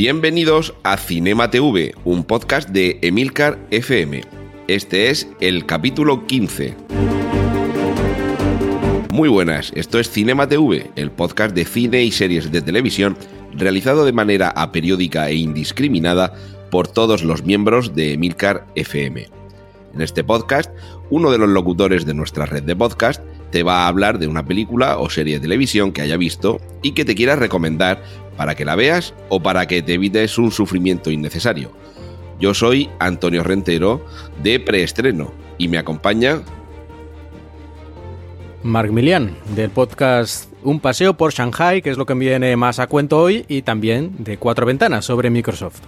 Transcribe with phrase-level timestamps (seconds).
[0.00, 4.20] Bienvenidos a Cinema TV, un podcast de Emilcar FM.
[4.68, 6.76] Este es el capítulo 15.
[9.10, 13.18] Muy buenas, esto es Cinema TV, el podcast de cine y series de televisión
[13.52, 16.32] realizado de manera aperiódica e indiscriminada
[16.70, 19.26] por todos los miembros de Emilcar FM.
[19.94, 20.70] En este podcast,
[21.10, 24.44] uno de los locutores de nuestra red de podcast te va a hablar de una
[24.44, 28.02] película o serie de televisión que haya visto y que te quiera recomendar
[28.36, 31.72] para que la veas o para que te evites un sufrimiento innecesario.
[32.40, 34.04] Yo soy Antonio Rentero
[34.42, 36.42] de Preestreno y me acompaña
[38.62, 42.86] Marc Milian, del podcast Un paseo por Shanghai, que es lo que viene más a
[42.86, 45.80] cuento hoy, y también de Cuatro Ventanas sobre Microsoft.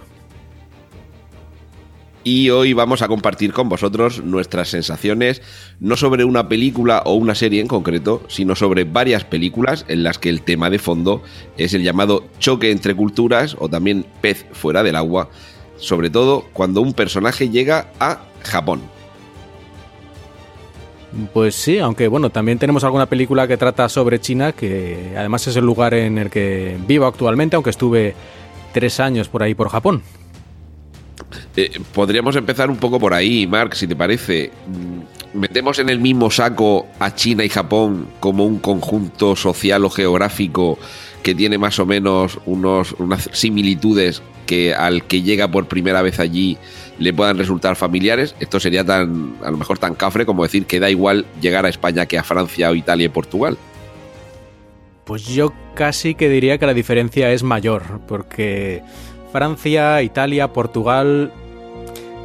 [2.23, 5.41] Y hoy vamos a compartir con vosotros nuestras sensaciones,
[5.79, 10.19] no sobre una película o una serie en concreto, sino sobre varias películas en las
[10.19, 11.23] que el tema de fondo
[11.57, 15.29] es el llamado choque entre culturas o también pez fuera del agua,
[15.77, 18.81] sobre todo cuando un personaje llega a Japón.
[21.33, 25.55] Pues sí, aunque bueno, también tenemos alguna película que trata sobre China, que además es
[25.55, 28.13] el lugar en el que vivo actualmente, aunque estuve
[28.73, 30.03] tres años por ahí por Japón.
[31.55, 34.51] Eh, podríamos empezar un poco por ahí, Mark, si te parece.
[34.67, 39.89] Mm, metemos en el mismo saco a China y Japón como un conjunto social o
[39.89, 40.77] geográfico
[41.23, 46.19] que tiene más o menos unos, unas similitudes que al que llega por primera vez
[46.19, 46.57] allí
[46.99, 48.35] le puedan resultar familiares.
[48.39, 51.69] Esto sería tan, a lo mejor tan cafre como decir que da igual llegar a
[51.69, 53.57] España que a Francia o Italia y Portugal.
[55.05, 58.83] Pues yo casi que diría que la diferencia es mayor, porque
[59.31, 61.31] Francia, Italia, Portugal,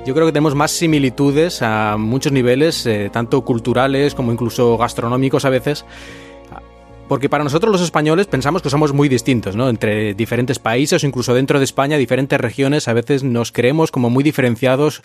[0.07, 5.45] yo creo que tenemos más similitudes a muchos niveles, eh, tanto culturales como incluso gastronómicos
[5.45, 5.85] a veces.
[7.09, 9.69] Porque para nosotros los españoles pensamos que somos muy distintos, ¿no?
[9.69, 14.23] Entre diferentes países incluso dentro de España, diferentes regiones, a veces nos creemos como muy
[14.23, 15.03] diferenciados.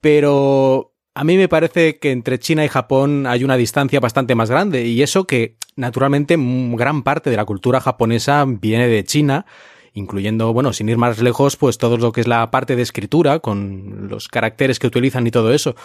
[0.00, 4.50] Pero a mí me parece que entre China y Japón hay una distancia bastante más
[4.50, 4.86] grande.
[4.86, 9.46] Y eso que, naturalmente, gran parte de la cultura japonesa viene de China
[9.94, 13.38] incluyendo, bueno, sin ir más lejos, pues todo lo que es la parte de escritura,
[13.38, 15.76] con los caracteres que utilizan y todo eso.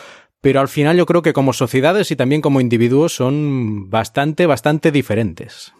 [0.41, 4.91] Pero al final yo creo que como sociedades y también como individuos son bastante, bastante
[4.91, 5.73] diferentes.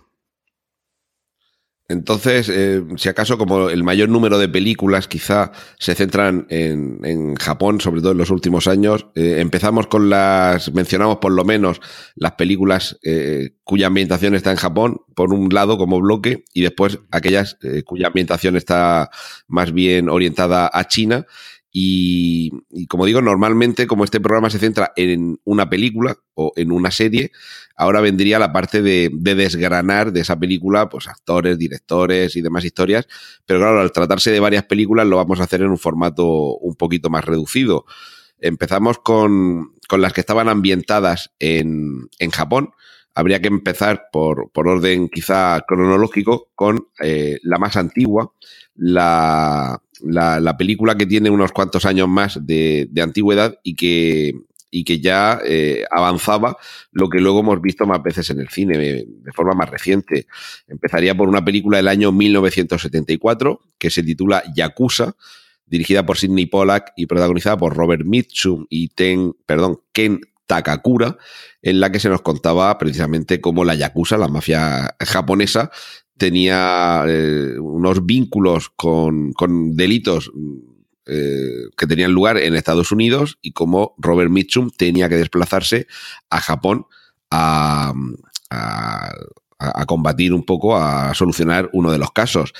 [1.90, 7.82] Entonces, eh, si acaso como el mayor número de películas quizá se centran en, Japón,
[7.82, 11.82] sobre todo en los últimos años, eh, empezamos con las, mencionamos por lo menos
[12.14, 17.00] las películas eh, cuya ambientación está en Japón, por un lado como bloque, y después
[17.10, 19.10] aquellas cuya ambientación está
[19.48, 21.26] más bien orientada a China.
[21.72, 22.52] Y,
[22.88, 27.32] como digo, normalmente como este programa se centra en una película o en una serie,
[27.79, 33.07] ahora vendría la parte de, desgranar de esa película, pues actores, directores y demás historias.
[33.45, 36.75] Pero claro, al tratarse de varias películas lo vamos a hacer en un formato un
[36.75, 37.85] poquito más reducido.
[38.38, 42.72] Empezamos con, las que estaban ambientadas en, Japón.
[43.16, 48.34] Habría que empezar por, orden quizá cronológico con eh, la más antigua,
[48.75, 54.34] la, la, película que tiene unos cuantos años más de, antigüedad y que,
[54.72, 56.57] y que ya eh, avanzaba
[56.91, 60.28] lo que luego hemos visto más veces en el cine, de, forma más reciente.
[60.68, 65.16] Empezaría por una película del año 1974 que se titula Yakuza,
[65.66, 71.17] dirigida por Sidney Pollack y protagonizada por Robert Mitchum y Ten, perdón, Ken Takakura,
[71.61, 75.70] en la que se nos contaba precisamente cómo la Yakuza, la mafia japonesa,
[76.17, 79.34] tenía eh, unos vínculos con,
[79.76, 80.32] delitos
[81.09, 85.88] eh, que tenían lugar en Estados Unidos y cómo Robert Mitchum tenía que desplazarse
[86.29, 86.85] a Japón
[87.32, 87.94] a,
[88.52, 92.53] a, combatir un poco, a solucionar uno de los casos.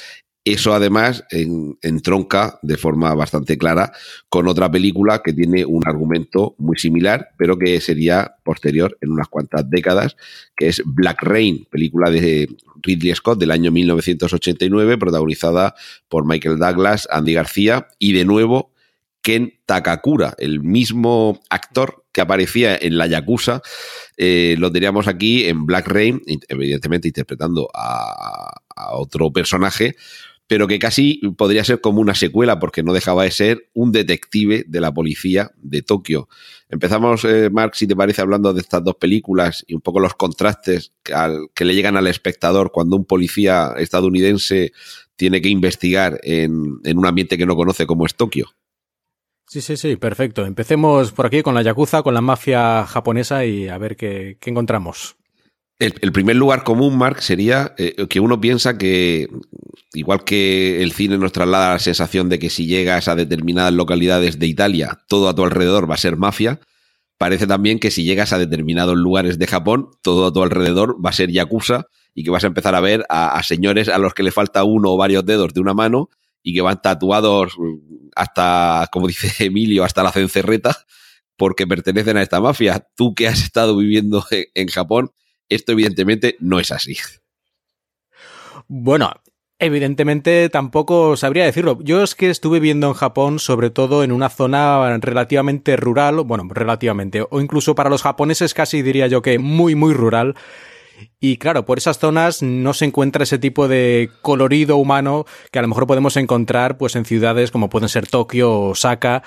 [0.52, 3.92] Eso además entronca de forma bastante clara
[4.30, 9.28] con otra película que tiene un argumento muy similar, pero que sería posterior en unas
[9.28, 10.18] cuantas décadas,
[10.58, 12.50] que es Black Rain, película de
[12.82, 15.76] Ridley Scott del año 1989, protagonizada
[16.08, 18.74] por Michael Douglas, Andy García y de nuevo
[19.22, 23.62] Ken Takakura, el mismo actor que aparecía en la Yakuza,
[24.18, 28.56] eh, lo teníamos aquí en Black Rain, evidentemente interpretando a
[28.94, 29.96] otro personaje,
[30.50, 34.66] pero que casi podría ser como una secuela porque no dejaba de ser un detective
[34.68, 36.28] de la policía de Tokio.
[36.70, 40.16] Empezamos, eh, Mark, si te parece, hablando de estas dos películas y un poco los
[40.16, 44.72] contrastes que, le llegan al espectador cuando un policía estadounidense
[45.16, 48.50] tiene que investigar en, en un ambiente que no conoce como es Tokio.
[49.46, 50.48] Sí, sí, sí, perfecto.
[50.48, 54.50] Empecemos por aquí con la Yakuza, con la mafia japonesa y a ver qué, qué
[54.50, 55.19] encontramos.
[55.80, 59.30] El, primer lugar común, Mark, sería eh, que uno piensa que,
[59.94, 64.40] igual que el cine nos traslada la sensación de que si llegas a determinadas localidades
[64.40, 66.60] de Italia, todo a tu alrededor va a ser mafia,
[67.18, 71.12] parece también que si llegas a determinados lugares de Japón, todo a tu alrededor va
[71.12, 74.24] a ser yakuza y que vas a empezar a ver a, señores a los que
[74.24, 76.10] le falta uno o varios dedos de una mano
[76.44, 77.56] y que van tatuados
[78.18, 80.78] hasta, como dice Emilio, hasta la cencerreta
[81.38, 82.86] porque pertenecen a esta mafia.
[82.98, 85.12] Tú que has estado viviendo en Japón,
[85.50, 86.98] esto evidentemente no es así.
[88.68, 89.12] Bueno,
[89.62, 91.80] Evidentemente tampoco sabría decirlo.
[91.82, 96.48] Yo es que estuve viendo en Japón, sobre todo en una zona relativamente rural, bueno,
[96.50, 100.36] relativamente, o incluso para los japoneses casi diría yo que muy, muy rural.
[101.20, 105.62] Y claro, por esas zonas no se encuentra ese tipo de colorido humano que a
[105.62, 109.24] lo mejor podemos encontrar pues en ciudades como pueden ser Tokio o Osaka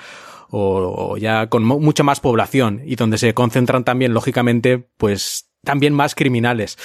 [0.49, 6.15] o, ya con mucha más población y donde se concentran también lógicamente pues también más
[6.15, 6.77] criminales.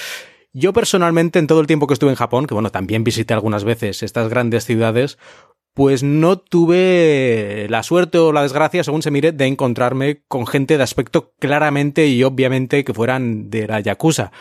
[0.53, 3.63] Yo personalmente, en todo el tiempo que estuve en Japón, que bueno, también visité algunas
[3.63, 5.19] veces estas grandes ciudades,
[5.73, 10.77] pues no tuve la suerte o la desgracia, según se mire, de encontrarme con gente
[10.77, 14.31] de aspecto claramente y obviamente que fueran de la Yakuza.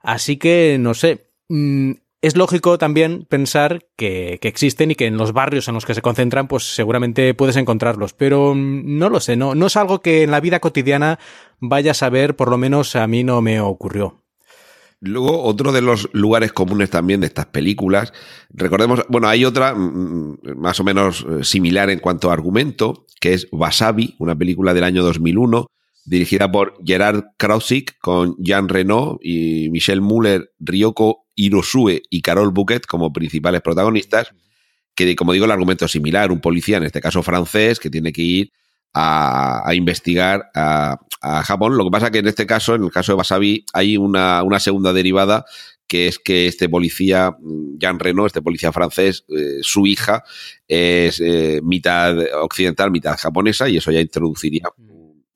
[0.00, 1.92] Así que, no sé, mm,
[2.22, 6.02] es lógico también pensar que, existen y que en los barrios en los que se
[6.02, 8.14] concentran, pues seguramente puedes encontrarlos.
[8.14, 11.18] Pero mm, no lo sé, no, no es algo que en la vida cotidiana
[11.58, 14.22] vayas a ver, por lo menos a mí no me ocurrió.
[15.00, 18.12] Luego, otro de los lugares comunes también de estas películas,
[18.50, 23.04] recordemos, bueno, hay otra mm, mm, más o menos eh, similar en cuanto a argumento,
[23.20, 25.66] que es Wasabi, una película del año 2001,
[26.04, 32.86] dirigida por Gerard Krausik, con Jean Reno y Michelle Muller, Ryoko Hirosue y Carol Bouquet
[32.86, 34.32] como principales protagonistas,
[34.94, 38.12] que como digo el argumento es similar, un policía, en este caso francés, que tiene
[38.12, 38.52] que ir
[38.94, 40.98] a, investigar a,
[41.44, 41.76] Japón.
[41.76, 44.58] Lo que pasa que en este caso, en el caso de Wasabi, hay una, una
[44.58, 45.44] segunda derivada
[45.86, 47.36] que es que este policía,
[47.78, 50.24] Jean Reno, este policía francés, eh, su hija
[50.66, 54.68] es eh, mitad occidental, mitad japonesa, y eso ya introduciría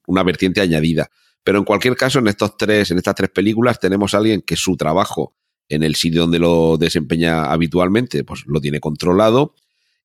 [0.07, 1.11] una vertiente añadida.
[1.45, 4.57] Pero en cualquier caso, en estos tres, en estas tres películas, tenemos a alguien que
[4.57, 5.37] su trabajo
[5.69, 9.55] en el sitio donde lo desempeña habitualmente, pues lo tiene controlado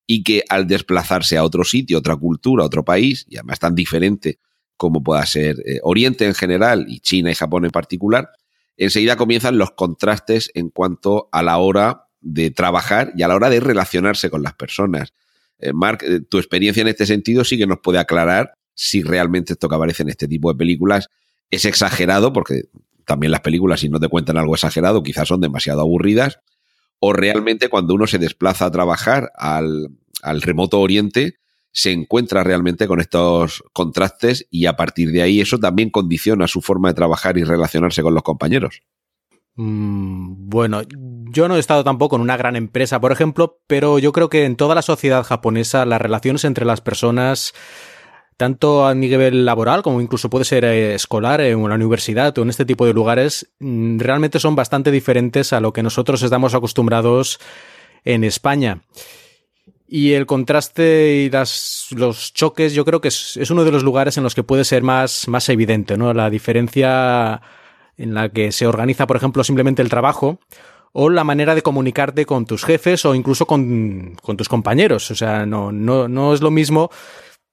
[0.06, 4.38] y que al desplazarse a otro sitio, otra cultura, otro país, y además tan diferente
[4.76, 8.30] como pueda ser eh, Oriente en general y China y Japón en particular,
[8.76, 13.50] enseguida comienzan los contrastes en cuanto a la hora de trabajar y a la hora
[13.50, 15.12] de relacionarse con las personas.
[15.58, 19.52] Eh, Mark, eh, tu experiencia en este sentido sí que nos puede aclarar si realmente
[19.52, 21.08] esto que aparece en este tipo de películas
[21.50, 22.62] es exagerado, porque
[23.06, 26.40] también las películas, si no te cuentan algo exagerado, quizás son demasiado aburridas,
[26.98, 29.88] o realmente cuando uno se desplaza a trabajar al,
[30.40, 31.38] remoto oriente,
[31.72, 36.60] se encuentra realmente con estos contrastes y a partir de ahí eso también condiciona su
[36.60, 38.82] forma de trabajar y relacionarse con los compañeros.
[39.56, 44.12] Mm, bueno, yo no he estado tampoco en una gran empresa, por ejemplo, pero yo
[44.12, 47.52] creo que en toda la sociedad japonesa las relaciones entre las personas
[48.42, 52.50] tanto a nivel laboral como incluso puede ser eh, escolar en una universidad o en
[52.50, 57.38] este tipo de lugares, mm, realmente son bastante diferentes a lo que nosotros estamos acostumbrados
[58.04, 58.80] en España.
[59.86, 61.30] Y el contraste y
[61.94, 64.82] los choques yo creo que es, uno de los lugares en los que puede ser
[64.82, 66.12] más, más evidente, ¿no?
[66.12, 67.40] La diferencia
[67.96, 70.40] en la que se organiza, por ejemplo, simplemente el trabajo
[70.90, 75.12] o la manera de comunicarte con tus jefes o incluso con, con tus compañeros.
[75.12, 76.90] O sea, no, no, no es lo mismo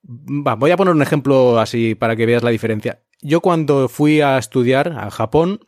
[0.03, 3.01] voy a poner un ejemplo así para que veas la diferencia.
[3.21, 5.59] Yo cuando fui a estudiar a Japón,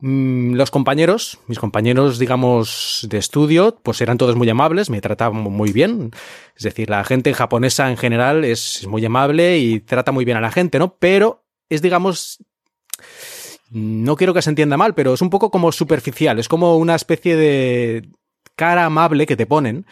[0.00, 5.40] mm, los compañeros, mis compañeros, digamos, de estudio, pues eran todos muy amables, me trataban
[5.40, 6.10] muy bien.
[6.54, 10.42] Es decir, la gente japonesa en general es muy amable y trata muy bien a
[10.42, 10.96] la gente, ¿no?
[10.98, 12.38] Pero es, digamos,
[13.70, 16.94] no quiero que se entienda mal, pero es un poco como superficial, es como una
[16.94, 18.08] especie de
[18.54, 19.86] cara amable que te ponen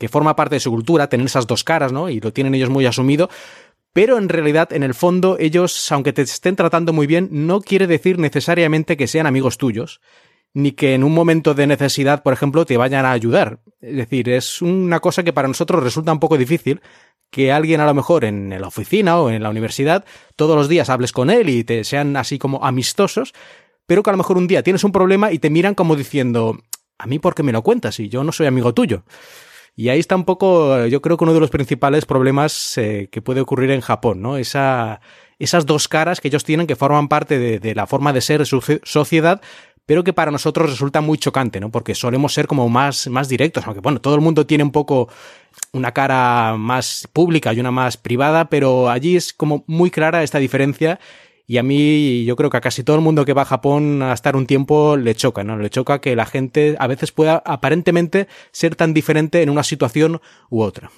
[0.00, 2.08] que forma parte de su cultura, tener esas dos caras, ¿no?
[2.08, 3.28] Y lo tienen ellos muy asumido.
[3.92, 7.86] Pero en realidad, en el fondo, ellos, aunque te estén tratando muy bien, no quiere
[7.86, 10.00] decir necesariamente que sean amigos tuyos,
[10.54, 13.60] ni que en un momento de necesidad, por ejemplo, te vayan a ayudar.
[13.82, 16.80] Es decir, es una cosa que para nosotros resulta un poco difícil,
[17.30, 20.88] que alguien a lo mejor en la oficina o en la universidad todos los días
[20.88, 23.34] hables con él y te sean así como amistosos,
[23.84, 26.58] pero que a lo mejor un día tienes un problema y te miran como diciendo,
[26.96, 29.04] a mí por qué me lo cuentas y yo no soy amigo tuyo.
[29.76, 33.22] Y ahí está un poco, yo creo que uno de los principales problemas eh, que
[33.22, 34.36] puede ocurrir en Japón, ¿no?
[34.36, 35.00] Esa,
[35.38, 38.44] esas dos caras que ellos tienen que forman parte de, la forma de ser de
[38.44, 39.40] su sociedad,
[39.86, 41.70] pero que para nosotros resulta muy chocante, ¿no?
[41.70, 45.08] Porque solemos ser como más, más directos, aunque bueno, todo el mundo tiene un poco
[45.72, 50.38] una cara más pública y una más privada, pero allí es como muy clara esta
[50.38, 51.00] diferencia
[51.50, 54.02] y a mí yo creo que a casi todo el mundo que va a Japón
[54.02, 55.58] a estar un tiempo le choca, ¿no?
[55.58, 60.20] Le choca que la gente a veces pueda aparentemente ser tan diferente en una situación
[60.48, 60.92] u otra.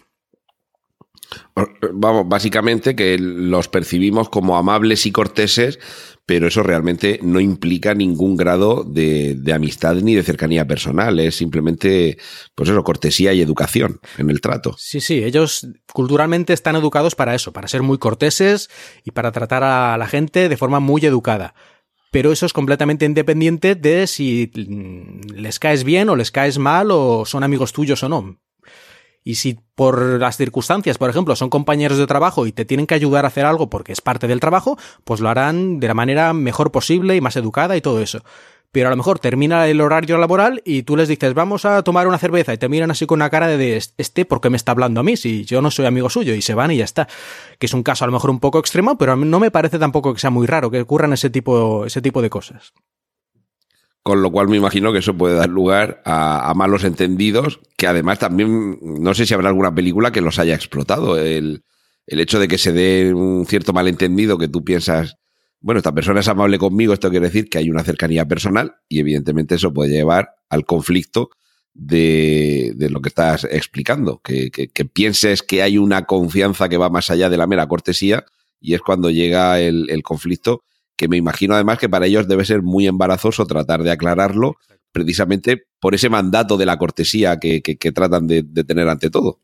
[1.92, 5.78] Vamos, básicamente que los percibimos como amables y corteses,
[6.26, 11.18] pero eso realmente no implica ningún grado de, amistad ni de cercanía personal.
[11.18, 12.16] Es simplemente,
[12.54, 14.74] pues eso, cortesía y educación en el trato.
[14.78, 18.70] Sí, sí, ellos culturalmente están educados para eso, para ser muy corteses
[19.04, 21.54] y para tratar a la gente de forma muy educada.
[22.12, 24.50] Pero eso es completamente independiente de si
[25.34, 28.38] les caes bien o les caes mal o son amigos tuyos o no.
[29.24, 32.94] Y si por las circunstancias, por ejemplo, son compañeros de trabajo y te tienen que
[32.94, 36.32] ayudar a hacer algo porque es parte del trabajo, pues lo harán de la manera
[36.32, 38.22] mejor posible y más educada y todo eso.
[38.72, 42.08] Pero a lo mejor termina el horario laboral y tú les dices, vamos a tomar
[42.08, 44.72] una cerveza y te miran así con una cara de, este, ¿por qué me está
[44.72, 45.18] hablando a mí?
[45.18, 47.06] Si yo no soy amigo suyo y se van y ya está.
[47.58, 50.14] Que es un caso a lo mejor un poco extremo, pero no me parece tampoco
[50.14, 52.72] que sea muy raro que ocurran ese tipo, ese tipo de cosas.
[54.02, 58.18] Con lo cual me imagino que eso puede dar lugar a, malos entendidos, que además
[58.18, 61.18] también, no sé si habrá alguna película que los haya explotado.
[61.18, 61.62] El,
[62.06, 65.16] el hecho de que se dé un cierto malentendido que tú piensas,
[65.60, 68.98] bueno, esta persona es amable conmigo, esto quiere decir que hay una cercanía personal y
[68.98, 71.30] evidentemente eso puede llevar al conflicto
[71.74, 76.76] de, de lo que estás explicando, que, que, que, pienses que hay una confianza que
[76.76, 78.24] va más allá de la mera cortesía
[78.60, 80.64] y es cuando llega el, el conflicto
[80.96, 84.56] que me imagino además que para ellos debe ser muy embarazoso tratar de aclararlo
[84.92, 87.60] precisamente por ese mandato de la cortesía que,
[87.94, 89.40] tratan de, tener ante todo.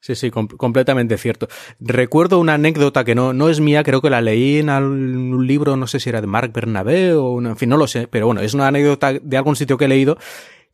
[0.00, 1.48] Sí, sí, completamente cierto.
[1.78, 5.76] Recuerdo una anécdota que no, no es mía, creo que la leí en un libro,
[5.76, 8.40] no sé si era de Marc Bernabé o, en fin, no lo sé, pero bueno,
[8.40, 10.16] es una anécdota de algún sitio que he leído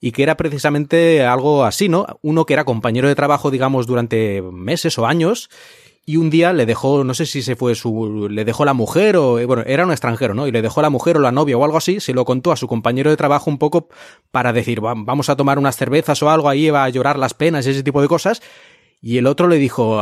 [0.01, 2.07] y que era precisamente algo así, ¿no?
[2.23, 5.51] Uno que era compañero de trabajo, digamos, durante meses o años
[6.09, 9.17] y un día le dejó, no sé si se fue su, le dejó la mujer
[9.17, 10.47] o, bueno, era un extranjero, ¿no?
[10.47, 12.57] Y le dejó la mujer o la novia o algo así, se lo contó a
[12.57, 13.89] su compañero de trabajo un poco
[14.31, 17.67] para decir, vamos a tomar unas cervezas o algo, ahí va a llorar las penas
[17.67, 18.41] y ese tipo de cosas.
[19.01, 20.01] Y el otro le dijo,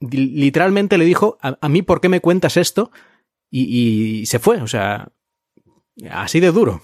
[0.00, 2.90] literalmente le dijo, a, mí, ¿por qué me cuentas esto?
[3.48, 5.12] Y, y se fue, o sea,
[6.10, 6.82] así de duro.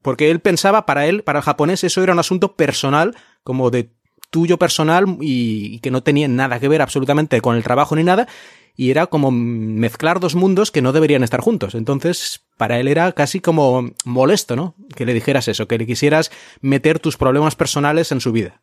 [0.00, 3.97] Porque él pensaba, para él, para el japonés, eso era un asunto personal, como de
[4.30, 8.28] tuyo personal y, que no tenía nada que ver absolutamente con el trabajo ni nada,
[8.76, 11.74] y era como mezclar dos mundos que no deberían estar juntos.
[11.74, 14.76] Entonces, para él era casi como molesto, ¿no?
[14.94, 16.30] Que le dijeras eso, que le quisieras
[16.60, 18.62] meter tus problemas personales en su vida.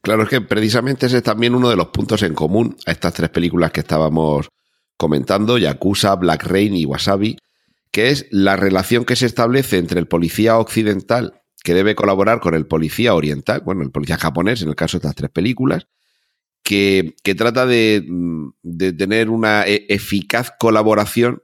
[0.00, 3.12] Claro, es que precisamente ese es también uno de los puntos en común a estas
[3.12, 4.48] tres películas que estábamos
[4.96, 7.36] comentando, Yakuza, Black Rain y Wasabi,
[7.90, 12.54] que es la relación que se establece entre el policía occidental que debe colaborar con
[12.54, 15.86] el policía oriental, bueno, el policía japonés, en el caso de estas tres películas,
[16.62, 18.04] que, trata de,
[18.62, 21.42] de, tener una e, eficaz colaboración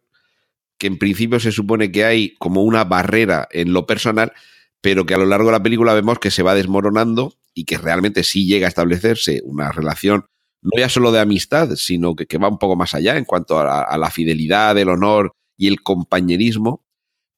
[0.78, 4.32] que en principio se supone que hay como una barrera en lo personal,
[4.80, 7.78] pero que a lo largo de la película vemos que se va desmoronando y que
[7.78, 10.26] realmente sí llega a establecerse una relación
[10.62, 13.58] no ya solo de amistad, sino que, que va un poco más allá en cuanto
[13.58, 16.84] a, a la fidelidad, el honor y el compañerismo,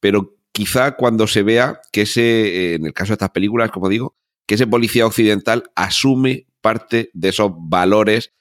[0.00, 3.88] pero quizá cuando se vea que ese, eh, en el caso de estas películas, como
[3.88, 8.32] digo, que ese policía occidental asume parte de esos valores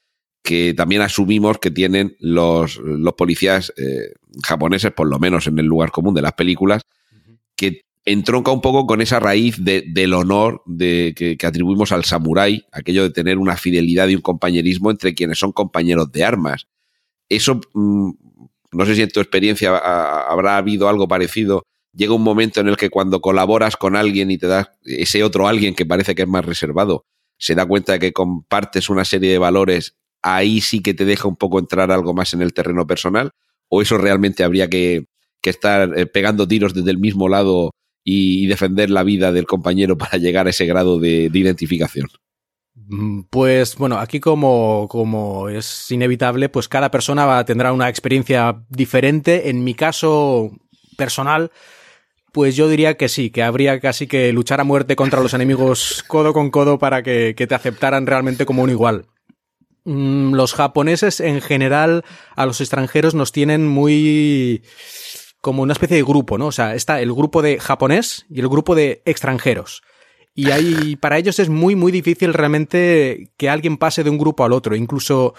[0.41, 5.67] que también asumimos que tienen los, los policías eh, japoneses, por lo menos en el
[5.67, 6.81] lugar común de las películas,
[7.55, 13.03] que entronca un poco con esa raíz del honor de, que, atribuimos al samurái, aquello
[13.03, 16.65] de tener una fidelidad y un compañerismo entre quienes son compañeros de armas.
[17.29, 18.09] Eso, mm,
[18.71, 22.77] no sé si en tu experiencia habrá habido algo parecido llega un momento en el
[22.77, 26.27] que cuando colaboras con alguien y te das ese otro alguien que parece que es
[26.27, 27.05] más reservado,
[27.37, 31.27] se da cuenta de que compartes una serie de valores, ahí sí que te deja
[31.27, 33.31] un poco entrar algo más en el terreno personal,
[33.67, 35.05] o eso realmente habría que,
[35.43, 37.71] estar eh, pegando tiros desde el mismo lado
[38.03, 42.09] y, defender la vida del compañero para llegar a ese grado de, identificación.
[42.75, 49.49] Mm, pues bueno, aquí como, como, es inevitable, pues cada persona tendrá una experiencia diferente.
[49.49, 50.51] En mi caso
[50.97, 51.49] personal,
[52.37, 56.03] pues yo diría que sí, que habría casi que luchar a muerte contra los enemigos
[56.07, 59.07] codo con codo para que, te aceptaran realmente como un igual.
[59.85, 64.61] mm, los japoneses en general a los extranjeros nos tienen muy
[65.41, 66.45] como una especie de grupo, ¿no?
[66.45, 69.81] O sea, está el grupo de japonés y el grupo de extranjeros.
[70.35, 74.45] Y ahí, para ellos es muy, muy difícil realmente que alguien pase de un grupo
[74.45, 74.75] al otro.
[74.75, 75.33] Incluso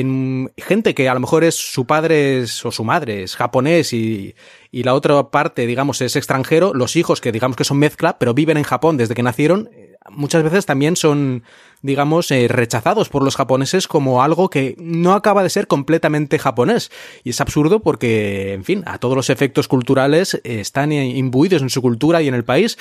[0.00, 4.34] en gente que a lo mejor es su padre o su madre es japonés y,
[4.70, 8.34] y, la otra parte, digamos, es extranjero, los hijos que digamos que son mezcla, pero
[8.34, 9.70] viven en Japón desde que nacieron,
[10.10, 11.44] muchas veces también son,
[11.82, 16.90] digamos, eh, rechazados por los japoneses como algo que no acaba de ser completamente japonés.
[17.24, 21.82] Y es absurdo porque, en fin, a todos los efectos culturales están imbuidos en su
[21.82, 22.78] cultura y en el país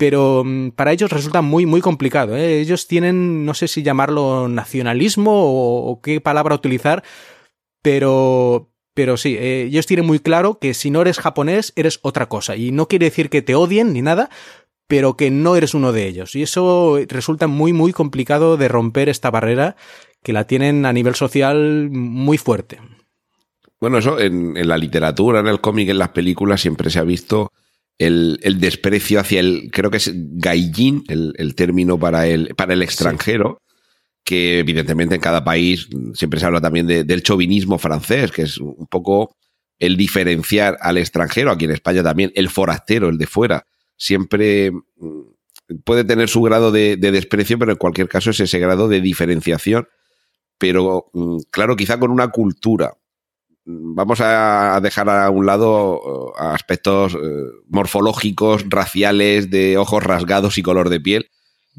[0.00, 2.34] pero mm, para ellos resulta muy, muy complicado.
[2.34, 2.58] ¿eh?
[2.58, 7.04] Ellos tienen, no sé si llamarlo nacionalismo o, qué palabra utilizar,
[7.82, 12.30] pero, pero sí, eh, ellos tienen muy claro que si no eres japonés, eres otra
[12.30, 12.56] cosa.
[12.56, 14.30] Y no quiere decir que te odien ni nada,
[14.86, 16.34] pero que no eres uno de ellos.
[16.34, 19.76] Y eso resulta muy, muy complicado de romper esta barrera
[20.22, 22.80] que la tienen a nivel social muy fuerte.
[23.80, 27.04] Bueno, eso en, en la literatura, en el cómic, en las películas siempre se ha
[27.04, 27.52] visto
[28.00, 33.60] el, desprecio hacia el, creo que es gaijin, el, término para el, para el extranjero,
[34.24, 38.86] que evidentemente en cada país siempre se habla también del chauvinismo francés, que es un
[38.86, 39.36] poco
[39.78, 43.66] el diferenciar al extranjero, aquí en España también, el forastero, el de fuera,
[43.96, 48.58] siempre mm, puede tener su grado de, de desprecio, pero en cualquier caso es ese
[48.58, 49.88] grado de diferenciación.
[50.56, 52.94] Pero mm, claro, quizá con una cultura
[53.94, 57.18] vamos a dejar a un lado eh, aspectos eh,
[57.68, 61.30] morfológicos, raciales, de ojos rasgados y color de piel,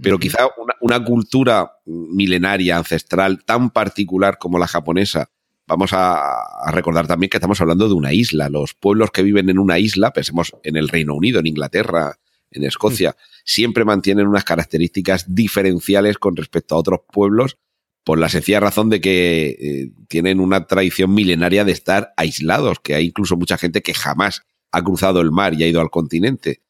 [0.01, 0.47] pero quizá
[0.81, 5.29] una, cultura milenaria, ancestral, tan particular como la japonesa.
[5.67, 8.49] Vamos a, recordar también que estamos hablando de una isla.
[8.49, 12.17] Los pueblos que viven en una isla, pensemos en el Reino Unido, en Inglaterra,
[12.51, 17.57] en Escocia, siempre mantienen unas características diferenciales con respecto a otros pueblos
[18.03, 22.95] por la sencilla razón de que eh, tienen una tradición milenaria de estar aislados, que
[22.95, 24.41] hay incluso mucha gente que jamás
[24.71, 26.61] ha cruzado el mar y ha ido al continente.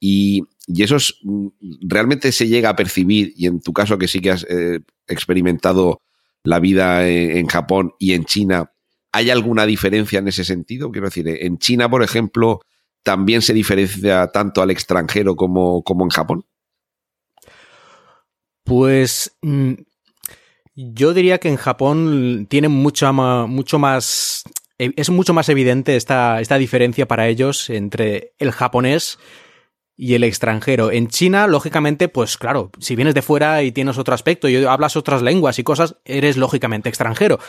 [0.00, 1.48] Y, eso mm,
[1.82, 6.00] realmente se llega a percibir, y en tu caso que sí que has eh, experimentado
[6.44, 8.72] la vida en, Japón y en China,
[9.12, 10.90] ¿hay alguna diferencia en ese sentido?
[10.90, 12.60] Quiero decir, en China, por ejemplo,
[13.02, 16.46] también se diferencia tanto al extranjero como, como en Japón.
[18.64, 19.72] Pues mm,
[20.80, 24.44] yo diría que en Japón tienen mucho, más.
[24.78, 29.18] E, es mucho más evidente esta, esta diferencia para ellos entre el japonés
[29.96, 30.92] y el extranjero.
[30.92, 34.96] En China, lógicamente, pues claro, si vienes de fuera y tienes otro aspecto y hablas
[34.96, 37.40] otras lenguas y cosas, eres lógicamente extranjero.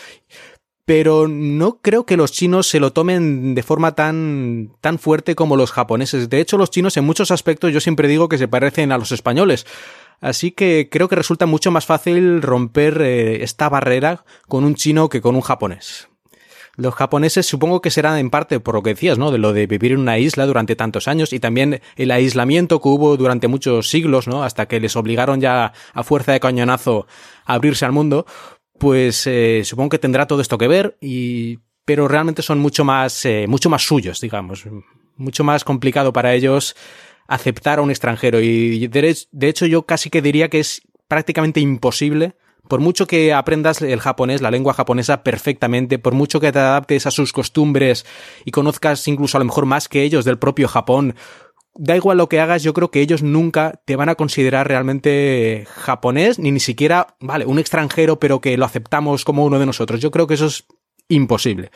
[0.86, 5.56] Pero no creo que los chinos se lo tomen de forma tan, tan fuerte como
[5.56, 6.32] los japoneses.
[6.32, 9.12] De hecho, los chinos en muchos aspectos yo siempre digo que se parecen a los
[9.12, 9.68] españoles.
[10.22, 15.10] Así que creo que resulta mucho más fácil romper eh, esta barrera con un chino
[15.10, 16.10] que con un japonés.
[16.76, 19.32] Los japoneses supongo que serán en parte por lo que decías, ¿no?
[19.32, 22.88] De lo de vivir en una isla durante tantos años y también el aislamiento que
[22.88, 24.44] hubo durante muchos siglos, ¿no?
[24.44, 27.06] Hasta que les obligaron ya a fuerza de cañonazo
[27.46, 28.26] a abrirse al mundo.
[28.78, 33.26] Pues eh, supongo que tendrá todo esto que ver y pero realmente son mucho más
[33.26, 34.64] eh, mucho más suyos, digamos,
[35.18, 36.78] mucho más complicado para ellos
[37.30, 38.42] aceptar a un extranjero.
[38.42, 42.36] Y de hecho yo casi que diría que es prácticamente imposible
[42.68, 47.08] por mucho que aprendas el japonés, la lengua japonesa perfectamente, por mucho que te adaptes
[47.08, 48.06] a sus costumbres
[48.46, 51.16] y conozcas incluso a lo mejor más que ellos del propio Japón,
[51.74, 55.66] da igual lo que hagas, yo creo que ellos nunca te van a considerar realmente
[55.68, 60.00] japonés, ni ni siquiera, vale, un extranjero, pero que lo aceptamos como uno de nosotros.
[60.00, 60.66] Yo creo que eso es
[61.08, 61.72] imposible.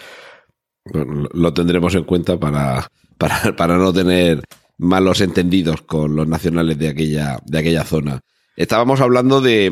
[0.86, 2.88] lo tendremos en cuenta para,
[3.18, 4.44] para, para no tener
[4.78, 8.22] malos entendidos con los nacionales de aquella, de aquella zona.
[8.56, 9.72] Estábamos hablando de,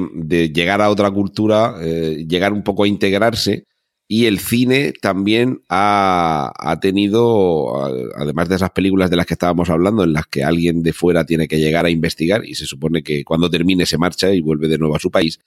[0.53, 3.65] llegar a otra cultura, eh, llegar un poco a integrarse,
[4.07, 7.85] y el cine también ha, tenido,
[8.17, 11.25] además de esas películas de las que estábamos hablando, en las que alguien de fuera
[11.25, 14.67] tiene que llegar a investigar y se supone que cuando termine se marcha y vuelve
[14.67, 15.39] de nuevo a su país,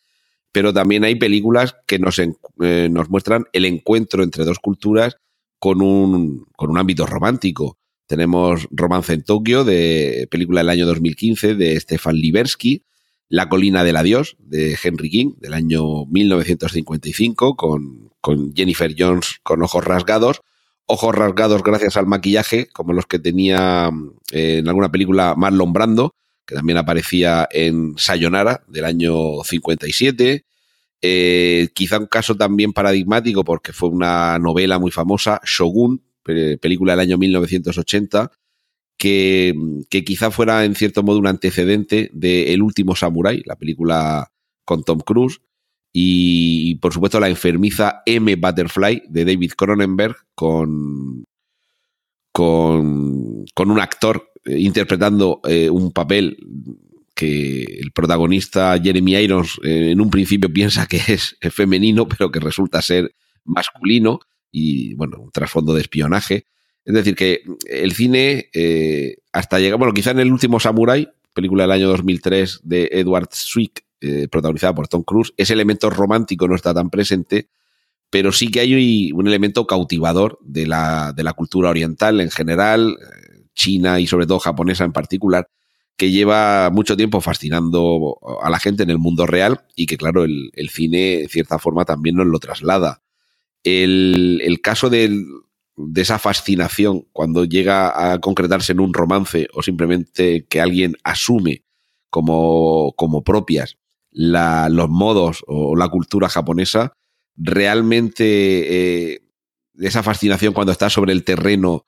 [0.50, 5.18] pero también hay películas que nos, eh, nos muestran el encuentro entre dos culturas
[5.58, 7.76] con un, con un ámbito romántico.
[8.06, 12.84] Tenemos Romance en Tokio, de película del año 2015 de Stefan Libersky,
[13.28, 19.62] La colina del adiós, de Henry King, del año 1955, con, con Jennifer Jones con
[19.62, 20.42] ojos rasgados.
[20.86, 23.90] Ojos rasgados gracias al maquillaje, como los que tenía
[24.32, 26.14] eh, en alguna película Marlon Brando,
[26.44, 30.44] que también aparecía en Sayonara, del año 57.
[31.00, 37.00] Eh, quizá un caso también paradigmático porque fue una novela muy famosa, Shogun, película del
[37.00, 38.30] año 1980,
[38.96, 39.54] que,
[39.90, 44.30] que, quizá fuera en cierto modo un antecedente de El último Samurai, la película
[44.64, 45.40] con Tom Cruise.
[45.92, 48.34] y, por supuesto la enfermiza M.
[48.36, 51.24] Butterfly de David Cronenberg con,
[52.32, 56.36] con, con un actor eh, interpretando eh, un papel
[57.14, 62.40] que el protagonista Jeremy Irons eh, en un principio piensa que es, femenino, pero que
[62.40, 64.18] resulta ser masculino
[64.54, 66.46] y, bueno, un trasfondo de espionaje.
[66.84, 68.50] Es decir, que el cine,
[69.32, 73.84] hasta llegar, bueno, quizá en el último Samurai, película del año 2003 de Edward Zwick,
[74.30, 77.48] protagonizada por Tom Cruise, ese elemento romántico no está tan presente,
[78.10, 82.96] pero sí que hay un elemento cautivador de la, de la cultura oriental en general,
[83.54, 85.48] china y sobre todo japonesa en particular,
[85.96, 90.24] que lleva mucho tiempo fascinando a la gente en el mundo real y que, claro,
[90.24, 93.02] el, cine, de cierta forma, también nos lo traslada.
[93.64, 95.10] El, caso de
[95.96, 101.64] esa fascinación cuando llega a concretarse en un romance o simplemente que alguien asume
[102.10, 103.76] como, como propias
[104.12, 106.92] los modos o la cultura japonesa,
[107.36, 109.22] realmente eh,
[109.80, 111.84] esa fascinación cuando está sobre el terreno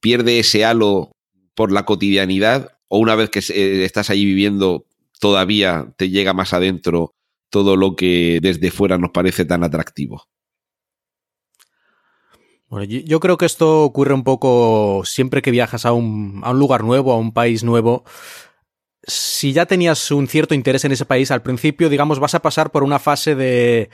[0.00, 1.12] pierde ese halo
[1.54, 3.40] por la cotidianidad o una vez que
[3.84, 4.86] estás allí viviendo
[5.20, 7.14] todavía te llega más adentro
[7.50, 10.24] todo lo que desde fuera nos parece tan atractivo?
[12.68, 16.58] Bueno, yo, creo que esto ocurre un poco siempre que viajas a un, a un
[16.58, 18.04] lugar nuevo, a un país nuevo.
[19.06, 22.70] Si ya tenías un cierto interés en ese país, al principio, digamos, vas a pasar
[22.70, 23.90] por una fase de,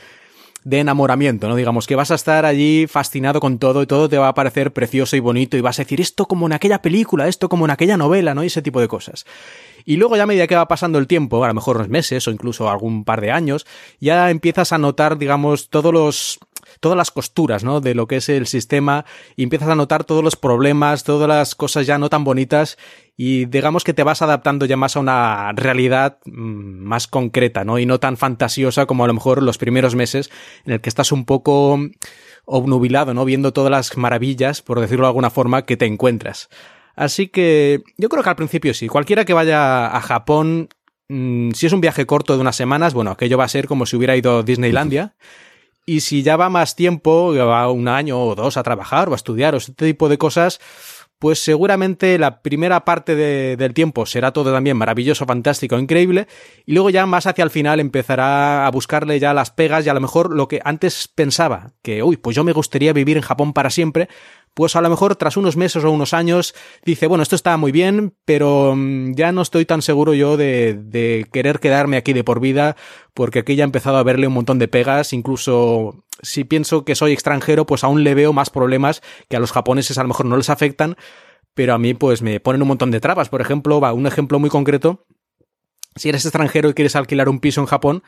[0.65, 1.57] de enamoramiento, ¿no?
[1.57, 4.73] Digamos que vas a estar allí fascinado con todo y todo te va a parecer
[4.73, 7.71] precioso y bonito y vas a decir esto como en aquella película, esto como en
[7.71, 8.45] aquella novela, ¿no?
[8.45, 9.25] Y ese tipo de cosas.
[9.85, 12.29] Y luego ya a medida que va pasando el tiempo, a lo mejor unos meses
[12.29, 13.67] o incluso algún par de años,
[13.99, 16.39] ya empiezas a notar, digamos, todos los
[16.81, 17.81] todas las costuras, ¿no?
[17.81, 19.05] De lo que es el sistema
[19.37, 22.79] y empiezas a notar todos los problemas, todas las cosas ya no tan bonitas
[23.17, 26.31] y digamos que te vas adaptando ya más a una realidad mm,
[26.85, 27.79] más concreta, ¿no?
[27.79, 30.31] Y no tan fantasiosa como a lo mejor los primeros meses
[30.65, 31.79] en el que estás un poco
[32.47, 33.25] obnubilado, ¿no?
[33.25, 36.49] Viendo todas las maravillas, por decirlo de alguna forma, que te encuentras.
[36.97, 38.89] Así que yo creo que al principio sí.
[38.89, 40.69] Cualquiera que vaya a Japón,
[41.09, 43.87] mm, si es un viaje corto de unas semanas, bueno, aquello va a ser como
[43.87, 45.15] si hubiera ido a Disneylandia.
[45.91, 49.17] Y si ya va más tiempo, va un año o dos a trabajar o a
[49.17, 50.61] estudiar o este tipo de cosas,
[51.19, 56.29] pues seguramente la primera parte del tiempo será todo también maravilloso, fantástico, increíble,
[56.65, 59.95] y luego ya más hacia el final empezará a buscarle ya las pegas y a
[59.95, 63.53] lo mejor lo que antes pensaba, que, uy, pues yo me gustaría vivir en Japón
[63.53, 64.09] para siempre,
[64.55, 67.73] pues a lo mejor tras unos meses o unos años dice, bueno, esto está muy
[67.73, 72.25] bien, pero mm, ya no estoy tan seguro yo de, de querer quedarme aquí de
[72.25, 72.77] por vida,
[73.15, 76.95] porque aquí ya he empezado a verle un montón de pegas, incluso si pienso que
[76.95, 80.27] soy extranjero, pues aún le veo más problemas que a los japoneses a lo mejor
[80.27, 80.97] no les afectan,
[81.55, 83.29] pero a mí pues me ponen un montón de trabas.
[83.29, 85.07] Por ejemplo, va, un ejemplo muy concreto,
[85.97, 88.03] si eres extranjero y quieres alquilar un piso en Japón,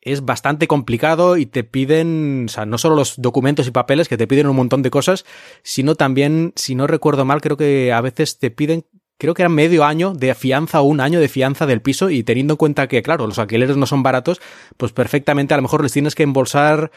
[0.00, 4.16] es bastante complicado y te piden, o sea, no solo los documentos y papeles, que
[4.16, 5.24] te piden un montón de cosas,
[5.62, 8.84] sino también, si no recuerdo mal, creo que a veces te piden,
[9.18, 12.22] creo que era medio año de fianza o un año de fianza del piso y
[12.22, 14.40] teniendo en cuenta que, claro, los alquileres no son baratos,
[14.76, 16.90] pues perfectamente a lo mejor les tienes que embolsar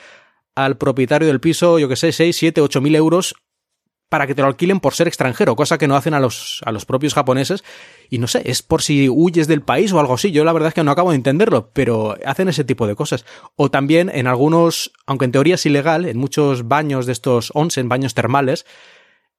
[0.55, 3.35] al propietario del piso, yo que sé, 6, 7, 8 mil euros
[4.11, 6.73] para que te lo alquilen por ser extranjero, cosa que no hacen a los, a
[6.73, 7.63] los propios japoneses.
[8.09, 10.33] Y no sé, es por si huyes del país o algo así.
[10.33, 13.25] Yo la verdad es que no acabo de entenderlo, pero hacen ese tipo de cosas.
[13.55, 17.87] O también en algunos, aunque en teoría es ilegal, en muchos baños de estos onsen,
[17.87, 18.65] baños termales,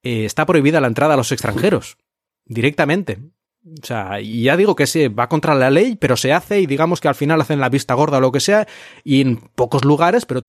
[0.02, 1.98] eh, está prohibida la entrada a los extranjeros.
[2.46, 3.18] Directamente.
[3.66, 6.66] O sea, y ya digo que se va contra la ley, pero se hace y
[6.66, 8.66] digamos que al final hacen la vista gorda o lo que sea,
[9.04, 10.40] y en pocos lugares, pero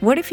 [0.00, 0.32] What if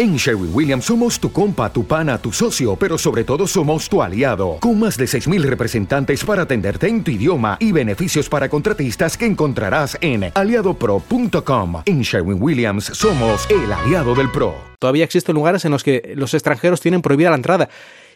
[0.00, 4.00] En Sherwin Williams somos tu compa, tu pana, tu socio, pero sobre todo somos tu
[4.00, 9.16] aliado, con más de 6.000 representantes para atenderte en tu idioma y beneficios para contratistas
[9.16, 11.82] que encontrarás en aliadopro.com.
[11.84, 14.54] En Sherwin Williams somos el aliado del PRO.
[14.78, 17.68] Todavía existen lugares en los que los extranjeros tienen prohibida la entrada.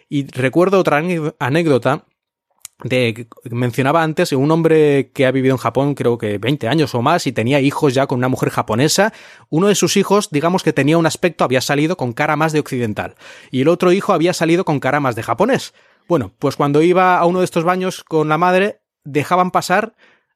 [0.09, 1.03] Y recuerdo otra
[1.41, 2.05] anécdota
[2.85, 7.03] de, mencionaba antes un hombre que ha vivido en Japón creo que 20 años o
[7.03, 9.13] más y tenía hijos ya con una mujer japonesa.
[9.51, 12.61] Uno de sus hijos, digamos que tenía un aspecto, había salido con cara más de
[12.61, 13.15] occidental
[13.51, 15.75] y el otro hijo había salido con cara más de japonés.
[16.09, 19.95] Bueno, pues cuando iba a uno de estos baños con la madre, dejaban pasar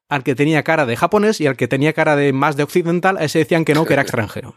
[0.08, 3.16] al que tenía cara de japonés y al que tenía cara de más de occidental,
[3.16, 4.54] a ese decían que no, que era extranjero.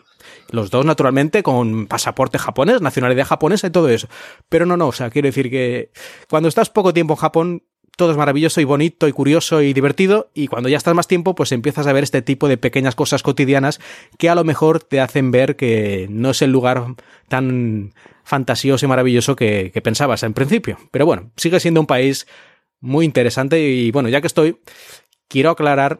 [0.51, 4.07] Los dos, naturalmente, con pasaporte japonés, nacionalidad japonesa y todo eso.
[4.47, 5.91] Pero no, no, o sea, quiero decir que
[6.29, 7.63] cuando estás poco tiempo en Japón,
[7.99, 11.35] todo es maravilloso y bonito y curioso y divertido y cuando ya estás más tiempo
[11.35, 13.81] pues empiezas a ver este tipo de pequeñas cosas cotidianas
[14.17, 16.95] que a lo mejor te hacen ver que no es el lugar
[17.27, 20.77] tan fantasioso y maravilloso que, pensabas en principio.
[20.91, 22.25] Pero bueno, sigue siendo un país
[22.79, 24.61] muy interesante y bueno, ya que estoy,
[25.27, 25.99] quiero aclarar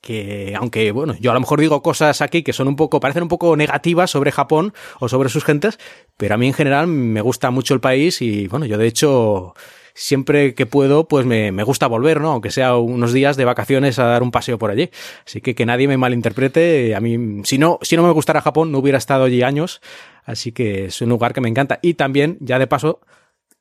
[0.00, 3.22] que aunque bueno, yo a lo mejor digo cosas aquí que son un poco parecen
[3.22, 5.78] un poco negativas sobre Japón o sobre sus gentes,
[6.16, 9.54] pero a mí en general me gusta mucho el país y bueno, yo de hecho
[9.98, 12.30] siempre que puedo, pues me, me, gusta volver, ¿no?
[12.30, 14.90] Aunque sea unos días de vacaciones a dar un paseo por allí.
[15.26, 16.94] Así que que nadie me malinterprete.
[16.94, 19.80] A mí, si no, si no me gustara Japón, no hubiera estado allí años.
[20.24, 21.80] Así que es un lugar que me encanta.
[21.82, 23.00] Y también, ya de paso,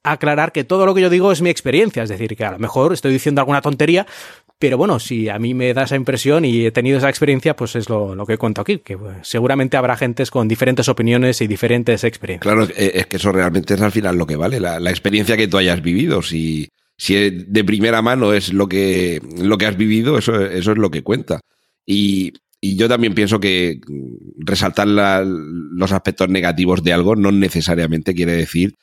[0.04, 2.04] aclarar que todo lo que yo digo es mi experiencia.
[2.04, 4.06] Es decir, que a lo mejor estoy diciendo alguna tontería,
[4.60, 7.76] pero bueno, si a mí me da esa impresión y he tenido esa experiencia, pues
[7.76, 12.04] es lo, que cuento aquí, que pues, seguramente habrá gentes con diferentes opiniones y diferentes
[12.04, 12.42] experiencias.
[12.42, 15.58] Claro, es que eso realmente es al final lo que vale, la, experiencia que tú
[15.58, 16.24] hayas vivido.
[16.24, 20.78] Si, si de primera mano es lo que, lo que has vivido, eso, eso es
[20.78, 21.40] lo que cuenta.
[21.86, 23.80] Y, yo también pienso que
[24.36, 28.74] resaltar los aspectos negativos de algo no necesariamente quiere decir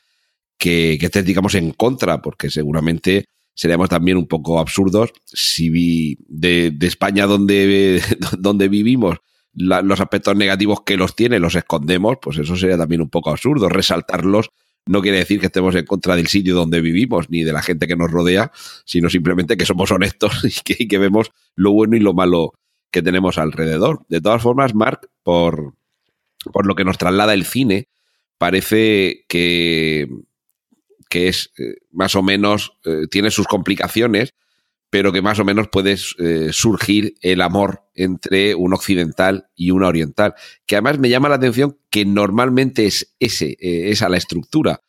[0.57, 6.77] que, que estés, digamos, en contra, porque seguramente seríamos también un poco absurdos si de,
[6.81, 8.03] España donde,
[8.38, 9.19] donde vivimos
[9.53, 13.69] los aspectos negativos que los tiene los escondemos, pues eso sería también un poco absurdo.
[13.69, 14.51] Resaltarlos
[14.87, 17.87] no quiere decir que estemos en contra del sitio donde vivimos ni de la gente
[17.87, 18.51] que nos rodea,
[18.85, 22.53] sino simplemente que somos honestos y que, y que vemos lo bueno y lo malo
[22.90, 24.05] que tenemos alrededor.
[24.09, 25.75] De todas formas, Mark, por,
[26.53, 27.88] por lo que nos traslada el cine,
[28.38, 30.09] parece que
[31.09, 34.35] que es eh, más o menos, eh, tiene sus complicaciones,
[34.90, 39.88] pero que más o menos puede eh, surgir el amor entre un occidental y una
[39.88, 40.35] oriental.
[40.67, 44.81] Que además me llama la atención que normalmente es ese, esa la estructura.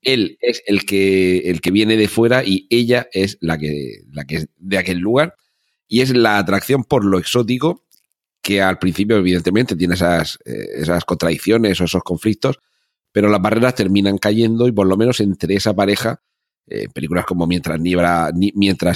[0.00, 4.24] Él es el que, el que viene de fuera y ella es la que, la
[4.24, 5.36] que es de aquel lugar.
[5.86, 7.84] Y es la atracción por lo exótico
[8.40, 12.58] que al principio evidentemente tiene esas, esas contradicciones o esos conflictos,
[13.12, 16.22] pero las barreras terminan cayendo y por lo menos entre esa pareja,
[16.66, 17.80] eh, películas como Mientras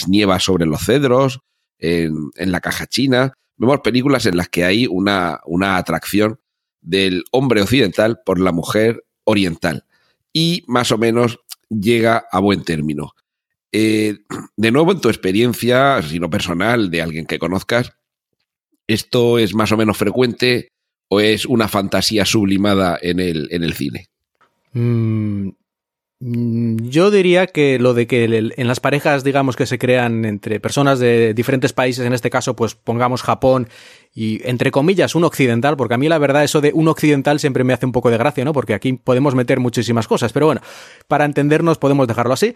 [0.09, 1.41] nieva, sobre los cedros,
[1.79, 5.41] en, La caja china, vemos películas en las que hay una,
[5.77, 6.41] atracción
[6.81, 9.85] del hombre occidental por la mujer oriental
[10.33, 13.13] y más o menos llega a buen término.
[13.73, 14.19] Eh,
[14.57, 17.93] de nuevo, en tu experiencia, si no personal, de alguien que conozcas,
[18.87, 20.69] ¿esto es más o menos frecuente?
[21.09, 24.09] O es una fantasía sublimada en el, en el cine?
[24.73, 25.51] Mm,
[26.19, 30.99] yo diría que lo de que en las parejas, digamos, que se crean entre personas
[30.99, 33.69] de diferentes países, en este caso, pues pongamos Japón
[34.15, 37.65] y, entre comillas, un occidental, porque a mí la verdad eso de un occidental siempre
[37.65, 38.55] me hace un poco de gracia, ¿no?
[38.55, 40.63] Porque aquí podemos meter muchísimas cosas, pero bueno,
[41.07, 42.55] para entendernos podemos dejarlo así.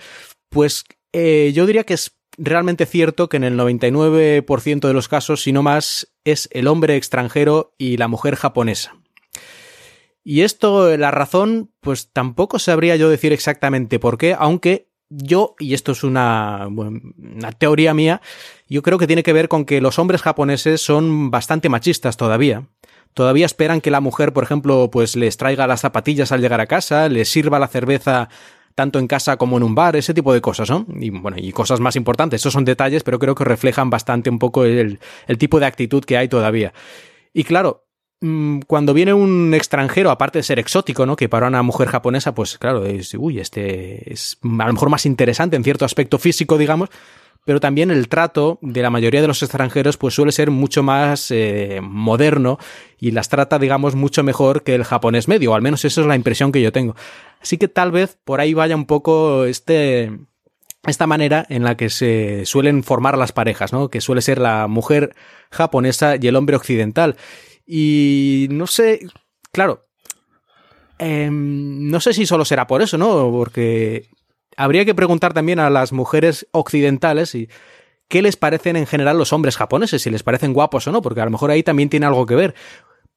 [0.49, 5.43] Pues eh, yo diría que es realmente cierto que en el 99% de los casos,
[5.43, 8.97] si no más, es el hombre extranjero y la mujer japonesa.
[10.25, 15.75] Y esto, la razón, pues tampoco sabría yo decir exactamente por qué, aunque yo, y
[15.75, 18.21] esto es una, una, teoría mía,
[18.69, 22.69] yo creo que tiene que ver con que los hombres japoneses son bastante machistas todavía.
[23.13, 26.67] Todavía esperan que la mujer, por ejemplo, pues les traiga las zapatillas al llegar a
[26.67, 28.29] casa, les sirva la cerveza
[28.81, 30.87] tanto en casa como en un bar, ese tipo de cosas, ¿no?
[30.99, 34.39] Y bueno, y cosas más importantes, esos son detalles, pero creo que reflejan bastante un
[34.39, 34.99] poco el,
[35.37, 36.73] tipo de actitud que hay todavía.
[37.35, 37.85] Y claro,
[38.23, 41.15] mm, cuando viene un extranjero, aparte de ser exótico, ¿no?
[41.15, 45.05] Que para una mujer japonesa, pues claro, es, uy, este es a lo mejor más
[45.05, 46.89] interesante en cierto aspecto físico, digamos,
[47.45, 51.31] pero también el trato de la mayoría de los extranjeros pues suele ser mucho más
[51.31, 52.59] eh, moderno
[52.99, 56.07] y las trata, digamos, mucho mejor que el japonés medio, o al menos eso es
[56.07, 56.95] la impresión que yo tengo.
[57.41, 60.11] Así que tal vez por ahí vaya un poco este,
[60.87, 63.89] esta manera en la que se suelen formar las parejas, ¿no?
[63.89, 65.15] Que suele ser la mujer
[65.51, 67.17] japonesa y el hombre occidental.
[67.67, 69.01] Y no sé,
[69.53, 69.87] claro,
[70.99, 73.31] eh, no sé si solo será por eso, ¿no?
[73.31, 74.09] Porque
[74.61, 77.49] habría que preguntar también a las mujeres occidentales y
[78.09, 81.23] qué les parecen en general los hombres japoneses, si les parecen guapos o no, porque
[81.23, 82.55] a lo mejor ahí también tiene algo que ver.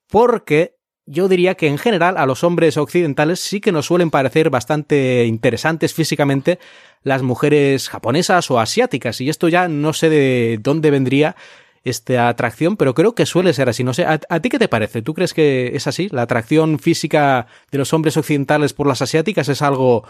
[0.07, 4.49] Porque yo diría que en general a los hombres occidentales sí que nos suelen parecer
[4.49, 6.59] bastante interesantes físicamente
[7.01, 11.35] las mujeres japonesas o asiáticas, y esto ya no sé de dónde vendría
[11.83, 13.83] esta atracción, pero creo que suele ser así.
[13.83, 15.01] No sé, ¿a, ¿a, ti qué te parece?
[15.01, 16.07] ¿Tú crees que es así?
[16.09, 20.05] ¿La atracción física de los hombres occidentales por las asiáticas es algo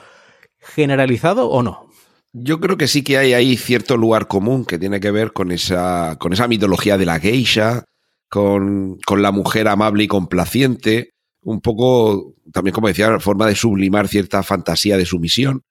[0.63, 1.89] generalizado o no?
[2.33, 5.51] Yo creo que sí que hay ahí cierto lugar común que tiene que ver con
[5.51, 7.85] esa, con esa mitología de la geisha,
[8.27, 14.07] con, con la mujer amable y complaciente, un poco, también como decía, forma de sublimar
[14.07, 15.63] cierta fantasía de sumisión.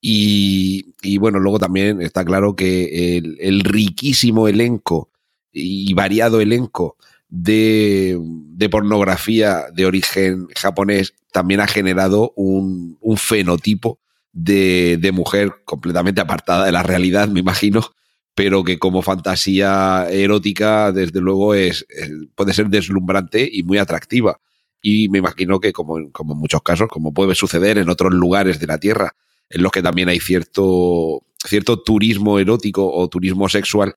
[0.00, 5.10] Y, bueno, luego también está claro que el, riquísimo elenco
[5.50, 6.96] y variado elenco
[7.28, 13.98] de, de, pornografía de origen japonés también ha generado un fenotipo
[14.36, 17.92] de, mujer completamente apartada de la realidad, me imagino,
[18.34, 24.38] pero que como fantasía erótica, desde luego, es, es puede ser deslumbrante y muy atractiva.
[24.82, 28.60] Y me imagino que, como, como en muchos casos, como puede suceder en otros lugares
[28.60, 29.16] de la Tierra,
[29.48, 33.94] en los que también hay cierto, cierto turismo erótico o turismo sexual,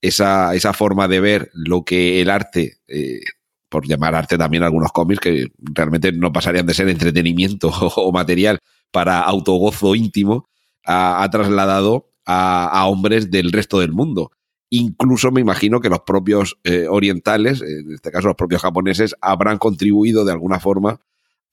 [0.00, 3.20] esa, esa forma de ver lo que el arte, eh,
[3.68, 8.60] por llamar arte también algunos cómics, que realmente no pasarían de ser entretenimiento o, material
[8.90, 10.48] para autogozo íntimo,
[10.84, 14.30] ha, trasladado a, hombres del resto del mundo.
[14.70, 19.58] Incluso me imagino que los propios eh, orientales, en este caso los propios japoneses, habrán
[19.58, 21.00] contribuido de alguna forma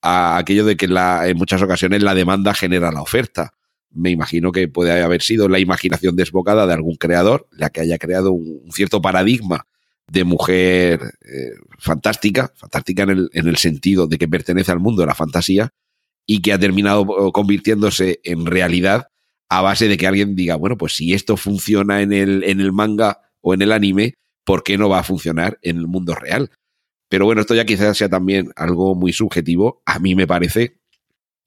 [0.02, 3.54] a aquello de que la, en muchas ocasiones la demanda genera la oferta
[3.92, 7.98] me imagino que puede haber sido la imaginación desbocada de algún creador, la que haya
[7.98, 9.66] creado un, cierto paradigma
[10.10, 15.16] de mujer eh, fantástica, fantástica en el sentido de que pertenece al mundo de la
[15.16, 15.74] fantasía
[16.28, 19.08] y que ha terminado eh, convirtiéndose en realidad
[19.50, 22.74] a base de que alguien diga, bueno, pues si esto funciona en el, en el
[22.74, 26.52] manga o en el anime, ¿por qué no va a funcionar en el mundo real?
[27.10, 29.82] Pero bueno, esto ya quizás sea también algo muy subjetivo.
[29.86, 30.82] A mí me parece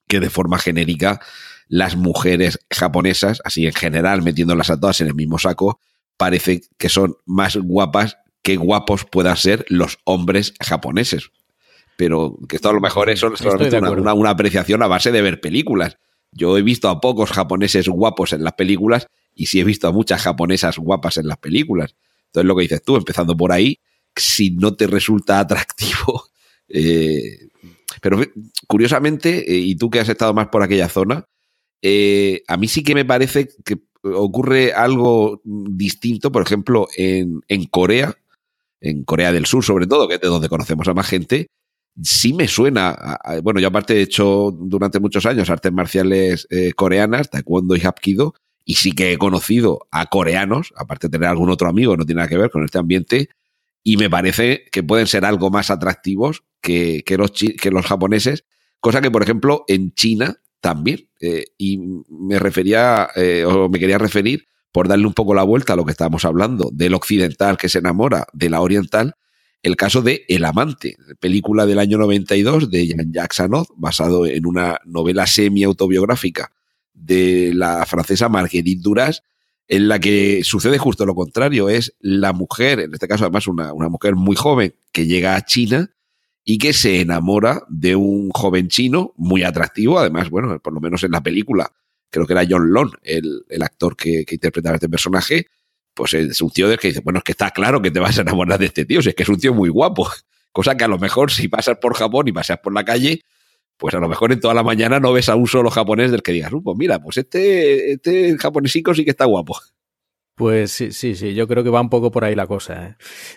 [0.08, 1.20] que de forma genérica
[1.68, 5.78] las mujeres japonesas, así en general, metiéndolas a todas en el mismo saco,
[6.16, 11.30] parece que son más guapas que guapos puedan ser los hombres japoneses.
[12.00, 15.20] Pero que esto a lo mejor es solamente una, una, una, apreciación a base de
[15.20, 15.98] ver películas.
[16.32, 19.92] Yo he visto a pocos japoneses guapos en las películas y sí he visto a
[19.92, 21.96] muchas japonesas guapas en las películas.
[22.28, 23.80] Entonces lo que dices tú, empezando por ahí,
[24.16, 26.30] si no te resulta atractivo,
[26.70, 27.48] eh,
[28.00, 28.18] pero
[28.66, 31.26] curiosamente, eh, y tú que has estado más por aquella zona,
[31.82, 37.66] eh, a mí sí que me parece que ocurre algo distinto, por ejemplo, en, en,
[37.66, 38.16] Corea,
[38.80, 41.48] en Corea del Sur sobre todo, que es de donde conocemos a más gente,
[42.02, 47.30] sí me suena, bueno, yo aparte he hecho durante muchos años artes marciales eh, coreanas,
[47.30, 48.34] taekwondo y hapkido,
[48.64, 52.20] y sí que he conocido a coreanos, aparte de tener algún otro amigo, no tiene
[52.20, 53.28] nada que ver con este ambiente,
[53.82, 58.44] y me parece que pueden ser algo más atractivos que, que, los, que los japoneses,
[58.80, 61.08] cosa que, por ejemplo, en China también.
[61.20, 65.72] Eh, y me refería, eh, o me quería referir, por darle un poco la vuelta
[65.72, 69.14] a lo que estábamos hablando, del occidental que se enamora de la oriental,
[69.62, 74.78] el caso de El amante, película del año 92 de Jean-Jacques Anod, basado en una
[74.84, 76.52] novela semi-autobiográfica
[76.94, 79.22] de la francesa Marguerite Duras,
[79.68, 83.72] en la que sucede justo lo contrario, es la mujer, en este caso además una,
[83.74, 85.90] mujer muy joven, que llega a China
[86.42, 91.04] y que se enamora de un joven chino muy atractivo, además, bueno, por lo menos
[91.04, 91.70] en la película,
[92.08, 95.46] creo que era John Long, el, el actor que interpretaba este personaje,
[95.94, 98.18] pues es un tío del que dice, bueno, es que está claro que te vas
[98.18, 100.08] a enamorar de este tío, si es que es un tío muy guapo,
[100.52, 103.22] cosa que a lo mejor si pasas por Japón y pasas por la calle,
[103.76, 106.22] pues a lo mejor en toda la mañana no ves a un solo japonés del
[106.22, 109.58] que digas, uh, pues mira, pues este, este japonesico sí que está guapo.
[110.36, 112.86] Pues sí, sí, sí, yo creo que va un poco por ahí la cosa.
[112.86, 112.94] ¿eh?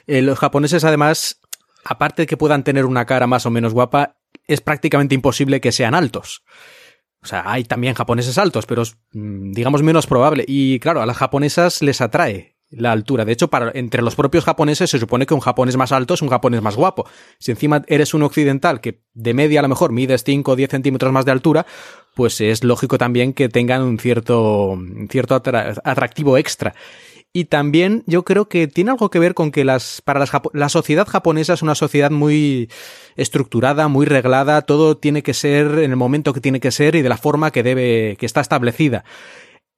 [0.08, 1.42] Eh, los japoneses además
[1.84, 5.72] aparte de que puedan tener una cara más o menos guapa, es prácticamente imposible que
[5.72, 6.44] sean altos.
[7.24, 8.84] O sea, hay también japoneses altos, pero
[9.14, 10.44] mm, digamos, menos probable.
[10.48, 13.24] Y claro, a las japonesas les atrae la altura.
[13.24, 16.30] De hecho, entre los propios japoneses se supone que un japonés más alto es un
[16.30, 17.08] japonés más guapo.
[17.40, 20.72] Si encima eres un occidental que de media a lo mejor mides 5 o 10
[20.72, 21.66] centímetros más de altura,
[22.16, 26.74] pues es lógico también que tengan un cierto, un cierto atractivo extra.
[27.36, 30.70] Y también yo creo que tiene algo que ver con que las, para las, la
[30.70, 32.70] sociedad japonesa es una sociedad muy
[33.16, 37.02] estructurada, muy reglada, todo tiene que ser en el momento que tiene que ser y
[37.02, 39.04] de la forma que debe, que está establecida.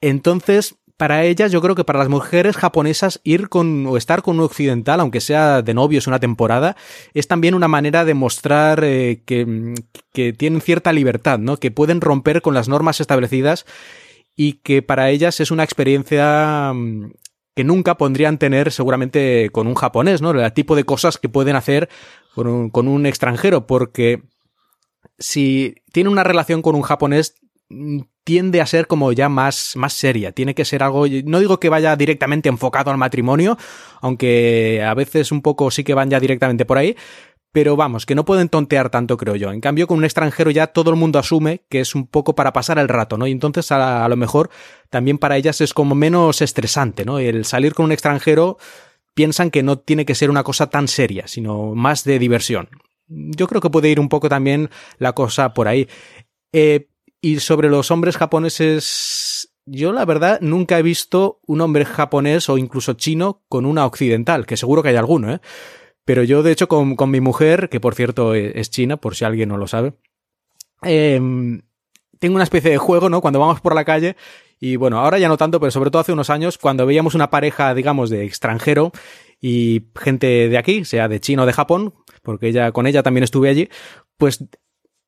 [0.02, 4.38] Entonces, para ellas, yo creo que para las mujeres japonesas ir con o estar con
[4.38, 6.76] un occidental, aunque sea de novios una temporada,
[7.14, 9.76] es también una manera de mostrar eh, que,
[10.14, 11.56] que tienen cierta libertad, ¿no?
[11.56, 13.66] Que pueden romper con las normas establecidas
[14.36, 16.74] y que para ellas es una experiencia
[17.56, 20.32] que nunca pondrían tener seguramente con un japonés, ¿no?
[20.32, 21.90] El tipo de cosas que pueden hacer
[22.34, 24.24] con un, con un extranjero, porque
[25.18, 27.36] si tiene una relación con un japonés,
[27.70, 30.32] mm, tiende a ser como ya más, más seria.
[30.32, 33.58] Tiene que ser algo, no digo que vaya directamente enfocado al matrimonio,
[34.02, 36.98] aunque a veces un poco sí que van ya directamente por ahí,
[37.56, 39.50] pero vamos, que no pueden tontear tanto, creo yo.
[39.54, 42.52] En cambio, con un extranjero ya todo el mundo asume que es un poco para
[42.52, 43.28] pasar el rato, ¿no?
[43.28, 44.50] Y entonces a, lo mejor
[44.90, 47.18] también para ellas es como menos estresante, ¿no?
[47.18, 48.58] El salir con un extranjero
[49.14, 52.68] piensan que no tiene que ser una cosa tan seria, sino más de diversión.
[53.08, 55.88] Yo creo que puede ir un poco también la cosa por ahí.
[56.52, 56.90] Eh,
[57.22, 62.58] y sobre los hombres japoneses, yo la verdad nunca he visto un hombre japonés o
[62.58, 65.40] incluso chino con una occidental, que seguro que hay alguno, ¿eh?
[66.06, 69.26] Pero yo, de hecho, con, mi mujer, que por cierto e, es china, por si
[69.26, 69.94] alguien no lo sabe,
[70.84, 71.64] em,
[72.20, 73.22] tengo una especie de juego, ¿no?
[73.22, 74.16] Cuando vamos por la calle,
[74.60, 77.30] y bueno, ahora ya no tanto, pero sobre todo hace unos años, cuando veíamos una
[77.30, 78.92] pareja, digamos, de extranjero
[79.42, 83.24] y gente de aquí, sea de China o de Japón, porque ella, con ella también
[83.24, 83.70] estuve allí,
[84.18, 84.46] pues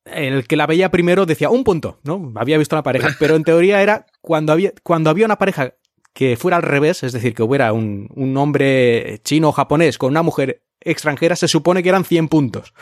[0.04, 2.32] el que la veía primero decía un punto, ¿no?
[2.36, 5.74] Había visto la pareja, pero en teoría era cuando había, cuando había una pareja
[6.12, 10.10] que fuera al revés, es decir, que hubiera un, un hombre chino o japonés con
[10.10, 12.74] una mujer extranjera se supone que eran 100 puntos.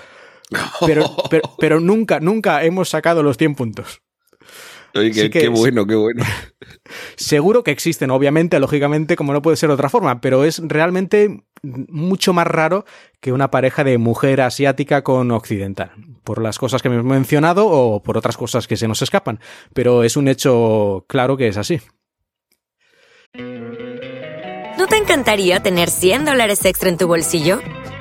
[0.87, 1.17] Pero,
[1.59, 4.01] pero, nunca, nunca hemos sacado los 100 puntos.
[4.95, 6.25] Oye, qué, bueno, qué bueno.
[7.17, 11.43] Seguro que existen, obviamente, lógicamente, como no puede ser de otra forma, pero es realmente
[11.63, 12.85] mucho más raro
[13.21, 15.91] que una pareja de mujer asiática con occidental,
[16.25, 19.41] por las cosas que hemos mencionado o por otras cosas que se nos escapan,
[19.75, 21.81] pero es un hecho claro que es así.
[24.79, 27.61] ¿No te encantaría tener 100 dólares extra en tu bolsillo?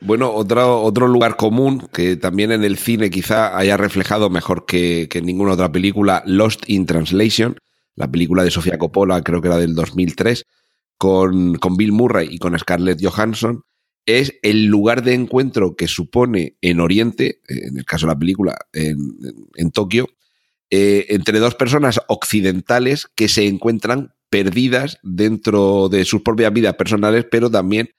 [0.00, 5.08] Bueno, otro, otro lugar común que también en el cine quizá haya reflejado mejor que,
[5.22, 7.56] ninguna otra película, Lost in Translation,
[7.96, 10.46] la película de Sofía Coppola, creo que era del 2003,
[10.96, 13.62] con, con Bill Murray y con Scarlett Johansson,
[14.06, 18.56] es el lugar de encuentro que supone en Oriente, en el caso de la película,
[18.72, 18.96] en,
[19.56, 20.08] en Tokio,
[20.70, 27.26] eh, entre dos personas occidentales que se encuentran perdidas dentro de sus propias vidas personales,
[27.30, 27.90] pero también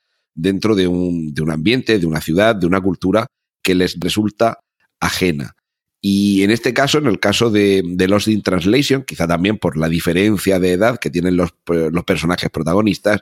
[0.42, 3.28] dentro de un, de un ambiente, de una ciudad, de una cultura
[3.62, 4.60] que les resulta
[5.00, 5.56] ajena.
[6.02, 9.78] Y en este caso, en el caso de, de Lost in Translation, quizá también por
[9.78, 13.22] la diferencia de edad que tienen los, los personajes protagonistas,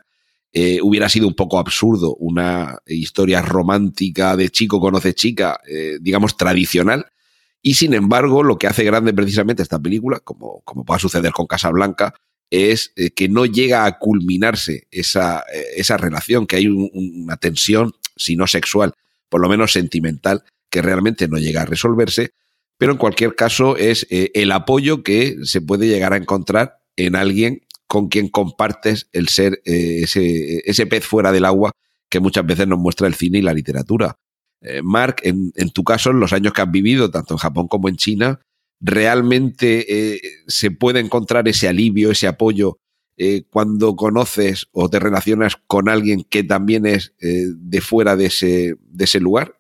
[0.54, 6.38] eh, hubiera sido un poco absurdo una historia romántica de chico conoce chica, eh, digamos,
[6.38, 7.08] tradicional.
[7.62, 11.48] Y sin embargo, lo que hace grande precisamente esta película, como, como pueda suceder con
[11.48, 12.14] Casablanca,
[12.50, 17.94] es eh, que no llega a culminarse esa, eh, esa relación, que hay una tensión,
[18.16, 18.94] si no sexual,
[19.30, 22.32] por lo menos sentimental, que realmente no llega a resolverse,
[22.78, 27.16] pero en cualquier caso es eh, el apoyo que se puede llegar a encontrar en
[27.16, 31.72] alguien con quien compartes el ser ese, ese, pez fuera del agua
[32.10, 34.18] que muchas veces nos muestra el cine y la literatura.
[34.84, 37.88] Mark, en, en tu caso, en los años que has vivido, tanto en Japón como
[37.88, 38.42] en China,
[38.80, 42.80] realmente eh, se puede encontrar ese alivio, ese apoyo
[43.18, 48.28] eh, cuando conoces o te relacionas con alguien que también es eh, de fuera de
[48.28, 49.58] ese, de ese lugar,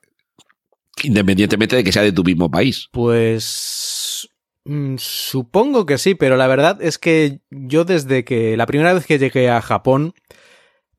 [1.03, 2.87] independientemente de que sea de tu mismo país.
[2.91, 4.29] Pues
[4.65, 9.07] mm, supongo que sí, pero la verdad es que yo desde que la primera vez
[9.07, 10.13] que llegué a Japón,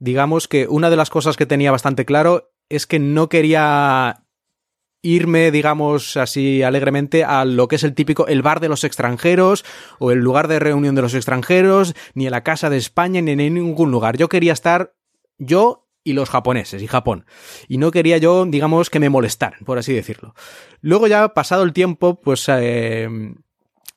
[0.01, 4.25] digamos que una de las cosas que tenía bastante claro es que no quería
[5.03, 9.65] irme, digamos así alegremente, a lo que es el típico el bar de los extranjeros
[9.99, 13.33] o el lugar de reunión de los extranjeros, ni a la casa de España, ni
[13.33, 14.17] en ningún lugar.
[14.17, 14.95] Yo quería estar
[15.39, 17.27] yo y los japoneses y Japón.
[17.69, 20.35] Y no quería yo, digamos, que me molestaran, por así decirlo.
[20.81, 22.47] Luego ya pasado el tiempo, pues...
[22.49, 23.09] Eh,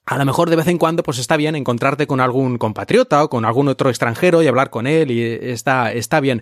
[0.05, 3.29] a lo mejor de vez en cuando pues está bien encontrarte con algún compatriota o
[3.29, 6.41] con algún otro extranjero y hablar con él y está, está bien.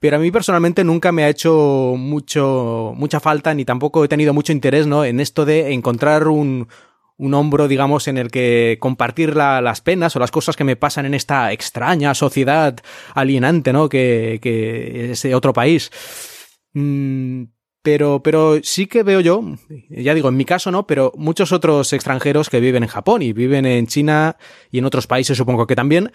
[0.00, 4.32] Pero a mí personalmente nunca me ha hecho mucho, mucha falta ni tampoco he tenido
[4.32, 5.04] mucho interés ¿no?
[5.04, 6.68] en esto de encontrar un,
[7.16, 11.04] un hombro, digamos, en el que compartir las penas o las cosas que me pasan
[11.06, 12.76] en esta extraña sociedad
[13.14, 13.88] alienante, ¿no?
[13.88, 15.90] Que, que es otro país.
[16.74, 17.44] Mm,
[17.82, 19.42] Pero, pero sí que veo yo,
[19.88, 23.32] ya digo, en mi caso no, pero muchos otros extranjeros que viven en Japón y
[23.32, 24.36] viven en China
[24.70, 26.12] y en otros países supongo que también,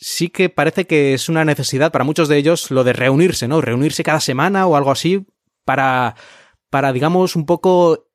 [0.00, 3.60] sí que parece que es una necesidad para muchos de ellos lo de reunirse, ¿no?
[3.60, 5.26] Reunirse cada semana o algo así
[5.64, 6.14] para,
[6.70, 8.06] para digamos, un poco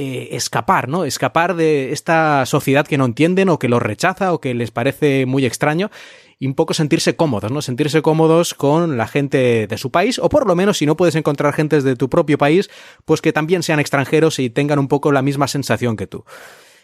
[0.00, 1.04] eh, escapar, ¿no?
[1.04, 5.26] Escapar de esta sociedad que no entienden o que los rechaza o que les parece
[5.26, 5.90] muy extraño
[6.38, 7.62] y un poco sentirse cómodos, ¿no?
[7.62, 11.16] Sentirse cómodos con la gente de su país, o por lo menos si no puedes
[11.16, 12.70] encontrar gentes de tu propio país,
[13.04, 16.24] pues que también sean extranjeros y tengan un poco la misma sensación que tú.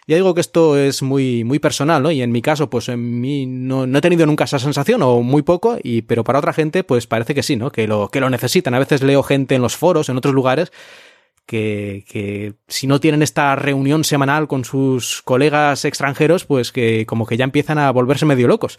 [0.07, 2.11] Ya digo que esto es muy, muy personal, ¿no?
[2.11, 5.43] Y en mi caso, pues en mí no, he tenido nunca esa sensación, o muy
[5.43, 7.71] poco, y, pero para otra gente, pues parece que sí, ¿no?
[7.73, 8.75] Que lo, que lo necesitan.
[8.75, 10.73] A veces leo gente en los foros, en otros lugares,
[11.47, 17.27] que, que, si no tienen esta reunión semanal con sus colegas extranjeros, pues que como
[17.27, 18.77] que ya empiezan a volverse medio locos.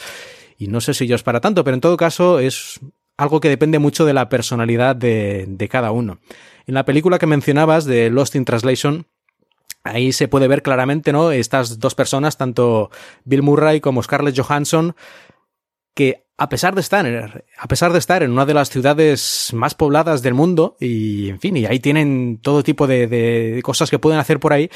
[0.57, 2.79] Y no sé si yo es para tanto, pero en todo caso es
[3.17, 6.19] algo que depende mucho de la personalidad de, de cada uno.
[6.67, 9.07] En la película que mencionabas de Lost in Translation,
[9.85, 11.31] ahí se puede ver claramente, ¿no?
[11.31, 12.89] Estas dos personas, tanto
[13.23, 14.95] Bill Murray como Scarlett Johansson,
[15.93, 19.73] que a pesar de estar, a pesar de estar en una de las ciudades más
[19.73, 24.19] pobladas del mundo y, en fin, y ahí tienen todo tipo de, cosas que pueden
[24.19, 24.69] hacer por ahí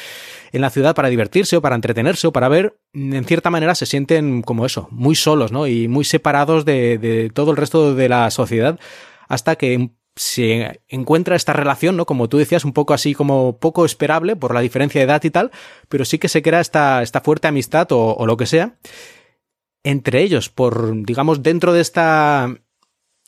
[0.53, 3.85] en la ciudad para divertirse o para entretenerse o para ver, en cierta manera se
[3.85, 5.67] sienten como eso, muy solos, ¿no?
[5.67, 8.79] Y muy separados de, de todo el resto de la sociedad
[9.27, 12.05] hasta que se encuentra esta relación, ¿no?
[12.05, 15.29] Como tú decías, un poco así como poco esperable por la diferencia de edad y
[15.29, 15.49] tal,
[15.87, 18.75] pero sí que se crea esta, esta fuerte amistad o, o lo que sea
[19.83, 22.53] entre ellos, por, digamos, dentro de esta,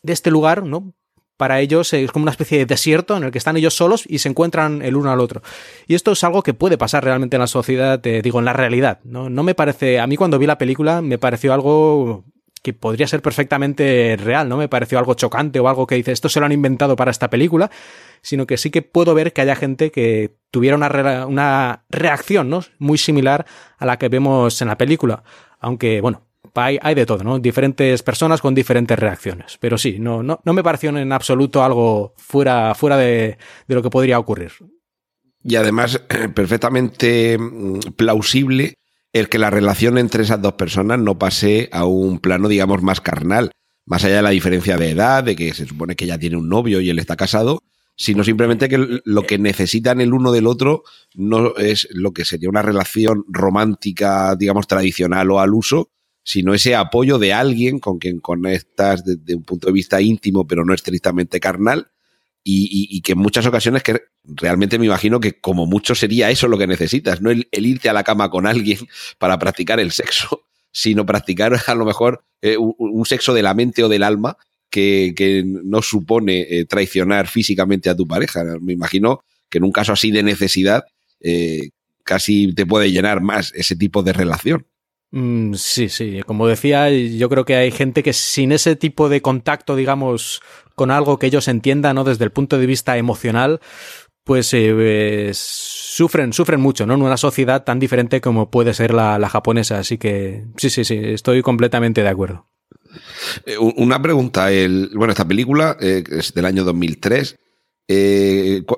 [0.03, 0.93] de este lugar, ¿no?
[1.37, 4.19] Para ellos es como una especie de desierto en el que están ellos solos y
[4.19, 5.41] se encuentran el uno al otro.
[5.87, 8.99] Y esto es algo que puede pasar realmente en la sociedad, digo, en la realidad.
[9.03, 9.29] ¿no?
[9.29, 12.25] no me parece, a mí cuando vi la película me pareció algo
[12.62, 16.30] que podría ser perfectamente real, no me pareció algo chocante o algo que dice esto
[16.30, 17.72] se lo han inventado para esta película,
[18.22, 22.64] sino que sí que puedo ver que haya gente que tuviera una, una reacción ¿no?
[22.78, 23.45] muy similar
[23.78, 25.24] a la que vemos en la película.
[25.59, 27.39] Aunque, bueno, hay, de todo, ¿no?
[27.39, 29.57] Diferentes personas con diferentes reacciones.
[29.59, 33.38] Pero sí, no, no, no me pareció en absoluto algo fuera, fuera de,
[33.68, 34.51] de lo que podría ocurrir.
[35.43, 35.99] Y además,
[36.36, 38.76] perfectamente mm, plausible
[39.14, 43.01] el que la relación entre esas dos personas no pase a un plano, digamos, más
[43.01, 43.51] carnal,
[43.86, 46.49] más allá de la diferencia de edad, de que se supone que ella tiene un
[46.49, 47.64] novio y él está casado,
[47.95, 50.84] sino simplemente que lo que necesitan el uno del otro
[51.14, 55.89] no es lo que sería una relación romántica, digamos, tradicional o al uso,
[56.24, 60.64] sino ese apoyo de alguien con quien conectas desde un punto de vista íntimo, pero
[60.64, 61.91] no estrictamente carnal,
[62.43, 66.57] y, que en muchas ocasiones que realmente me imagino que como mucho sería eso lo
[66.57, 68.79] que necesitas, no el, irte a la cama con alguien
[69.17, 73.83] para practicar el sexo, sino practicar a lo mejor eh, un, sexo de la mente
[73.83, 74.37] o del alma
[74.69, 78.43] que, no supone eh, traicionar físicamente a tu pareja.
[78.61, 80.85] Me imagino que en un caso así de necesidad
[81.19, 81.69] eh,
[82.03, 84.65] casi te puede llenar más ese tipo de relación.
[85.12, 89.22] Mm, sí, sí, como decía, yo creo que hay gente que sin ese tipo de
[89.22, 90.41] contacto, digamos,
[90.76, 92.05] con algo que ellos entiendan, ¿no?
[92.05, 93.59] Desde el punto de vista emocional,
[94.24, 96.93] pues eh, sufren, sufren mucho, ¿no?
[96.93, 99.80] En una sociedad tan diferente como puede ser la, japonesa.
[99.80, 102.47] Así que sí, sí, sí, estoy completamente de acuerdo.
[103.45, 107.38] Eh, una pregunta, el, bueno, esta película eh, es del año 2003.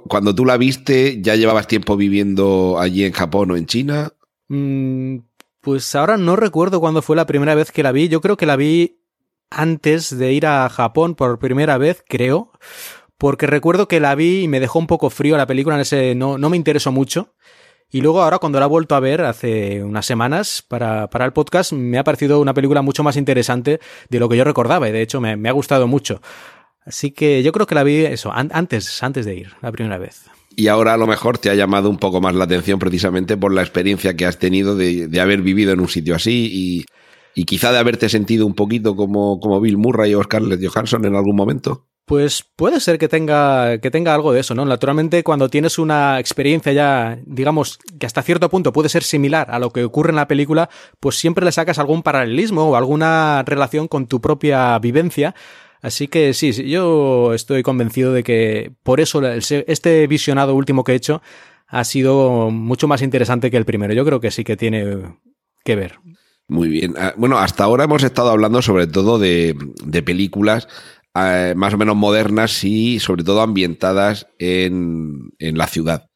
[0.07, 4.13] cuando tú la viste, ¿ya llevabas tiempo viviendo allí en Japón o en China?
[4.47, 5.17] Mm,
[5.63, 8.09] pues ahora no recuerdo cuándo fue la primera vez que la vi.
[8.09, 8.99] Yo creo que la vi
[9.49, 12.51] antes de ir a Japón por primera vez, creo.
[13.17, 16.15] Porque recuerdo que la vi y me dejó un poco frío la película, en ese
[16.15, 17.33] no, no me interesó mucho.
[17.89, 21.31] Y luego ahora cuando la he vuelto a ver hace unas semanas para, para el
[21.31, 24.91] podcast, me ha parecido una película mucho más interesante de lo que yo recordaba y
[24.91, 26.21] de hecho me, me ha gustado mucho.
[26.85, 30.25] Así que yo creo que la vi eso, antes, antes de ir, la primera vez
[30.55, 33.53] y ahora a lo mejor te ha llamado un poco más la atención precisamente por
[33.53, 36.85] la experiencia que has tenido de, haber vivido en un sitio así y,
[37.35, 41.15] y, quizá de haberte sentido un poquito como, como Bill Murray o Scarlett Johansson en
[41.15, 41.85] algún momento.
[42.05, 44.65] Pues puede ser que tenga, que tenga algo de eso, ¿no?
[44.65, 49.57] Naturalmente, cuando tienes una experiencia ya, digamos, que hasta cierto punto puede ser similar a
[49.57, 53.87] lo que ocurre en la película, pues siempre le sacas algún paralelismo o alguna relación
[53.87, 55.33] con tu propia vivencia
[55.83, 60.95] Así que sí, yo estoy convencido de que por eso este visionado último que he
[60.95, 61.21] hecho
[61.67, 63.93] ha sido mucho más interesante que el primero.
[63.93, 65.17] Yo creo que sí que tiene
[65.65, 65.99] que ver.
[66.47, 66.93] Muy bien.
[66.97, 69.57] Ah, bueno, hasta ahora hemos estado hablando sobre todo de,
[70.05, 70.69] películas
[71.15, 76.07] eh, más o menos modernas y sobre todo ambientadas en, la ciudad.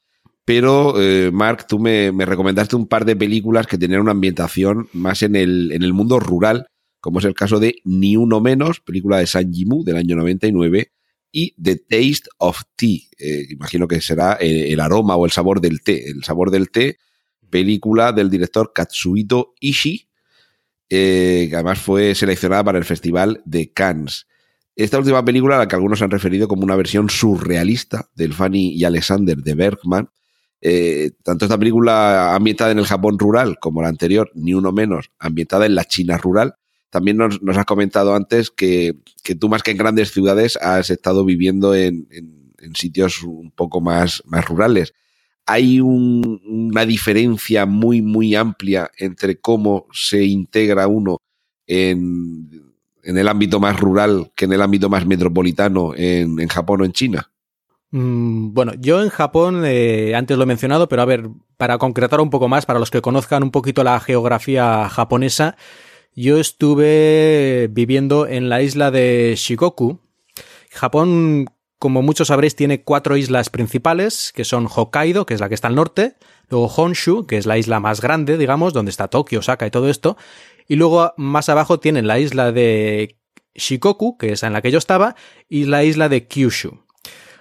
[0.45, 5.24] Pero, eh, Mark, tú me, recomendaste un par de películas que tenían una ambientación más
[5.24, 6.68] en el, en el mundo rural
[7.07, 10.91] como es el caso de Ni Uno Menos, película de San Jimu del año 99,
[11.31, 12.99] y The Taste of Tea.
[13.17, 16.09] Eh, imagino que será el, aroma o el sabor del té.
[16.09, 16.97] El sabor del té,
[17.49, 20.09] película del director Katsuhito Ishii,
[20.89, 24.27] eh, que además fue seleccionada para el Festival de Cannes.
[24.75, 28.73] Esta última película, a la que algunos han referido como una versión surrealista del Fanny
[28.73, 30.09] y Alexander de Bergman,
[30.59, 35.09] eh, tanto esta película ambientada en el Japón rural como la anterior, ni uno menos,
[35.19, 36.55] ambientada en la China rural,
[36.97, 38.95] también nos, has comentado antes que,
[39.39, 42.07] tú más que en grandes ciudades has estado viviendo en,
[42.73, 44.95] sitios un poco más, rurales.
[45.45, 51.19] Hay una diferencia muy, muy amplia entre cómo se integra uno
[51.67, 52.73] en,
[53.03, 57.31] el ámbito más rural que en el ámbito más metropolitano en, Japón o en China.
[57.91, 62.21] Mm, bueno, yo en Japón, eh, antes lo he mencionado, pero a ver, para concretar
[62.21, 65.55] un poco más, para los que conozcan un poquito la geografía japonesa,
[66.18, 69.99] yo estuve viviendo en la isla de Shikoku.
[70.72, 71.45] Japón,
[71.78, 75.68] como muchos sabréis, tiene cuatro islas principales, que son Hokkaido, que es la que está
[75.68, 76.15] al norte,
[76.49, 79.89] luego Honshu, que es la isla más grande, digamos, donde está Tokio, Osaka y todo
[79.89, 80.18] esto,
[80.68, 83.20] y luego más abajo tienen la isla de
[83.53, 85.15] Shikoku, que es en la que yo estaba,
[85.47, 86.80] y la isla de Kyushu.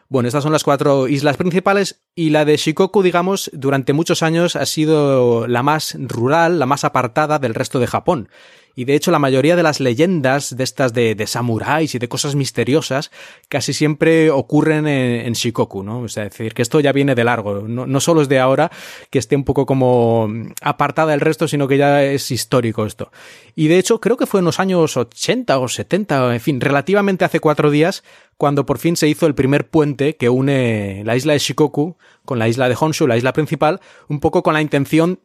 [0.09, 4.55] Bueno, estas son las cuatro islas principales y la de Shikoku, digamos, durante muchos años
[4.55, 8.29] ha sido la más rural, la más apartada del resto de Japón.
[8.77, 12.09] Y de hecho la mayoría de las leyendas de estas de, de samuráis y de
[12.09, 13.11] cosas misteriosas
[13.49, 16.01] casi siempre ocurren en, Shikoku, ¿no?
[16.01, 17.63] O sea, decir, que esto ya viene de largo.
[17.67, 18.71] No, no solo es de ahora
[19.09, 20.29] que esté un poco como
[20.61, 23.11] apartada del resto, sino que ya es histórico esto.
[23.55, 27.25] Y de hecho creo que fue en los años 80 o 70, en fin, relativamente
[27.25, 28.05] hace cuatro días,
[28.37, 31.97] cuando por fin se hizo el primer puente que une la isla de Shikoku
[32.27, 35.21] con la isla de Honshu, la isla principal, un poco con la intención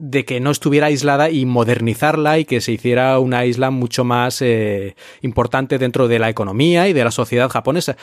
[0.00, 4.40] de que no estuviera aislada y modernizarla y que se hiciera una isla mucho más
[4.40, 7.96] eh, importante dentro de la economía y de la sociedad japonesa.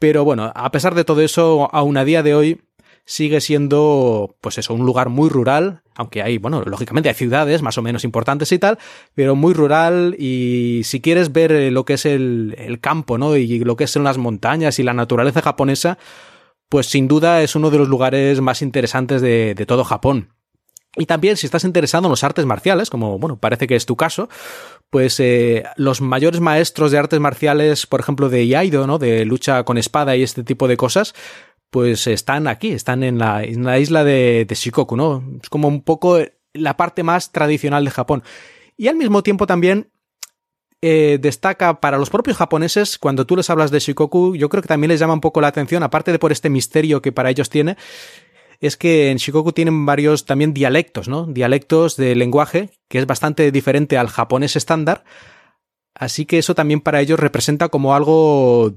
[0.00, 2.60] Pero bueno, a pesar de todo eso, aún a día de hoy
[3.06, 7.78] sigue siendo, pues eso, un lugar muy rural, aunque hay, bueno, lógicamente hay ciudades más
[7.78, 8.78] o menos importantes y tal,
[9.14, 13.36] pero muy rural y si quieres ver eh, lo que es el, el campo, ¿no?
[13.36, 15.98] Y lo que son las montañas y la naturaleza japonesa,
[16.68, 20.30] pues sin duda es uno de los lugares más interesantes de, de todo Japón.
[20.96, 23.96] Y también si estás interesado en los artes marciales, como bueno, parece que es tu
[23.96, 24.28] caso,
[24.90, 28.98] pues eh, los mayores maestros de artes marciales, por ejemplo, de Iaido, ¿no?
[28.98, 31.14] De lucha con espada y este tipo de cosas,
[31.70, 35.24] pues están aquí, están en la, en la isla de, de, Shikoku, ¿no?
[35.42, 36.18] Es como un poco
[36.52, 38.22] la parte más tradicional de Japón.
[38.76, 39.90] Y al mismo tiempo también
[40.86, 44.68] eh, destaca para los propios japoneses, cuando tú les hablas de Shikoku, yo creo que
[44.68, 47.48] también les llama un poco la atención, aparte de por este misterio que para ellos
[47.48, 47.78] tiene,
[48.60, 51.26] es que en Shikoku tienen varios también dialectos, ¿no?
[51.26, 55.04] Dialectos de lenguaje, que es bastante diferente al japonés estándar.
[55.94, 58.74] Así que eso también para ellos representa como algo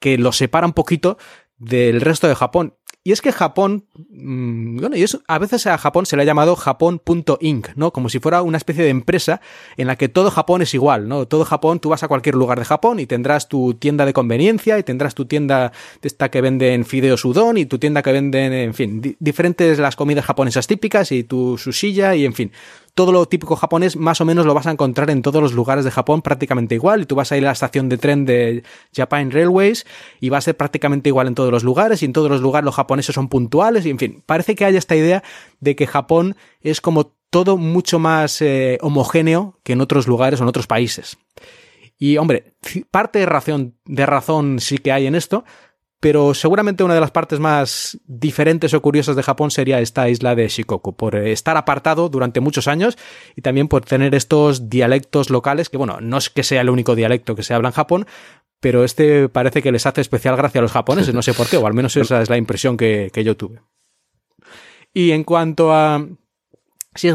[0.00, 1.18] que los separa un poquito
[1.56, 2.74] del resto de Japón.
[3.06, 6.24] Y es que Japón, mm, bueno, y eso, a veces a Japón se le ha
[6.24, 7.92] llamado Japón.inc, ¿no?
[7.92, 9.42] Como si fuera una especie de empresa
[9.76, 11.28] en la que todo Japón es igual, ¿no?
[11.28, 14.78] Todo Japón, tú vas a cualquier lugar de Japón y tendrás tu tienda de conveniencia
[14.78, 18.54] y tendrás tu tienda de esta que venden fideos udon y tu tienda que venden,
[18.54, 22.52] en fin, diferentes las comidas japonesas típicas y tu susilla y en fin
[22.94, 25.84] todo lo típico japonés más o menos lo vas a encontrar en todos los lugares
[25.84, 28.62] de Japón prácticamente igual y tú vas a ir a la estación de tren de
[28.94, 29.84] Japan Railways
[30.20, 32.64] y va a ser prácticamente igual en todos los lugares y en todos los lugares
[32.64, 35.24] los japoneses son puntuales y en fin, parece que hay esta idea
[35.60, 40.44] de que Japón es como todo mucho más eh, homogéneo que en otros lugares o
[40.44, 41.18] en otros países.
[41.98, 42.54] Y hombre,
[42.90, 45.44] parte de razón, de razón sí que hay en esto,
[46.04, 50.34] pero seguramente una de las partes más diferentes o curiosas de Japón sería esta isla
[50.34, 52.98] de Shikoku, por estar apartado durante muchos años
[53.34, 56.94] y también por tener estos dialectos locales, que bueno, no es que sea el único
[56.94, 58.06] dialecto que se habla en Japón,
[58.60, 61.56] pero este parece que les hace especial gracia a los japoneses, no sé por qué,
[61.56, 63.62] o al menos esa es la impresión que, que yo tuve.
[64.92, 66.06] Y en cuanto a...
[66.94, 67.14] Si es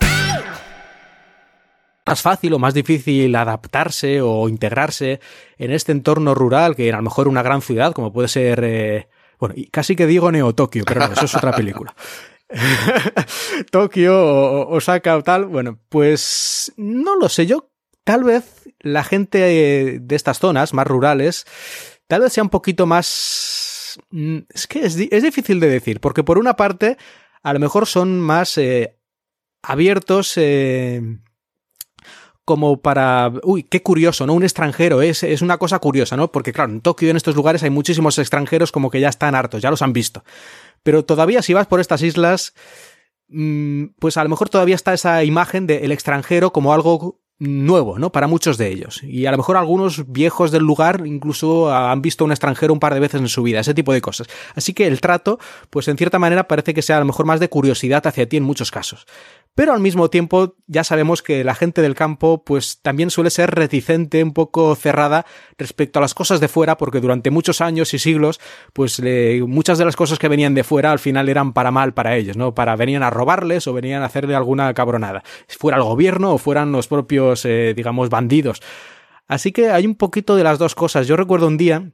[2.11, 5.21] más fácil o más difícil adaptarse o integrarse
[5.57, 9.07] en este entorno rural que a lo mejor una gran ciudad como puede ser, eh,
[9.39, 11.95] bueno, casi que digo Neo Tokio, pero no, eso es otra película.
[13.71, 17.71] Tokio o Osaka o tal, bueno, pues no lo sé, yo
[18.03, 19.39] tal vez la gente
[20.01, 21.45] de estas zonas más rurales
[22.07, 26.25] tal vez sea un poquito más mm, es que es, es difícil de decir, porque
[26.25, 26.97] por una parte,
[27.41, 28.97] a lo mejor son más eh,
[29.63, 30.33] abiertos.
[30.35, 31.01] Eh,
[32.51, 34.33] como para, uy, qué curioso, ¿no?
[34.33, 36.33] Un extranjero, es, es una cosa curiosa, ¿no?
[36.33, 39.61] Porque claro, en Tokio, en estos lugares, hay muchísimos extranjeros como que ya están hartos,
[39.61, 40.25] ya los han visto.
[40.83, 42.53] Pero todavía si vas por estas islas,
[43.29, 48.11] mm, pues a lo mejor todavía está esa imagen del extranjero como algo nuevo, ¿no?
[48.11, 49.01] Para muchos de ellos.
[49.01, 52.81] Y a lo mejor algunos viejos del lugar incluso han visto a un extranjero un
[52.81, 54.27] par de veces en su vida, ese tipo de cosas.
[54.55, 55.39] Así que el trato,
[55.69, 58.35] pues en cierta manera parece que sea a lo mejor más de curiosidad hacia ti
[58.35, 59.07] en muchos casos
[59.55, 63.51] pero al mismo tiempo ya sabemos que la gente del campo pues también suele ser
[63.51, 65.25] reticente, un poco cerrada
[65.57, 68.39] respecto a las cosas de fuera, porque durante muchos años y siglos
[68.73, 69.01] pues
[69.47, 72.37] muchas de las cosas que venían de fuera al final eran para mal para ellos,
[72.37, 72.55] ¿no?
[72.55, 76.71] Para venían a robarles o venían a hacerle alguna cabronada, fuera el gobierno o fueran
[76.71, 78.61] los propios, eh, digamos, bandidos.
[79.27, 81.07] Así que hay un poquito de las dos cosas.
[81.07, 81.91] Yo recuerdo un día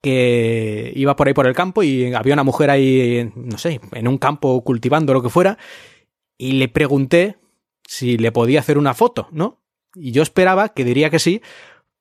[0.00, 4.08] que iba por ahí por el campo y había una mujer ahí, no sé, en
[4.08, 5.58] un campo cultivando lo que fuera,
[6.38, 7.36] y le pregunté
[7.86, 9.60] si le podía hacer una foto, ¿no?
[9.94, 11.42] Y yo esperaba que diría que sí,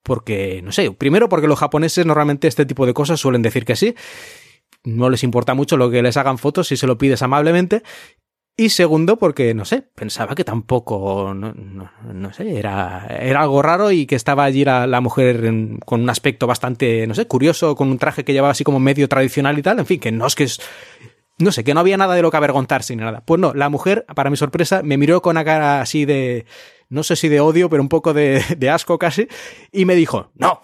[0.04, 3.76] porque, no sé, primero porque los japoneses normalmente este tipo de cosas suelen decir que
[3.76, 3.96] sí,
[4.84, 7.84] no les importa mucho lo que les hagan fotos si se lo pides amablemente,
[8.60, 13.92] y segundo, porque, no sé, pensaba que tampoco, no, no, sé, era, era algo raro
[13.92, 15.44] y que estaba allí la, la mujer
[15.86, 19.08] con un aspecto bastante, no sé, curioso, con un traje que llevaba así como medio
[19.08, 20.48] tradicional y tal, en fin, que no es que
[21.38, 23.22] no sé, que no había nada de lo que avergonzarse ni nada.
[23.26, 26.46] Pues no, la mujer, para mi sorpresa, me miró con una cara así de,
[26.90, 29.28] no sé si de odio, pero un poco de, de asco casi,
[29.72, 30.62] y me dijo, no.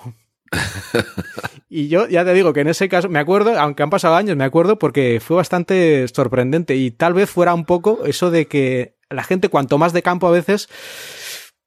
[1.70, 4.36] y yo ya te digo que en ese caso, me acuerdo, aunque han pasado años,
[4.36, 8.96] me acuerdo porque fue bastante sorprendente y tal vez fuera un poco eso de que
[9.10, 10.70] la gente cuanto más de campo a veces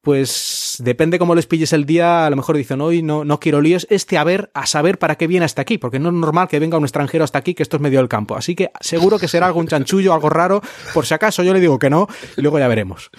[0.06, 3.60] pues depende cómo les pilles el día, a lo mejor dicen, hoy no, no quiero
[3.60, 6.46] líos, este a ver, a saber para qué viene hasta aquí, porque no es normal
[6.46, 8.36] que venga un extranjero hasta aquí, que esto es medio del campo.
[8.36, 10.62] Así que seguro que será algún chanchullo, algo raro,
[10.94, 13.10] por si acaso yo le digo que no, y luego ya veremos.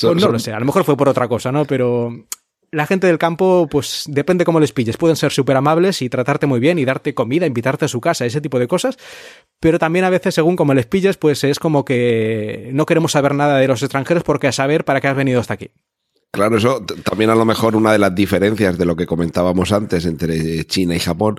[0.00, 1.66] Pues no lo sé, a lo mejor fue por otra cosa, ¿no?
[1.66, 2.10] Pero
[2.70, 4.96] la gente del campo, pues depende cómo les pilles.
[4.96, 8.24] Pueden ser súper amables y tratarte muy bien y darte comida, invitarte a su casa,
[8.24, 8.96] ese tipo de cosas.
[9.60, 13.34] Pero también a veces, según cómo les pilles, pues es como que no queremos saber
[13.34, 15.70] nada de los extranjeros porque a saber para qué has venido hasta aquí.
[16.32, 20.06] Claro, eso también a lo mejor una de las diferencias de lo que comentábamos antes
[20.06, 21.36] entre China y Japón.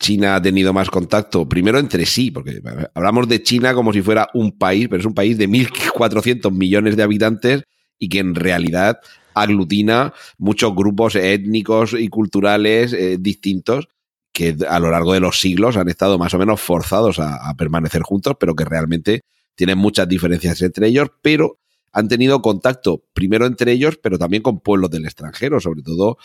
[0.00, 2.60] China ha tenido más contacto, primero entre sí, porque
[2.94, 6.96] hablamos de China como si fuera un país, pero es un país de 1.400 millones
[6.96, 7.62] de habitantes
[8.00, 8.98] y que en realidad
[9.32, 13.86] aglutina muchos grupos étnicos y culturales eh, distintos
[14.32, 17.54] que a lo largo de los siglos han estado más o menos forzados a, a
[17.54, 19.22] permanecer juntos, pero que realmente
[19.54, 21.58] tienen muchas diferencias entre ellos, pero
[21.92, 26.18] han tenido contacto primero entre ellos, pero también con pueblos del extranjero, sobre todo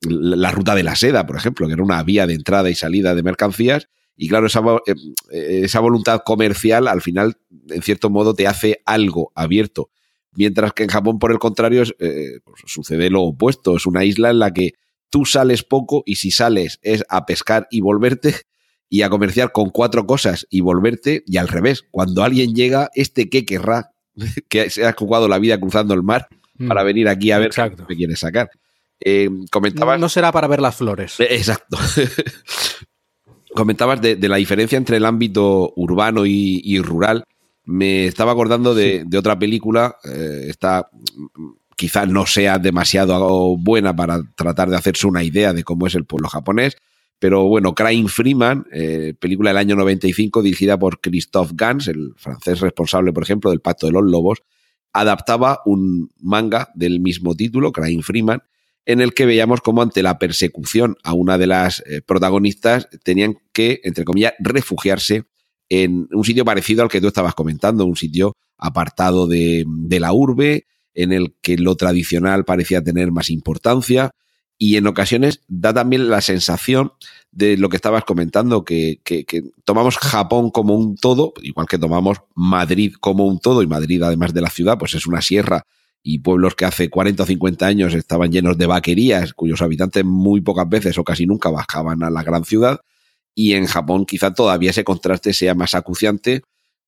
[0.00, 3.14] la ruta de la seda, por ejemplo, que era una vía de entrada y salida
[3.14, 3.88] de mercancías.
[4.16, 7.36] Y claro, esa, eh, esa voluntad comercial al final,
[7.68, 9.90] en cierto modo, te hace algo abierto.
[10.32, 13.76] Mientras que en Japón, por el contrario, eh, pues sucede lo opuesto.
[13.76, 14.72] Es una isla en la que
[15.10, 18.34] tú sales poco y si sales es a pescar y volverte
[18.88, 21.84] y a comerciar con cuatro cosas y volverte y al revés.
[21.90, 23.93] Cuando alguien llega, este qué querrá
[24.48, 26.68] que se ha jugado la vida cruzando el mar mm.
[26.68, 28.50] para venir aquí a ver qué me quiere sacar.
[29.00, 30.00] Eh, comentabas...
[30.00, 31.18] No, será para ver las flores.
[31.20, 31.78] Eh, exacto.
[33.54, 37.24] comentabas de, la diferencia entre el ámbito urbano y, rural.
[37.64, 39.96] Me estaba acordando de, otra película.
[40.04, 40.88] Eh, esta
[41.76, 46.04] quizás no sea demasiado buena para tratar de hacerse una idea de cómo es el
[46.04, 46.76] pueblo japonés.
[47.18, 52.60] Pero bueno, Crying Freeman, eh, película del año 95 dirigida por Christophe Gans, el francés
[52.60, 54.42] responsable, por ejemplo, del Pacto de los Lobos,
[54.92, 58.42] adaptaba un manga del mismo título, Crying Freeman,
[58.86, 63.38] en el que veíamos cómo ante la persecución a una de las eh, protagonistas tenían
[63.52, 65.24] que, entre comillas, refugiarse
[65.68, 70.12] en un sitio parecido al que tú estabas comentando, un sitio apartado de, de la
[70.12, 74.12] urbe, en el que lo tradicional parecía tener más importancia,
[74.58, 76.92] y en ocasiones da también la sensación
[77.32, 79.00] de lo que estabas comentando, que,
[79.64, 84.32] tomamos Japón como un todo, igual que tomamos Madrid como un todo, y Madrid además
[84.32, 85.66] de la ciudad, pues es una sierra
[86.02, 90.42] y pueblos que hace 40 o 50 años estaban llenos de vaquerías, cuyos habitantes muy
[90.42, 92.80] pocas veces o casi nunca bajaban a la gran ciudad,
[93.34, 96.42] y en Japón quizá todavía ese contraste sea más acuciante,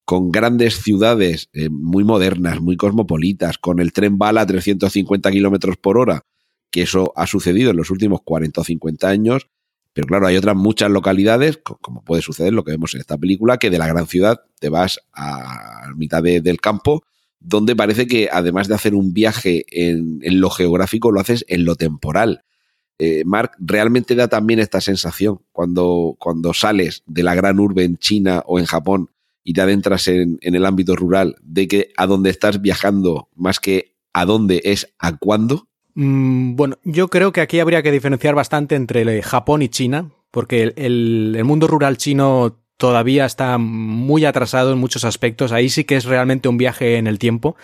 [0.04, 5.76] con grandes ciudades eh, muy modernas, muy cosmopolitas, con el tren bala a 350 kilómetros
[5.78, 6.22] por hora,
[6.76, 9.48] que eso ha sucedido en los últimos 40 o 50 años,
[9.94, 13.56] pero claro, hay otras muchas localidades, como puede suceder lo que vemos en esta película,
[13.56, 17.02] que de la gran ciudad te vas a mitad del campo,
[17.40, 21.76] donde parece que además de hacer un viaje en, lo geográfico, lo haces en lo
[21.76, 22.44] temporal.
[22.98, 27.96] Eh, Mark realmente da también esta sensación cuando, cuando sales de la gran urbe en
[27.96, 29.08] China o en Japón
[29.42, 33.60] y te adentras en, en el ámbito rural, de que a dónde estás viajando más
[33.60, 35.70] que a dónde es a cuándo?
[35.96, 40.62] Mm, bueno, yo creo que aquí habría que diferenciar bastante entre Japón y China, porque
[40.76, 45.52] el, el, mundo rural chino todavía está muy atrasado en muchos aspectos.
[45.52, 47.56] Ahí sí que es realmente un viaje en el tiempo.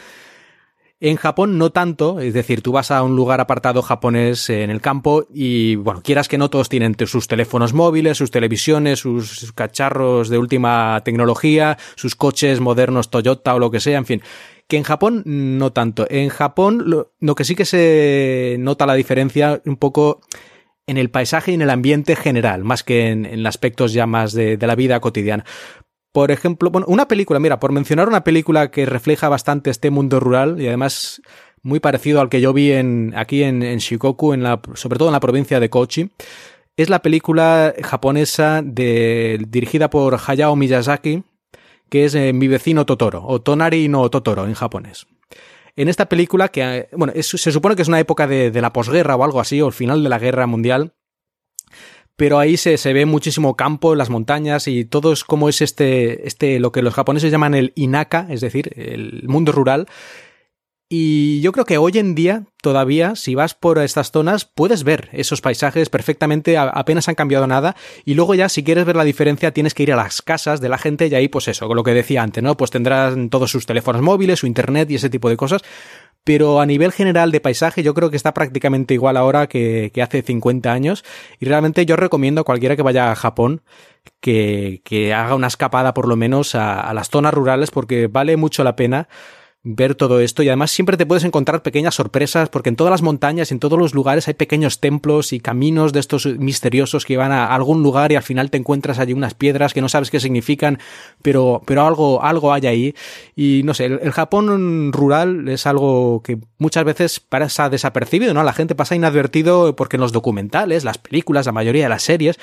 [1.04, 4.80] En Japón no tanto, es decir, tú vas a un lugar apartado japonés en el
[4.80, 10.28] campo y, bueno, quieras que no, todos tienen sus teléfonos móviles, sus televisiones, sus cacharros
[10.28, 14.22] de última tecnología, sus coches modernos Toyota o lo que sea, en fin.
[14.68, 16.06] Que en Japón no tanto.
[16.08, 20.20] En Japón lo, que sí que se nota la diferencia un poco
[20.86, 24.56] en el paisaje y en el ambiente general, más que en, aspectos ya más de,
[24.56, 25.44] la vida cotidiana.
[26.12, 30.20] Por ejemplo, bueno, una película, mira, por mencionar una película que refleja bastante este mundo
[30.20, 31.22] rural y además
[31.62, 35.12] muy parecido al que yo vi en, aquí en, Shikoku, en la, sobre todo en
[35.12, 36.10] la provincia de Kochi,
[36.76, 41.22] es la película japonesa de, dirigida por Hayao Miyazaki,
[41.88, 45.06] que es eh, Mi vecino Totoro, o Tonari no Totoro en japonés.
[45.76, 49.16] En esta película, que bueno, se supone que es una época de, de la posguerra
[49.16, 50.92] o algo así, o el final de la guerra mundial,
[52.16, 56.26] pero ahí se, se, ve muchísimo campo, las montañas y todo es como es este,
[56.26, 59.88] este, lo que los japoneses llaman el inaka, es decir, el mundo rural.
[60.94, 65.08] Y yo creo que hoy en día, todavía, si vas por estas zonas, puedes ver
[65.12, 67.76] esos paisajes perfectamente, apenas han cambiado nada.
[68.04, 70.68] Y luego ya, si quieres ver la diferencia, tienes que ir a las casas de
[70.68, 72.58] la gente y ahí, pues eso, lo que decía antes, ¿no?
[72.58, 75.62] Pues tendrán todos sus teléfonos móviles, su internet y ese tipo de cosas
[76.24, 80.22] pero a nivel general de paisaje yo creo que está prácticamente igual ahora que, hace
[80.22, 81.04] 50 años.
[81.40, 83.62] Y realmente yo recomiendo a cualquiera que vaya a Japón
[84.20, 88.36] que, que haga una escapada por lo menos a, a las zonas rurales porque vale
[88.36, 89.08] mucho la pena
[89.64, 93.02] ver todo esto y además siempre te puedes encontrar pequeñas sorpresas porque en todas las
[93.02, 97.30] montañas en todos los lugares hay pequeños templos y caminos de estos misteriosos que van
[97.30, 100.18] a algún lugar y al final te encuentras allí unas piedras que no sabes qué
[100.18, 100.80] significan
[101.22, 102.94] pero, pero algo, algo hay ahí
[103.36, 108.42] y no sé, el, Japón rural es algo que muchas veces pasa desapercibido, ¿no?
[108.42, 112.38] La gente pasa inadvertido porque en los documentales, las películas, la mayoría de las series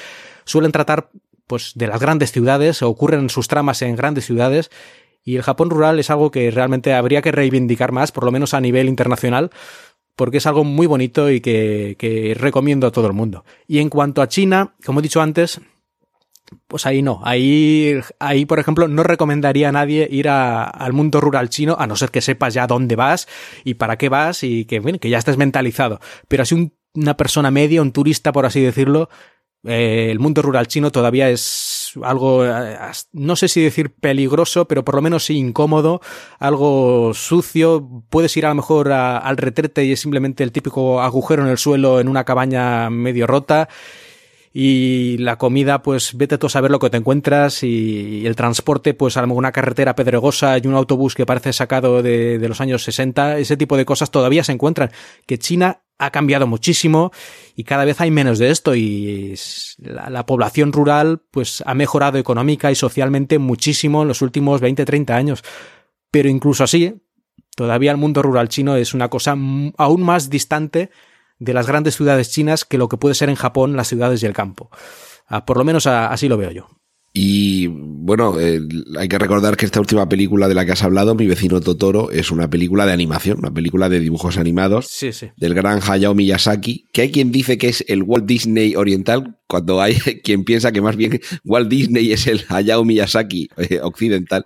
[0.46, 1.10] suelen tratar
[1.48, 4.70] pues de las grandes ciudades, ocurren sus tramas en grandes ciudades
[5.24, 8.54] y el Japón rural es algo que realmente habría que reivindicar más, por lo menos
[8.54, 9.52] a nivel internacional,
[10.16, 13.46] porque es algo muy bonito y que, recomiendo a todo el mundo.
[13.68, 15.62] Y en cuanto a China, como he dicho antes,
[16.68, 17.22] pues ahí no.
[17.24, 21.96] Ahí, ahí, por ejemplo, no recomendaría a nadie ir al mundo rural chino, a no
[21.96, 23.28] ser que sepas ya dónde vas
[23.64, 26.00] y para qué vas y que, bueno, que ya estés mentalizado.
[26.28, 29.10] Pero así una persona media, un turista, por así decirlo,
[29.64, 32.78] eh, el mundo rural chino todavía es algo, eh,
[33.14, 36.02] no sé si decir peligroso, pero por lo menos incómodo,
[36.40, 38.04] algo sucio.
[38.10, 41.58] Puedes ir a lo mejor al retrete y es simplemente el típico agujero en el
[41.58, 43.70] suelo en una cabaña medio rota.
[44.52, 47.64] Y la comida, pues vete tú a saber lo que te encuentras.
[47.64, 51.54] Y, el transporte, pues a lo mejor una carretera pedregosa y un autobús que parece
[51.54, 53.38] sacado de los años 60.
[53.38, 54.92] Ese tipo de cosas todavía se encuentran.
[55.28, 57.12] Que China ha cambiado muchísimo
[57.56, 59.36] y cada vez hay menos de esto y
[59.78, 65.16] la, población rural pues ha mejorado económica y socialmente muchísimo en los últimos 20, 30
[65.16, 65.44] años.
[66.10, 67.02] Pero incluso así,
[67.56, 70.90] todavía el mundo rural chino es una cosa aún más distante
[71.38, 74.26] de las grandes ciudades chinas que lo que puede ser en Japón las ciudades y
[74.26, 74.72] el campo.
[75.28, 76.79] Ah, por lo menos así lo veo yo.
[77.12, 78.62] Y bueno, eh,
[78.98, 82.12] hay que recordar que esta última película de la que has hablado, Mi vecino Totoro,
[82.12, 84.90] es una película de animación, una película de dibujos animados
[85.38, 89.82] del gran Hayao Miyazaki, que hay quien dice que es el Walt Disney oriental, cuando
[89.82, 94.46] hay quien piensa que más bien Walt Disney es el Hayao Miyazaki eh, occidental.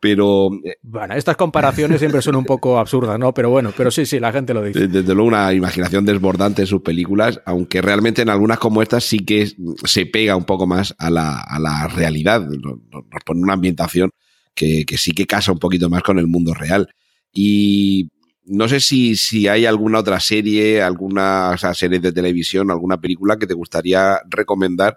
[0.00, 0.50] Pero.
[0.64, 3.32] Eh, bueno, estas comparaciones siempre son un poco absurdas, ¿no?
[3.32, 4.88] Pero bueno, pero sí, sí, la gente lo dice.
[4.88, 9.20] Desde luego, una imaginación desbordante en sus películas, aunque realmente en algunas como estas sí
[9.20, 9.50] que
[9.84, 12.46] se pega un poco más a la, a la realidad.
[12.46, 12.78] Nos,
[13.24, 14.10] pone una ambientación
[14.54, 16.88] que, que sí que casa un poquito más con el mundo real.
[17.32, 18.10] Y
[18.46, 23.00] no sé si, si hay alguna otra serie, alguna o sea, serie de televisión, alguna
[23.00, 24.96] película que te gustaría recomendar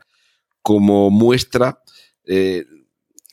[0.62, 1.80] como muestra.
[2.26, 2.66] Eh,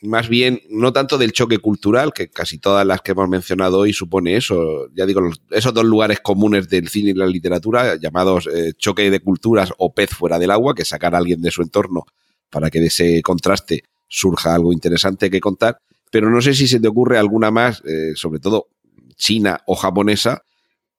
[0.03, 3.93] más bien, no tanto del choque cultural, que casi todas las que hemos mencionado hoy
[3.93, 8.73] supone eso, ya digo, esos dos lugares comunes del cine y la literatura, llamados eh,
[8.77, 12.05] choque de culturas o pez fuera del agua, que sacar a alguien de su entorno
[12.49, 15.79] para que de ese contraste surja algo interesante que contar,
[16.11, 18.67] pero no sé si se te ocurre alguna más, eh, sobre todo
[19.15, 20.43] china o japonesa,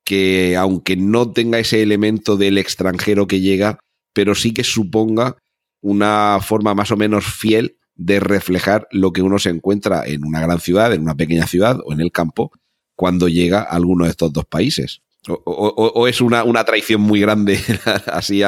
[0.04, 3.78] que aunque no tenga ese elemento del extranjero que llega,
[4.12, 5.36] pero sí que suponga
[5.80, 10.40] una forma más o menos fiel de reflejar lo que uno se encuentra en una
[10.40, 12.52] gran ciudad, en una pequeña ciudad o en el campo
[12.94, 15.02] cuando llega a alguno de estos dos países.
[15.26, 17.60] O, es una, una, traición muy grande
[18.06, 18.42] así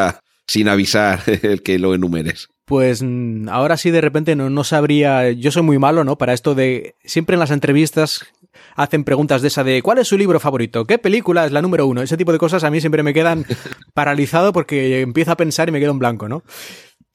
[0.47, 2.49] sin avisar el que lo enumeres.
[2.65, 6.17] pues mm, ahora sí de repente no, no sabría, yo soy muy malo, ¿no?
[6.17, 8.25] Para esto de, siempre en las entrevistas
[8.77, 10.87] hacen preguntas de esa de ¿cuál es su libro favorito?
[10.87, 12.03] ¿Qué película es la número uno?
[12.03, 13.45] Ese tipo de cosas a mí siempre me quedan
[13.95, 16.43] paralizado porque empiezo a pensar y me quedo en blanco, ¿no?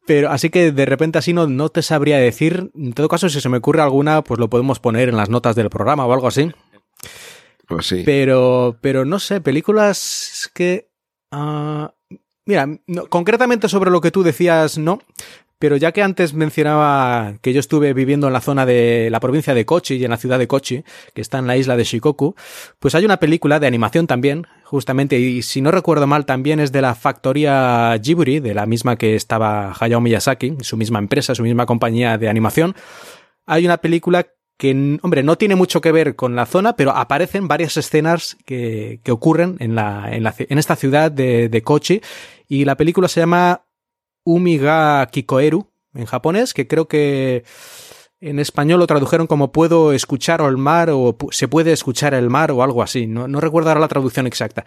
[0.07, 2.71] Pero así que de repente así no, no te sabría decir.
[2.75, 5.55] En todo caso, si se me ocurre alguna, pues lo podemos poner en las notas
[5.55, 6.51] del programa o algo así.
[7.67, 8.03] Pues sí.
[8.05, 10.89] Pero, pero no sé, películas que...
[11.31, 11.93] ah,
[12.45, 14.99] mira, no- concretamente sobre lo que tú decías, no.
[15.57, 19.53] Pero ya que antes mencionaba que yo estuve viviendo en la zona de la provincia
[19.53, 20.83] de Kochi y en la ciudad de Kochi,
[21.13, 22.35] que está en la isla de Shikoku,
[22.79, 26.73] pues hay una película de animación también, justamente, y si no recuerdo mal, también es
[26.73, 31.43] de la factoría Ghibli, de la misma que estaba Hayao Miyazaki, su misma empresa, su
[31.43, 32.75] misma compañía de animación.
[33.45, 34.27] Hay una película
[34.57, 38.99] que, hombre, no tiene mucho que ver con la zona, pero aparecen varias escenas que,
[39.03, 42.01] que ocurren en, la, en, la en esta ciudad de, de Kochi,
[42.47, 43.64] y la película se llama
[44.25, 47.45] Umiga Kikoeru, en japonés, que creo que
[48.19, 52.51] en español lo tradujeron como puedo escuchar el mar o se puede escuchar el mar
[52.51, 53.07] o algo así.
[53.07, 54.65] No, no recuerdo ahora la traducción exacta.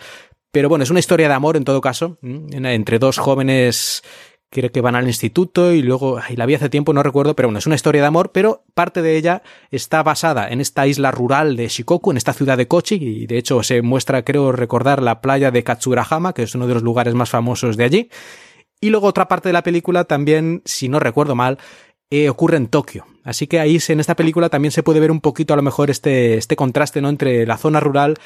[0.50, 4.02] Pero bueno, es una historia de amor en todo caso, entre dos jóvenes
[4.50, 7.48] creo que van al instituto y luego, ay, la vi hace tiempo, no recuerdo, pero
[7.48, 11.10] bueno, es una historia de amor, pero parte de ella está basada en esta isla
[11.10, 15.02] rural de Shikoku, en esta ciudad de Kochi, y de hecho se muestra, creo recordar,
[15.02, 18.10] la playa de Katsurahama, que es uno de los lugares más famosos de allí.
[18.80, 21.58] Y luego otra parte de la película también, si no recuerdo mal,
[22.10, 23.04] eh, ocurre en Tokio.
[23.22, 25.90] Así que ahí en esta película también se puede ver un poquito a lo mejor
[25.90, 27.10] este, este contraste ¿no?
[27.10, 28.16] entre la zona rural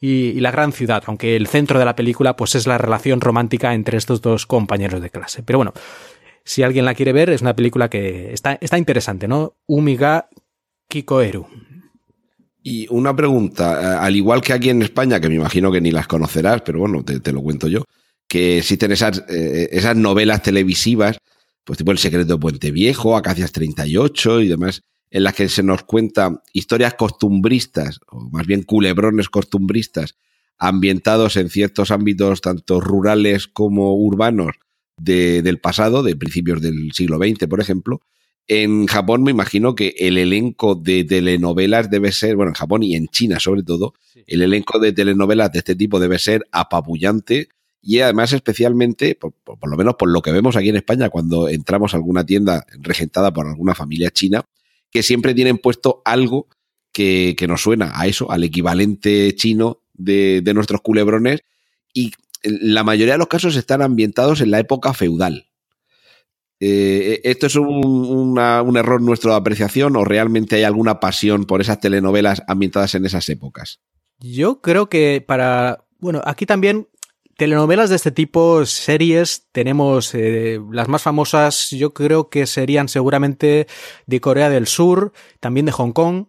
[0.00, 3.74] y, la gran ciudad, aunque el centro de la película pues es la relación romántica
[3.74, 5.42] entre estos dos compañeros de clase.
[5.44, 5.72] Pero bueno,
[6.44, 9.54] si alguien la quiere ver, es una película que está, está interesante, ¿no?
[9.66, 10.28] Umiga
[10.88, 11.46] Kikoeru.
[12.62, 15.92] Y una pregunta, eh, al igual que aquí en España, que me imagino que ni
[15.92, 17.84] las conocerás, pero bueno, te lo cuento yo,
[18.28, 21.18] que existen esas, eh, esas novelas televisivas,
[21.64, 25.62] pues tipo El secreto de Puente Viejo, Acacias 38 y demás, en las que se
[25.62, 30.14] nos cuenta historias costumbristas, o más bien culebrones costumbristas,
[30.58, 34.56] ambientados en ciertos ámbitos tanto rurales como urbanos
[34.98, 38.00] de- del pasado, de principios del siglo XX, por ejemplo,
[38.48, 42.96] en Japón me imagino que el elenco de telenovelas debe ser, bueno, en Japón y
[42.96, 43.94] en China sobre todo,
[44.26, 47.48] el elenco de telenovelas de este tipo debe ser apabullante
[47.80, 51.94] y además especialmente, por, lo menos por lo que vemos aquí en España cuando entramos
[51.94, 54.44] a alguna tienda regentada por alguna familia china,
[54.90, 56.48] que siempre tienen puesto algo
[56.92, 61.40] que, nos suena a eso, al equivalente chino de, nuestros culebrones
[61.94, 62.12] y
[62.42, 65.46] la mayoría de los casos están ambientados en la época feudal.
[66.60, 71.78] Eh, ¿Esto es un error nuestro de apreciación o realmente hay alguna pasión por esas
[71.80, 73.80] telenovelas ambientadas en esas épocas?
[74.20, 75.84] Yo creo que para.
[75.98, 76.88] Bueno, aquí también.
[77.38, 83.68] Telenovelas de este tipo, series, tenemos eh, las más famosas, yo creo que serían seguramente
[84.06, 86.24] de Corea del Sur, también de Hong Kong,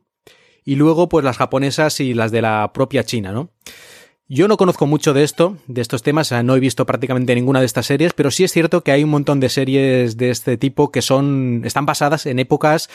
[0.64, 3.50] y luego pues las japonesas y las de la propia China, ¿no?
[4.28, 7.66] Yo no conozco mucho de esto, de estos temas, no he visto prácticamente ninguna de
[7.66, 10.92] estas series, pero sí es cierto que hay un montón de series de este tipo
[10.92, 12.88] que son, están basadas en épocas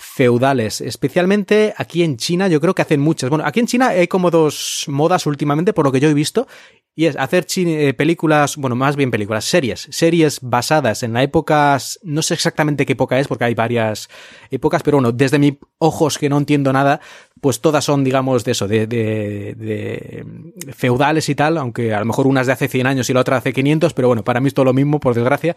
[0.00, 3.28] feudales, especialmente aquí en China, yo creo que hacen muchas.
[3.28, 6.48] Bueno, aquí en China hay como dos modas últimamente, por lo que yo he visto,
[6.96, 11.78] y es hacer eh, películas, bueno, más bien películas, series, series basadas en la época,
[12.02, 14.08] no sé exactamente qué época es, porque hay varias
[14.50, 17.02] épocas, pero bueno, desde mis ojos que no entiendo nada,
[17.42, 22.06] pues todas son, digamos, de eso, de, de, de feudales y tal, aunque a lo
[22.06, 24.40] mejor una es de hace 100 años y la otra hace 500, pero bueno, para
[24.40, 25.54] mí es todo lo mismo, por desgracia.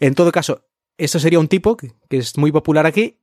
[0.00, 0.64] En todo caso,
[0.96, 3.18] eso sería un tipo que es muy popular aquí.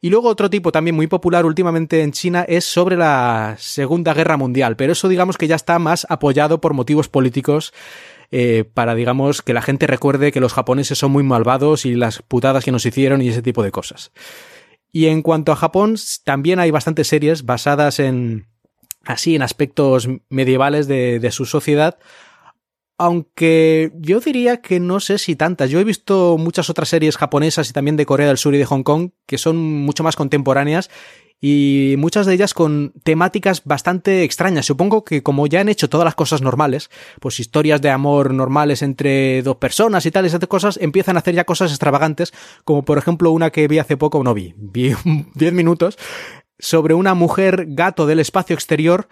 [0.00, 4.36] Y luego otro tipo también muy popular últimamente en China es sobre la Segunda Guerra
[4.36, 7.72] Mundial, pero eso digamos que ya está más apoyado por motivos políticos
[8.30, 12.22] eh, para, digamos, que la gente recuerde que los japoneses son muy malvados y las
[12.22, 14.12] putadas que nos hicieron y ese tipo de cosas.
[14.92, 18.46] Y en cuanto a Japón, también hay bastantes series basadas en,
[19.04, 21.98] así, en aspectos medievales de, de su sociedad,
[22.98, 25.70] aunque yo diría que no sé si tantas.
[25.70, 28.64] Yo he visto muchas otras series japonesas y también de Corea del Sur y de
[28.64, 30.90] Hong Kong que son mucho más contemporáneas
[31.40, 34.66] y muchas de ellas con temáticas bastante extrañas.
[34.66, 36.90] Supongo que como ya han hecho todas las cosas normales,
[37.20, 41.34] pues historias de amor normales entre dos personas y tal, esas cosas, empiezan a hacer
[41.34, 42.32] ya cosas extravagantes,
[42.64, 44.94] como por ejemplo una que vi hace poco, no vi, vi
[45.34, 45.98] 10 minutos,
[46.58, 49.08] sobre una mujer gato del espacio exterior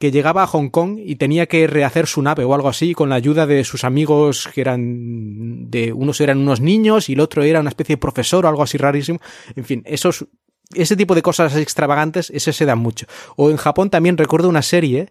[0.00, 3.10] que llegaba a Hong Kong y tenía que rehacer su nave o algo así con
[3.10, 7.42] la ayuda de sus amigos que eran de unos eran unos niños y el otro
[7.42, 9.20] era una especie de profesor o algo así rarísimo.
[9.54, 10.26] En fin, esos
[10.74, 13.06] ese tipo de cosas extravagantes, ese se dan mucho.
[13.36, 15.10] O en Japón también recuerdo una serie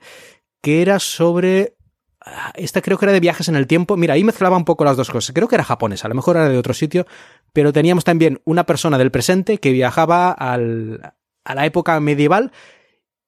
[0.61, 1.75] que era sobre
[2.55, 3.95] esta creo que era de viajes en el tiempo.
[3.95, 5.35] Mira, ahí mezclaba un poco las dos cosas.
[5.35, 7.05] Creo que era japonesa, a lo mejor era de otro sitio,
[7.53, 11.13] pero teníamos también una persona del presente que viajaba al,
[11.43, 12.51] a la época medieval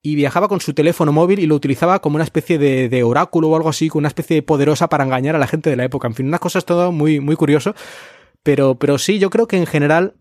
[0.03, 3.49] y viajaba con su teléfono móvil y lo utilizaba como una especie de, de, oráculo
[3.49, 5.83] o algo así, como una especie de poderosa para engañar a la gente de la
[5.83, 6.07] época.
[6.07, 7.75] En fin, unas cosas todo muy, muy curioso.
[8.43, 10.15] Pero, pero sí, yo creo que en general,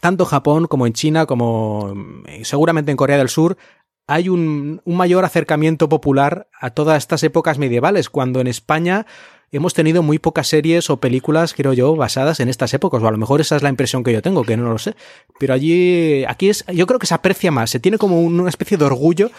[0.00, 1.92] tanto Japón como en China, como
[2.26, 3.58] eh, seguramente en Corea del Sur,
[4.06, 9.06] hay un, un mayor acercamiento popular a todas estas épocas medievales, cuando en España
[9.56, 13.10] hemos tenido muy pocas series o películas, creo yo, basadas en estas épocas, o a
[13.10, 14.94] lo mejor esa es la impresión que yo tengo, que no lo sé.
[15.38, 18.76] Pero allí, aquí es, yo creo que se aprecia más, se tiene como una especie
[18.76, 19.30] de orgullo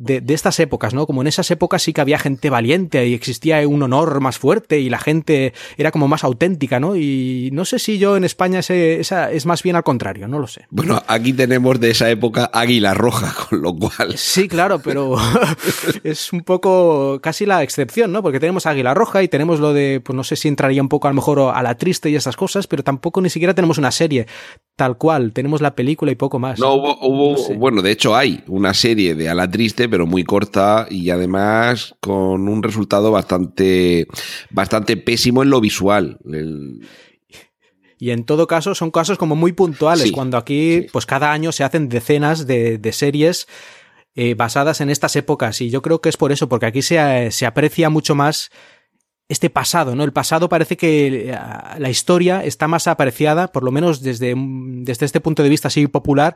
[0.00, 1.06] de, de, estas épocas, ¿no?
[1.06, 4.80] Como en esas épocas sí que había gente valiente y existía un honor más fuerte
[4.80, 6.96] y la gente era como más auténtica, ¿no?
[6.96, 10.38] Y no sé si yo en España ese, esa es más bien al contrario, no
[10.38, 10.66] lo sé.
[10.70, 14.16] Bueno, aquí tenemos de esa época Águila Roja, con lo cual.
[14.16, 15.16] Sí, claro, pero
[16.02, 18.22] es un poco casi la excepción, ¿no?
[18.22, 21.08] Porque tenemos Águila Roja y tenemos lo de, pues no sé si entraría un poco
[21.08, 23.90] a lo mejor a la triste y esas cosas, pero tampoco ni siquiera tenemos una
[23.90, 24.26] serie
[24.80, 26.58] tal cual, tenemos la película y poco más.
[26.58, 27.52] No, hubo, hubo no sé.
[27.52, 31.94] bueno, de hecho hay una serie de A la triste, pero muy corta y además
[32.00, 34.06] con un resultado bastante,
[34.48, 36.16] bastante pésimo en lo visual.
[36.24, 36.80] El...
[37.98, 40.86] Y en todo caso son casos como muy puntuales, sí, cuando aquí, sí.
[40.90, 43.48] pues cada año se hacen decenas de, de series
[44.14, 45.60] eh, basadas en estas épocas.
[45.60, 48.50] Y yo creo que es por eso, porque aquí se, se aprecia mucho más
[49.30, 50.02] este pasado, ¿no?
[50.02, 51.32] El pasado parece que
[51.78, 55.86] la historia está más apreciada, por lo menos desde, desde este punto de vista así
[55.86, 56.34] popular,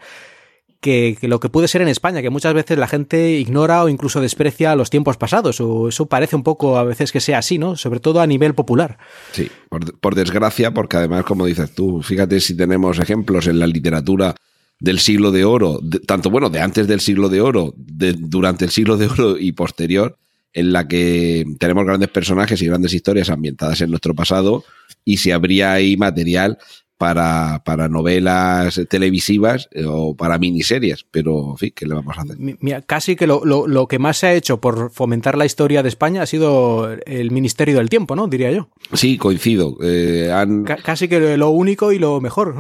[0.81, 4.21] que, lo que puede ser en España, que muchas veces la gente ignora o incluso
[4.21, 7.77] desprecia los tiempos pasados, o eso parece un poco a veces que sea así, ¿no?
[7.77, 8.97] Sobre todo a nivel popular.
[9.33, 13.67] Sí, por, por desgracia, porque además, como dices tú, fíjate si tenemos ejemplos en la
[13.67, 14.37] literatura
[14.79, 18.65] del siglo de oro, de, tanto bueno, de antes del siglo de oro, de, durante
[18.65, 20.17] el siglo de oro y posterior,
[20.55, 24.65] en la que tenemos grandes personajes y grandes historias ambientadas en nuestro pasado
[25.05, 26.59] y si habría ahí material
[26.99, 32.23] para, para novelas televisivas eh, o para miniseries, pero en fin, ¿qué le vamos a
[32.23, 32.37] hacer?
[32.39, 35.83] Mira, casi que lo, lo, lo, que más se ha hecho por fomentar la historia
[35.83, 38.27] de España ha sido el Ministerio del Tiempo, ¿no?
[38.27, 38.69] Diría yo.
[38.93, 39.77] Sí, coincido.
[39.83, 42.55] Eh, han, casi que lo único y lo mejor.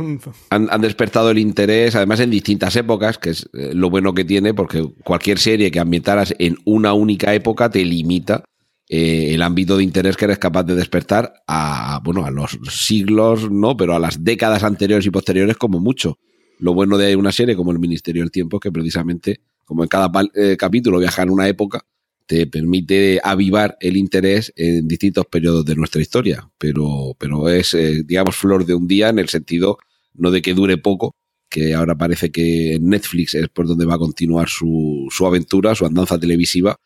[0.51, 4.25] Han, han, despertado el interés, además en distintas épocas, que es eh, lo bueno que
[4.25, 8.45] tiene, porque cualquier serie que ambientaras en una única época te limita
[8.89, 13.51] eh, el ámbito de interés que eres capaz de despertar a, bueno, a los siglos,
[13.51, 16.19] no, pero a las décadas anteriores y posteriores como mucho.
[16.59, 19.89] Lo bueno de una serie como El Ministerio del Tiempo es que precisamente, como en
[19.89, 21.85] cada eh, capítulo viaja en una época,
[22.27, 26.51] te permite avivar el interés en distintos periodos de nuestra historia.
[26.59, 29.79] Pero, pero es, eh, digamos, flor de un día en el sentido
[30.15, 31.17] no de que dure poco,
[31.49, 35.85] que ahora parece que Netflix es por donde va a continuar su, su aventura, su
[35.85, 36.79] andanza televisiva,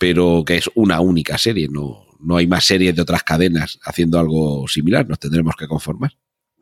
[0.00, 4.18] pero que es una única serie, no, no hay más series de otras cadenas haciendo
[4.18, 6.12] algo similar, nos tendremos que conformar.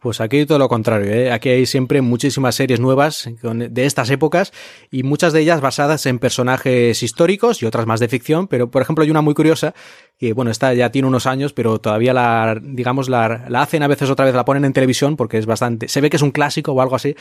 [0.00, 1.32] Pues aquí todo lo contrario, ¿eh?
[1.32, 4.52] aquí hay siempre muchísimas series nuevas de estas épocas
[4.92, 8.80] y muchas de ellas basadas en personajes históricos y otras más de ficción, pero por
[8.80, 9.74] ejemplo hay una muy curiosa
[10.16, 13.88] que bueno, esta ya tiene unos años, pero todavía la, digamos, la, la hacen a
[13.88, 16.30] veces otra vez, la ponen en televisión porque es bastante, se ve que es un
[16.30, 17.16] clásico o algo así,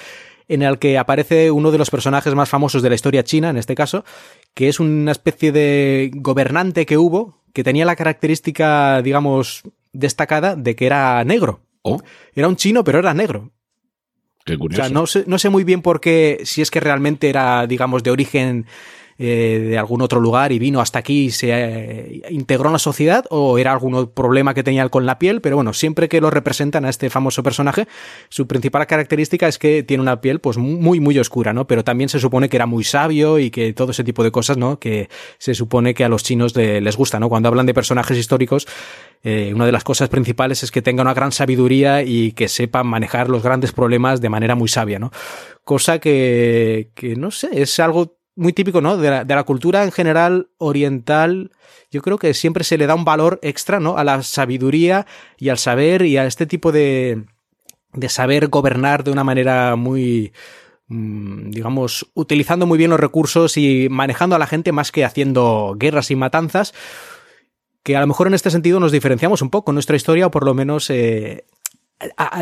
[0.48, 3.58] en el que aparece uno de los personajes más famosos de la historia china, en
[3.58, 4.06] este caso,
[4.54, 9.64] que es una especie de gobernante que hubo, que tenía la característica, digamos,
[9.94, 11.62] destacada de que era negro.
[11.82, 12.02] Oh.
[12.34, 13.52] Era un chino, pero era negro.
[14.46, 14.82] Qué curioso.
[14.82, 17.68] O sea, no sé, no sé muy bien por qué, si es que realmente era,
[17.68, 18.66] digamos, de origen
[19.20, 22.80] eh, de algún otro lugar y vino hasta aquí y se eh, integró en la
[22.80, 26.30] sociedad o era algún problema que tenía con la piel, pero bueno, siempre que lo
[26.30, 27.88] representan a este famoso personaje,
[28.30, 31.66] su principal característica es que tiene una piel pues muy muy oscura, ¿no?
[31.66, 34.58] Pero también se supone que era muy sabio y que todo ese tipo de cosas,
[34.58, 34.80] ¿no?
[34.80, 37.30] Que se supone que a los chinos les gusta, ¿no?
[37.30, 38.68] Cuando hablan de personajes históricos,
[39.24, 42.84] eh, una de las cosas principales es que tenga una gran sabiduría y que sepa
[42.84, 45.12] manejar los grandes problemas de manera muy sabia, ¿no?
[45.64, 48.98] Cosa que, que no sé, es algo muy típico, ¿no?
[48.98, 51.52] De la, de la, cultura en general oriental,
[51.92, 53.98] yo creo que siempre se le da un valor extra, ¿no?
[53.98, 55.06] A la sabiduría
[55.38, 57.26] y al saber y a este tipo de,
[57.94, 60.32] de saber gobernar de una manera muy,
[60.88, 65.76] mmm, digamos, utilizando muy bien los recursos y manejando a la gente más que haciendo
[65.78, 66.74] guerras y matanzas,
[67.84, 70.32] que a lo mejor en este sentido nos diferenciamos un poco en nuestra historia o
[70.32, 71.46] por lo menos eh,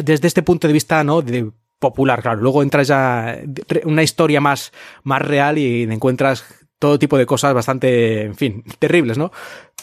[0.03, 1.21] desde este punto de vista, ¿no?
[1.21, 2.41] De popular, claro.
[2.41, 3.39] Luego entras ya
[3.83, 4.71] una historia más,
[5.03, 6.45] más real y encuentras
[6.79, 9.31] todo tipo de cosas bastante, en fin, terribles, ¿no?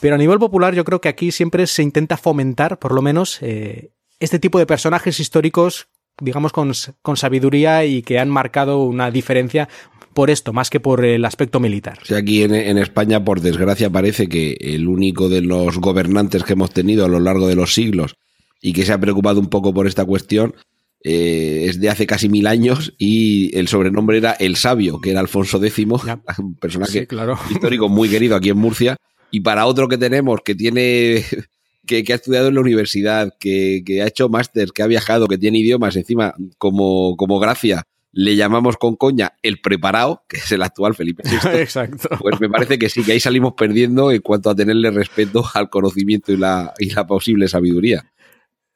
[0.01, 3.39] Pero a nivel popular yo creo que aquí siempre se intenta fomentar, por lo menos,
[3.41, 5.89] eh, este tipo de personajes históricos,
[6.21, 9.69] digamos, con, con sabiduría y que han marcado una diferencia
[10.13, 11.99] por esto, más que por el aspecto militar.
[12.11, 16.53] O aquí en, en, España, por desgracia, parece que el único de los gobernantes que
[16.53, 18.17] hemos tenido a lo largo de los siglos
[18.61, 20.55] y que se ha preocupado un poco por esta cuestión
[21.05, 25.21] eh, es de hace casi mil años y el sobrenombre era El Sabio, que era
[25.21, 25.87] Alfonso X,
[26.39, 27.09] un personaje
[27.51, 28.97] histórico muy querido aquí en Murcia.
[29.31, 31.25] Y para otro que tenemos que tiene
[31.87, 35.59] que, ha estudiado en la universidad, que, ha hecho máster, que ha viajado, que tiene
[35.59, 40.95] idiomas encima como, como gracia, le llamamos con coña el preparado, que es el actual
[40.95, 41.59] Felipe VI.
[41.59, 42.11] Exacto.
[42.21, 45.69] Pues me parece que sí, que ahí salimos perdiendo en cuanto a tenerle respeto al
[45.71, 48.05] conocimiento y la, y la posible sabiduría.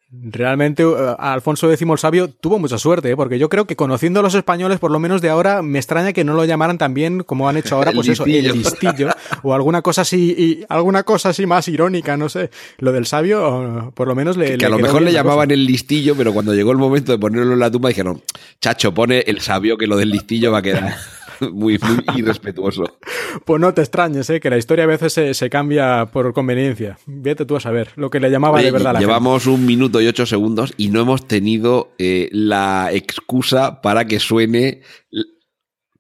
[0.09, 3.17] Realmente eh, Alfonso X el Sabio tuvo mucha suerte, ¿eh?
[3.17, 6.13] porque yo creo que conociendo a los españoles, por lo menos de ahora, me extraña
[6.13, 9.09] que no lo llamaran también como han hecho ahora, pues eso, el listillo,
[9.43, 12.51] o alguna cosa así, y alguna cosa así más irónica, no sé.
[12.79, 14.57] Lo del sabio, por lo menos le.
[14.59, 17.55] Que, a lo mejor le llamaban el listillo, pero cuando llegó el momento de ponerlo
[17.55, 18.23] en la tumba dijeron,
[18.61, 20.95] chacho, pone el sabio que lo del listillo va a quedar.
[21.53, 22.99] muy, muy irrespetuoso.
[23.45, 24.41] Pues no te extrañes, ¿eh?
[24.41, 26.99] que la historia a veces se, cambia por conveniencia.
[27.07, 30.07] Vete tú a saber lo que le llamaba de verdad la Llevamos un minuto y
[30.07, 34.83] ocho segundos y no hemos tenido eh, la excusa para que suene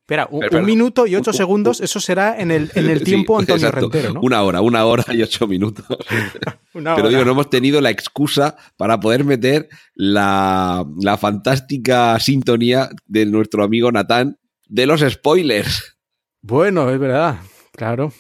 [0.06, 4.12] Espera, un, minuto y ocho segundos, eso será en el, en el tiempo Antonio Rentero,
[4.12, 4.20] ¿no?
[4.20, 5.84] Una hora, una hora y ocho minutos.
[6.72, 13.26] Pero digo, no hemos tenido la excusa para poder meter la, la fantástica sintonía de
[13.26, 15.96] nuestro amigo Natán de los spoilers.
[16.42, 17.38] Bueno, es verdad,
[17.72, 18.12] claro.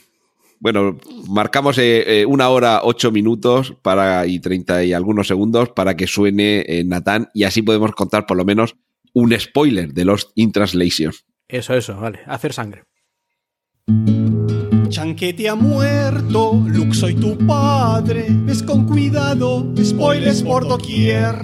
[0.58, 0.98] Bueno,
[1.28, 6.06] marcamos eh, eh, una hora, ocho minutos para, y treinta y algunos segundos para que
[6.06, 8.74] suene eh, Natán y así podemos contar por lo menos
[9.12, 11.12] un spoiler de los in translation.
[11.48, 12.20] Eso, eso, vale.
[12.26, 12.84] Hacer sangre.
[14.88, 21.36] Chanquete ha muerto, Luke soy tu padre, ves con cuidado, spoilers por doquier.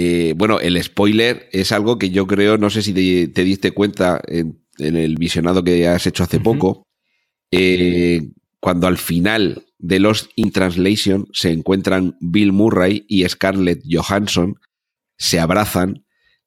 [0.00, 4.20] Eh, bueno, el spoiler es algo que yo creo, no sé si te, diste cuenta
[4.28, 6.84] en, el visionado que has hecho hace poco,
[7.50, 8.30] eh,
[8.60, 14.54] cuando al final de Lost in Translation se encuentran Bill Murray y Scarlett Johansson,
[15.16, 16.06] se abrazan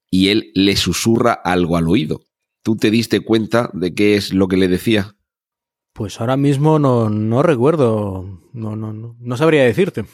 [0.09, 2.21] y él le susurra algo al oído.
[2.63, 5.17] ¿Tú te diste cuenta de qué es lo que le decía?
[5.91, 10.05] Pues ahora mismo no, no recuerdo, no, no, no, no sabría decirte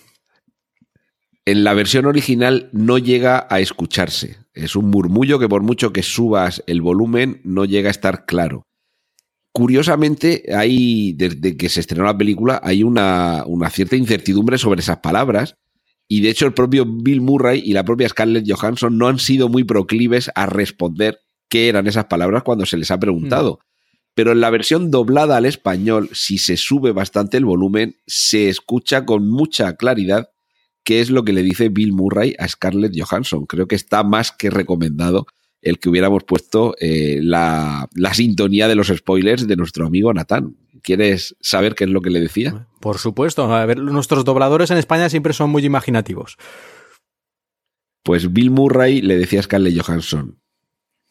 [1.48, 4.36] en la versión original no llega a escucharse.
[4.53, 8.68] Es un murmullo que por mucho que subas el volumen no llega a estar claro.
[9.53, 14.98] Curiosamente, hay, desde que se estrenó la película, hay una, una cierta incertidumbre sobre esas
[14.98, 15.56] palabras.
[16.10, 19.48] Y de hecho, el propio Bill Murray y la propia Scarlett Johansson no han sido
[19.48, 23.53] muy proclives a responder qué eran esas palabras cuando se les ha preguntado.
[23.53, 23.68] Mm.
[24.15, 29.06] Pero en la versión doblada al español, si se sube bastante el volumen, se escucha
[29.06, 30.28] con mucha claridad
[30.88, 33.45] qué es lo que le dice Bill Murray a Scarlett Johansson.
[33.45, 35.27] Creo que está más que recomendado
[35.61, 40.55] el que hubiéramos puesto eh, la, sintonía de los spoilers de nuestro amigo Natán.
[40.84, 42.69] ¿Quieres saber qué es lo que le decía?
[42.80, 43.53] Por supuesto.
[43.53, 46.38] A ver, nuestros dobladores en España siempre son muy imaginativos.
[48.01, 50.39] Pues Bill Murray le decía a Scarlett Johansson,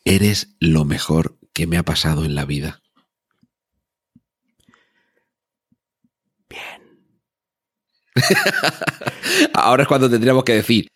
[0.06, 2.80] eres lo mejor que me ha pasado en la vida.
[9.52, 10.88] Ahora es cuando tendríamos que decir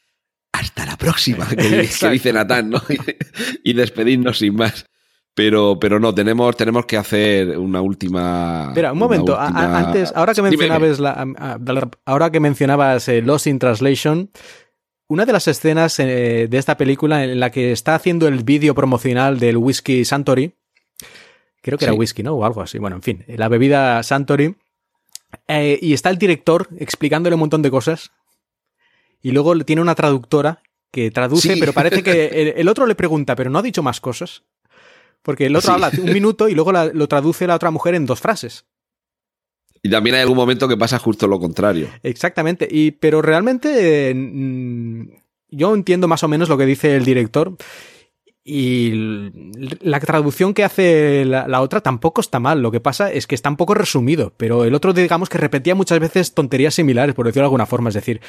[0.53, 2.83] hasta la próxima, que, dice Natán, ¿no?
[3.65, 4.85] y despedirnos sin más.
[5.35, 8.67] Pero, pero no, tenemos, tenemos que hacer una última.
[8.69, 9.39] Espera, un momento.
[9.39, 11.27] antes, ahora que mencionabas, la,
[12.05, 14.31] ahora que mencionabas eh, Lost in Translation,
[15.09, 18.75] una de las escenas eh, de esta película en la que está haciendo el vídeo
[18.75, 20.53] promocional del whisky Santori,
[21.63, 22.35] creo que era whisky, ¿no?
[22.35, 22.79] O algo así.
[22.79, 24.57] Bueno, en fin, la bebida Santori
[25.49, 28.13] eh, y está el director explicándole un montón de cosas.
[29.23, 33.51] Y luego tiene una traductora que traduce, pero parece que el, otro le pregunta, pero
[33.51, 34.43] no ha dicho más cosas.
[35.23, 38.21] Porque el otro habla un minuto y luego lo traduce la otra mujer en dos
[38.21, 38.65] frases.
[39.83, 41.89] Y también hay algún momento que pasa justo lo contrario.
[42.03, 42.67] Exactamente.
[42.71, 45.11] Y, pero realmente mm,
[45.51, 47.57] yo entiendo más o menos lo que dice el director.
[48.43, 48.93] Y
[49.81, 52.63] la traducción que hace la, otra tampoco está mal.
[52.63, 54.33] Lo que pasa es que está un poco resumido.
[54.37, 57.91] Pero el otro, digamos que repetía muchas veces tonterías similares, por decirlo de alguna forma.
[57.91, 58.21] Es decir,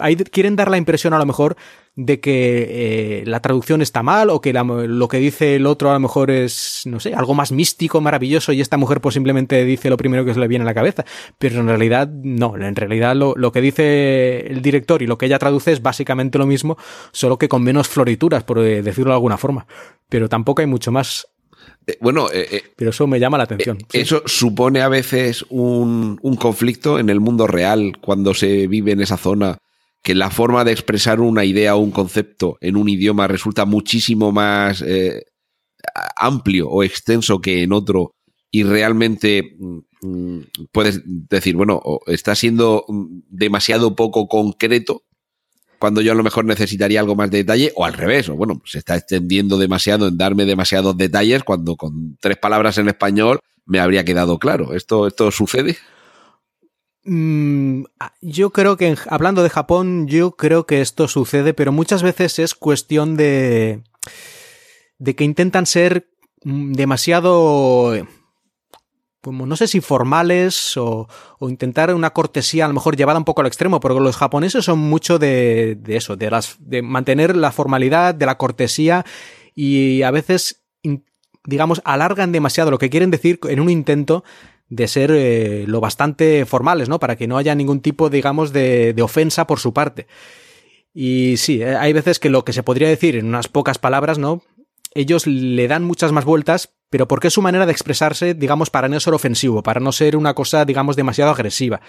[0.00, 1.56] ahí quieren dar la impresión a lo mejor
[1.96, 5.94] de que eh, la traducción está mal o que lo que dice el otro a
[5.94, 9.90] lo mejor es, no sé, algo más místico, maravilloso y esta mujer pues simplemente dice
[9.90, 11.04] lo primero que se le viene a la cabeza.
[11.38, 15.26] Pero en realidad no, en realidad lo, lo que dice el director y lo que
[15.26, 16.78] ella traduce es básicamente lo mismo,
[17.12, 19.66] solo que con menos florituras, por eh, decirlo de alguna forma.
[20.08, 21.26] Pero tampoco hay mucho más
[21.86, 22.28] eh, bueno,
[22.76, 23.78] pero eso me llama la atención.
[23.92, 29.00] Eso supone a veces un, un, conflicto en el mundo real cuando se vive en
[29.00, 29.58] esa zona
[30.02, 34.32] que la forma de expresar una idea o un concepto en un idioma resulta muchísimo
[34.32, 35.24] más eh,
[36.16, 38.14] amplio o extenso que en otro
[38.50, 39.56] y realmente
[40.02, 40.40] mm,
[40.72, 42.84] puedes decir, bueno, está siendo
[43.28, 45.04] demasiado poco concreto
[45.80, 48.60] cuando yo a lo mejor necesitaría algo más de detalle, o al revés, o bueno,
[48.66, 53.80] se está extendiendo demasiado en darme demasiados detalles cuando con tres palabras en español me
[53.80, 54.74] habría quedado claro.
[54.74, 55.78] ¿Esto, esto sucede?
[57.04, 57.84] Mm,
[58.20, 62.54] yo creo que, hablando de Japón, yo creo que esto sucede, pero muchas veces es
[62.54, 63.82] cuestión de,
[64.98, 66.10] de que intentan ser
[66.44, 67.94] mm, demasiado
[69.20, 71.06] como no sé si formales o,
[71.40, 74.78] intentar una cortesía a lo mejor llevada un poco al extremo, porque los japoneses son
[74.78, 79.04] mucho de, de eso, de, las, de mantener la formalidad, de la cortesía
[79.54, 80.62] y a veces,
[81.44, 84.24] digamos, alargan demasiado lo que quieren decir en un intento
[84.70, 86.98] de ser eh, lo bastante formales, ¿no?
[86.98, 90.06] Para que no haya ningún tipo, digamos, de, de ofensa por su parte.
[90.94, 94.18] Y sí, eh, hay veces que lo que se podría decir en unas pocas palabras,
[94.18, 94.42] ¿no?
[94.94, 98.88] Ellos le dan muchas más vueltas pero porque es su manera de expresarse, digamos, para
[98.88, 101.80] no ser ofensivo, para no ser una cosa, digamos, demasiado agresiva.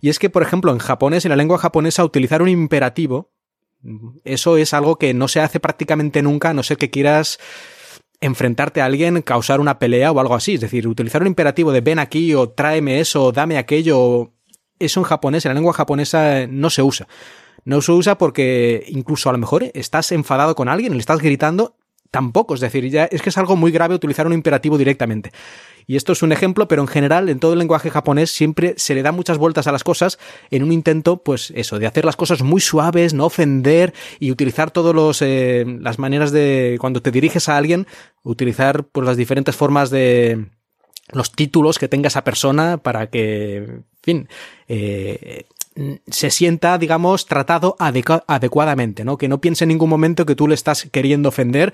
[0.00, 3.30] Y es que, por ejemplo, en japonés, en la lengua japonesa, utilizar un imperativo,
[4.24, 7.38] eso es algo que no se hace prácticamente nunca, a no ser que quieras
[8.20, 10.54] enfrentarte a alguien, causar una pelea o algo así.
[10.54, 14.32] Es decir, utilizar un imperativo de ven aquí o tráeme eso o dame aquello,
[14.78, 17.08] eso en japonés, en la lengua japonesa no se usa.
[17.64, 21.76] No se usa porque incluso a lo mejor estás enfadado con alguien, le estás gritando
[22.10, 22.54] tampoco.
[22.54, 25.32] Es decir, ya es que es algo muy grave utilizar un imperativo directamente.
[25.86, 28.94] Y esto es un ejemplo, pero en general, en todo el lenguaje japonés siempre se
[28.94, 30.18] le da muchas vueltas a las cosas
[30.50, 34.70] en un intento, pues eso, de hacer las cosas muy suaves, no ofender y utilizar
[34.70, 37.88] todas eh, las maneras de, cuando te diriges a alguien,
[38.22, 40.46] utilizar pues las diferentes formas de
[41.12, 44.28] los títulos que tenga esa persona para que, en fin,
[44.68, 45.46] eh,
[46.08, 49.16] se sienta, digamos, tratado adecuadamente, ¿no?
[49.16, 51.72] Que no piense en ningún momento que tú le estás queriendo ofender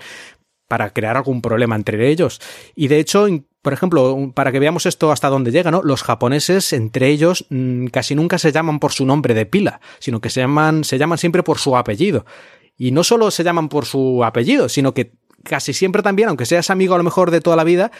[0.67, 2.41] para crear algún problema entre ellos.
[2.75, 3.27] Y de hecho,
[3.61, 5.81] por ejemplo, para que veamos esto hasta dónde llega, ¿no?
[5.81, 10.21] Los japoneses, entre ellos, mm, casi nunca se llaman por su nombre de pila, sino
[10.21, 12.25] que se llaman, se llaman siempre por su apellido.
[12.77, 15.13] Y no solo se llaman por su apellido, sino que
[15.47, 17.91] casi siempre también, aunque seas amigo a lo mejor de toda la vida,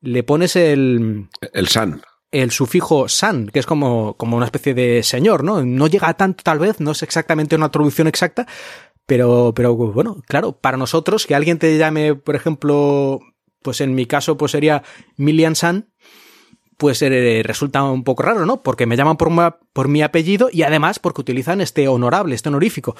[0.00, 1.28] le pones el...
[1.52, 2.02] El san
[2.34, 5.64] el sufijo san, que es como, como una especie de señor, ¿no?
[5.64, 8.48] No llega a tanto, tal vez, no es exactamente una traducción exacta,
[9.06, 13.20] pero, pero bueno, claro, para nosotros, que alguien te llame, por ejemplo,
[13.62, 14.82] pues en mi caso, pues sería
[15.16, 15.90] Milian San,
[16.76, 18.64] pues eh, resulta un poco raro, ¿no?
[18.64, 19.30] Porque me llaman por,
[19.72, 22.96] por mi apellido y además porque utilizan este honorable, este honorífico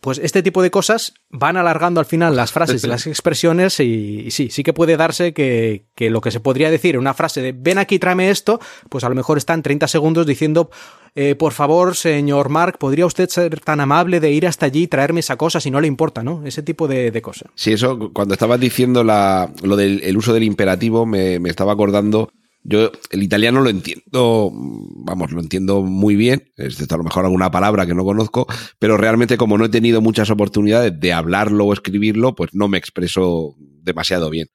[0.00, 4.30] pues este tipo de cosas van alargando al final las frases y las expresiones y,
[4.30, 7.52] sí, sí que puede darse que, lo que se podría decir en una frase de
[7.52, 10.70] ven aquí, tráeme esto, pues a lo mejor está en 30 segundos diciendo
[11.14, 14.86] eh, por favor, señor Mark, ¿podría usted ser tan amable de ir hasta allí y
[14.86, 16.42] traerme esa cosa si no le importa, ¿no?
[16.44, 17.50] Ese tipo de, cosas.
[17.56, 22.30] Sí, eso, cuando estabas diciendo la, lo del uso del imperativo, me, me estaba acordando
[22.68, 27.50] yo el italiano lo entiendo, vamos, lo entiendo muy bien, excepto a lo mejor alguna
[27.50, 28.46] palabra que no conozco,
[28.78, 32.76] pero realmente como no he tenido muchas oportunidades de hablarlo o escribirlo, pues no me
[32.76, 34.48] expreso demasiado bien.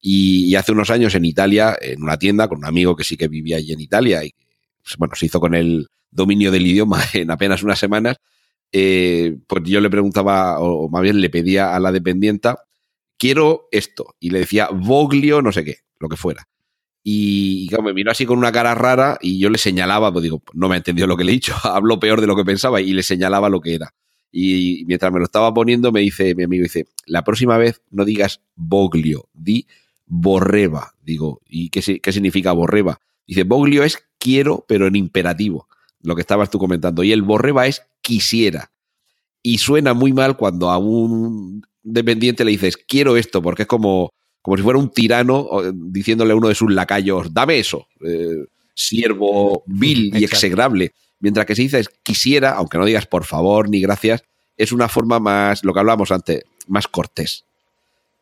[0.00, 3.28] Y, hace unos años en Italia, en una tienda, con un amigo que sí que
[3.28, 4.34] vivía allí en Italia y
[4.82, 8.16] pues, bueno, se hizo con el dominio del idioma en apenas unas semanas,
[8.72, 12.64] eh, pues yo le preguntaba, o más bien le pedía a la dependienta,
[13.16, 16.48] quiero esto, y le decía voglio no sé qué, lo que fuera.
[17.02, 20.68] Y, me miró así con una cara rara y yo le señalaba, pues digo, no
[20.68, 22.92] me ha entendido lo que le he dicho, hablo peor de lo que pensaba y
[22.92, 23.94] le señalaba lo que era.
[24.32, 28.04] Y mientras me lo estaba poniendo, me dice, mi amigo dice, la próxima vez no
[28.04, 29.66] digas boglio, di
[30.06, 30.94] borreba.
[31.02, 33.00] Digo, ¿y qué, qué significa borreba?
[33.26, 35.66] Dice, boglio es quiero, pero en imperativo,
[36.02, 37.02] lo que estabas tú comentando.
[37.02, 38.70] Y el borreba es quisiera.
[39.42, 44.10] Y suena muy mal cuando a un dependiente le dices, quiero esto, porque es como,
[44.42, 49.62] como si fuera un tirano diciéndole a uno de sus lacayos, dame eso, eh, siervo
[49.66, 50.92] vil y execrable.
[51.18, 54.24] Mientras que si dices quisiera, aunque no digas por favor ni gracias,
[54.56, 57.44] es una forma más, lo que hablábamos antes, más cortés.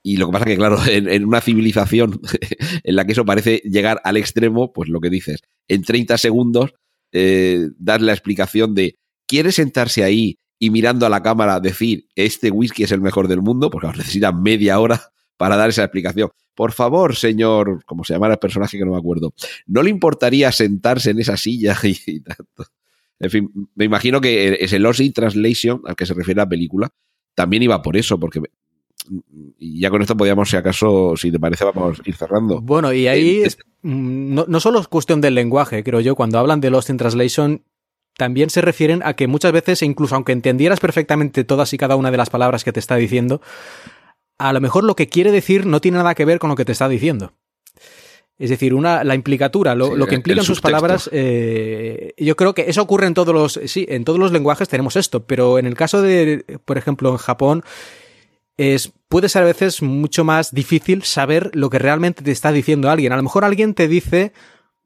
[0.02, 2.20] Y lo que pasa que, claro, en, una civilización
[2.84, 6.74] en la que eso parece llegar al extremo, pues lo que dices, en 30 segundos,
[7.12, 12.50] eh, dar la explicación de, ¿quiere sentarse ahí y mirando a la cámara decir, este
[12.50, 13.70] whisky es el mejor del mundo?
[13.70, 15.00] Porque necesita media hora
[15.38, 16.28] para dar esa explicación.
[16.54, 19.32] Por favor, señor, como se llamara el personaje que no me acuerdo,
[19.66, 22.66] ¿no le importaría sentarse en esa silla y, tanto?
[23.20, 26.90] En fin, me imagino que ese Lost in Translation al que se refiere la película
[27.34, 28.42] también iba por eso, porque
[29.58, 32.60] y ya con esto podíamos, si acaso, si te parece, vamos a ir cerrando.
[32.60, 33.42] Bueno, y ahí
[33.82, 36.96] mm, no, no, solo es cuestión del lenguaje, creo yo, cuando hablan de Lost in
[36.96, 37.62] Translation,
[38.16, 42.10] también se refieren a que muchas veces, incluso aunque entendieras perfectamente todas y cada una
[42.10, 43.40] de las palabras que te está diciendo,
[44.38, 46.64] a lo mejor lo que quiere decir no tiene nada que ver con lo que
[46.64, 47.32] te está diciendo.
[48.38, 52.54] Es decir, una, la implicatura, lo, Sí, lo que implican sus palabras, eh, yo creo
[52.54, 55.66] que eso ocurre en todos los, sí, en todos los lenguajes tenemos esto, pero en
[55.66, 57.64] el caso de, por ejemplo, en Japón,
[58.56, 62.90] es, puede ser a veces mucho más difícil saber lo que realmente te está diciendo
[62.90, 63.12] alguien.
[63.12, 64.32] A lo mejor alguien te dice,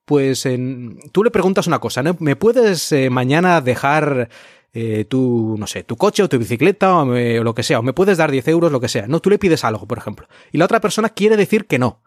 [0.07, 2.17] pues, en, tú le preguntas una cosa, ¿no?
[2.21, 4.31] ¿Me puedes eh, mañana dejar
[4.73, 7.79] eh, tu, no sé, tu coche o tu bicicleta o, me- o lo que sea?
[7.79, 9.07] O me puedes dar 10 euros, lo que sea.
[9.07, 10.27] No, tú le pides algo, por ejemplo.
[10.51, 12.03] Y la otra persona quiere decir que no.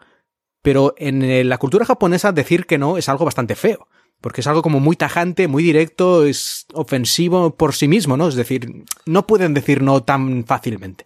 [0.61, 3.87] Pero en eh, la cultura japonesa decir que no es algo bastante feo.
[4.21, 8.27] Porque es algo como muy tajante, muy directo, es ofensivo por sí mismo, ¿no?
[8.29, 11.05] Es decir, no pueden decir no tan fácilmente.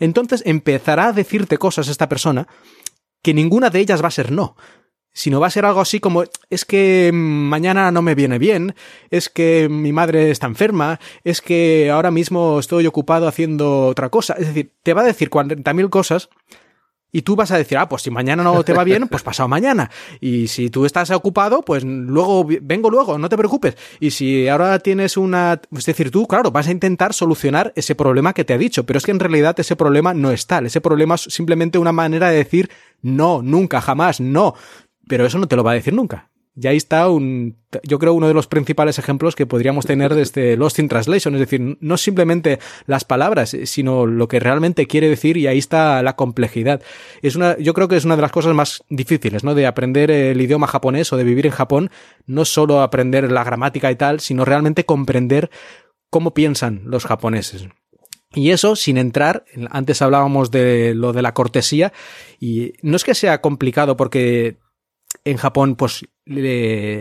[0.00, 2.48] Entonces empezará a decirte cosas esta persona
[3.22, 4.56] que ninguna de ellas va a ser no.
[5.12, 8.74] Sino va a ser algo así como, es que mañana no me viene bien,
[9.10, 14.34] es que mi madre está enferma, es que ahora mismo estoy ocupado haciendo otra cosa.
[14.34, 16.28] Es decir, te va a decir 40.000 cosas
[17.10, 19.48] y tú vas a decir, ah, pues si mañana no te va bien, pues pasado
[19.48, 19.90] mañana.
[20.20, 23.76] Y si tú estás ocupado, pues luego vengo luego, no te preocupes.
[23.98, 25.58] Y si ahora tienes una...
[25.74, 28.98] Es decir, tú, claro, vas a intentar solucionar ese problema que te ha dicho, pero
[28.98, 30.66] es que en realidad ese problema no es tal.
[30.66, 32.70] Ese problema es simplemente una manera de decir
[33.00, 34.54] no, nunca, jamás, no.
[35.08, 36.30] Pero eso no te lo va a decir nunca.
[36.60, 40.56] Y ahí está un, yo creo, uno de los principales ejemplos que podríamos tener desde
[40.56, 41.34] Lost in Translation.
[41.34, 46.02] Es decir, no simplemente las palabras, sino lo que realmente quiere decir y ahí está
[46.02, 46.82] la complejidad.
[47.22, 49.54] Es una, yo creo que es una de las cosas más difíciles, ¿no?
[49.54, 51.90] De aprender el idioma japonés o de vivir en Japón.
[52.26, 55.50] No solo aprender la gramática y tal, sino realmente comprender
[56.10, 57.68] cómo piensan los japoneses.
[58.34, 61.92] Y eso sin entrar, antes hablábamos de lo de la cortesía,
[62.38, 64.58] y no es que sea complicado porque
[65.24, 66.04] en Japón pues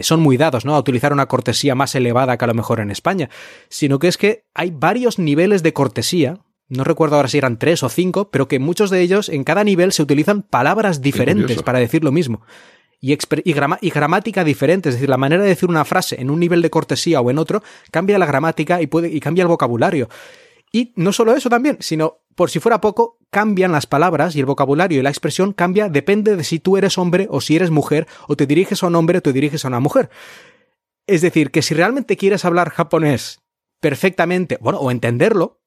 [0.01, 0.75] son muy dados ¿no?
[0.75, 3.29] a utilizar una cortesía más elevada que a lo mejor en España,
[3.69, 6.39] sino que es que hay varios niveles de cortesía,
[6.69, 9.63] no recuerdo ahora si eran tres o cinco, pero que muchos de ellos en cada
[9.63, 12.41] nivel se utilizan palabras diferentes para decir lo mismo.
[12.99, 16.19] Y, expre- y, grama- y gramática diferente, es decir, la manera de decir una frase
[16.19, 17.61] en un nivel de cortesía o en otro
[17.91, 20.09] cambia la gramática y, puede, y cambia el vocabulario.
[20.71, 24.45] Y no solo eso también, sino, por si fuera poco, cambian las palabras y el
[24.45, 28.07] vocabulario y la expresión cambia, depende de si tú eres hombre o si eres mujer,
[28.27, 30.11] o te diriges a un hombre o te diriges a una mujer.
[31.07, 33.41] Es decir, que si realmente quieres hablar japonés
[33.81, 35.61] perfectamente, bueno, o entenderlo,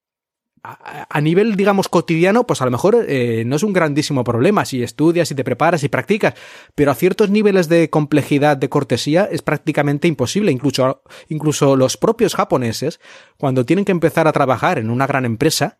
[0.62, 4.82] a, nivel, digamos, cotidiano, pues a lo mejor eh, no es un grandísimo problema si
[4.82, 6.34] estudias, si te preparas y practicas,
[6.76, 10.52] pero a ciertos niveles de complejidad, de cortesía, es prácticamente imposible.
[10.52, 13.00] Incluso, incluso los propios japoneses,
[13.38, 15.78] cuando tienen que empezar a trabajar en una gran empresa,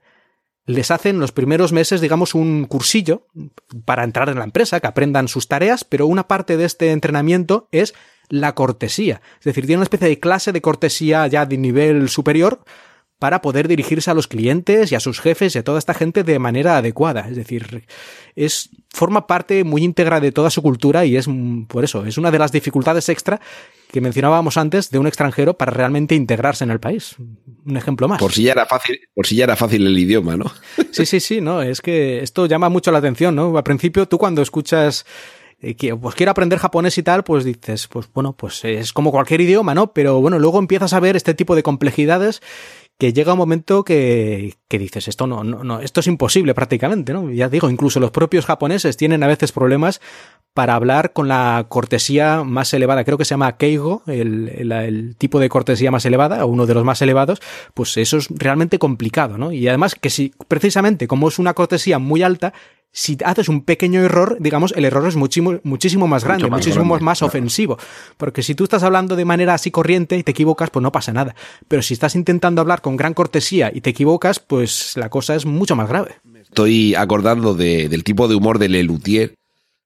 [0.66, 3.26] les hacen los primeros meses, digamos, un cursillo
[3.84, 7.68] para entrar en la empresa, que aprendan sus tareas, pero una parte de este entrenamiento
[7.72, 7.94] es
[8.28, 9.20] la cortesía.
[9.38, 12.60] Es decir, tiene una especie de clase de cortesía ya de nivel superior
[13.20, 16.24] para poder dirigirse a los clientes y a sus jefes y a toda esta gente
[16.24, 17.28] de manera adecuada.
[17.28, 17.84] Es decir,
[18.34, 22.16] es, forma parte muy íntegra de toda su cultura y es, mm, por eso, es
[22.16, 23.38] una de las dificultades extra
[23.92, 27.16] que mencionábamos antes de un extranjero para realmente integrarse en el país.
[27.66, 28.18] Un ejemplo más.
[28.18, 30.50] Por si ya era fácil, por si ya era fácil el idioma, ¿no?
[30.90, 33.54] Sí, sí, sí, no, es que esto llama mucho la atención, ¿no?
[33.54, 35.04] Al principio tú cuando escuchas
[35.62, 39.40] eh, pues quiero aprender japonés y tal, pues dices, pues bueno, pues es como cualquier
[39.42, 39.92] idioma, ¿no?
[39.92, 42.40] Pero bueno, luego empiezas a ver este tipo de complejidades
[42.98, 47.14] que llega un momento que, que dices, esto no, no, no, esto es imposible prácticamente,
[47.14, 47.30] ¿no?
[47.30, 50.02] Ya digo, incluso los propios japoneses tienen a veces problemas
[50.52, 53.04] para hablar con la cortesía más elevada.
[53.04, 56.66] Creo que se llama Keigo, el, el, el, tipo de cortesía más elevada, o uno
[56.66, 57.40] de los más elevados,
[57.72, 59.50] pues eso es realmente complicado, ¿no?
[59.52, 62.52] Y además que si, precisamente, como es una cortesía muy alta,
[62.92, 66.84] si haces un pequeño error, digamos, el error es muchísimo, muchísimo más grande, más muchísimo
[66.86, 67.28] grande, más claro.
[67.28, 67.78] ofensivo.
[68.16, 71.12] Porque si tú estás hablando de manera así corriente y te equivocas, pues no pasa
[71.12, 71.34] nada.
[71.68, 75.46] Pero si estás intentando hablar con gran cortesía y te equivocas, pues la cosa es
[75.46, 76.16] mucho más grave.
[76.42, 79.34] Estoy acordando de- del tipo de humor de Lelutier,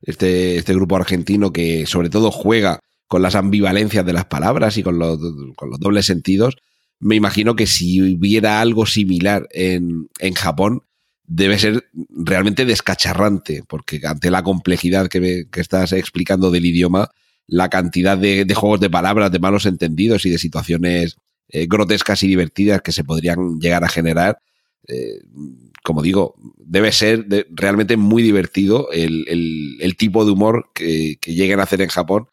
[0.03, 4.83] este, este grupo argentino que sobre todo juega con las ambivalencias de las palabras y
[4.83, 5.19] con los,
[5.57, 6.57] con los dobles sentidos.
[7.01, 10.83] Me imagino que si hubiera algo similar en, en Japón,
[11.27, 17.11] debe ser realmente descacharrante, porque ante la complejidad que, me- que estás explicando del idioma,
[17.47, 21.17] la cantidad de, juegos de palabras, de malos entendidos y de situaciones
[21.49, 24.39] eh, grotescas y divertidas que se podrían llegar a generar,
[24.89, 25.21] eh,
[25.83, 31.65] como digo, debe ser realmente muy divertido el, tipo de humor que, que lleguen a
[31.65, 32.29] hacer en Japón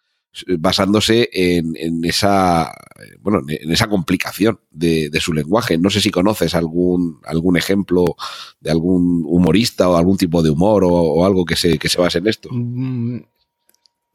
[0.57, 5.77] basándose en, en esa eh, bueno en esa complicación de, de su lenguaje.
[5.77, 8.15] No sé si conoces algún algún ejemplo
[8.59, 12.19] de algún humorista o algún tipo de humor o, algo que se, que se base
[12.19, 12.49] en esto.
[12.51, 13.19] Mm,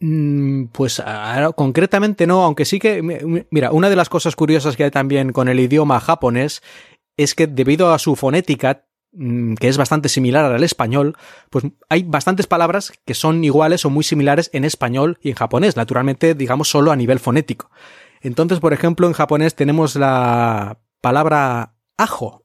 [0.00, 1.02] mm, Pues
[1.54, 4.90] concretamente no, aunque sí que, mi- mi- mira, una de las cosas curiosas que hay
[4.90, 6.62] también con el idioma japonés
[7.16, 11.16] es que debido a su fonética que es bastante similar al español,
[11.50, 15.76] pues hay bastantes palabras que son iguales o muy similares en español y en japonés,
[15.76, 17.70] naturalmente, digamos, solo a nivel fonético.
[18.20, 22.44] Entonces, por ejemplo, en japonés tenemos la palabra ajo,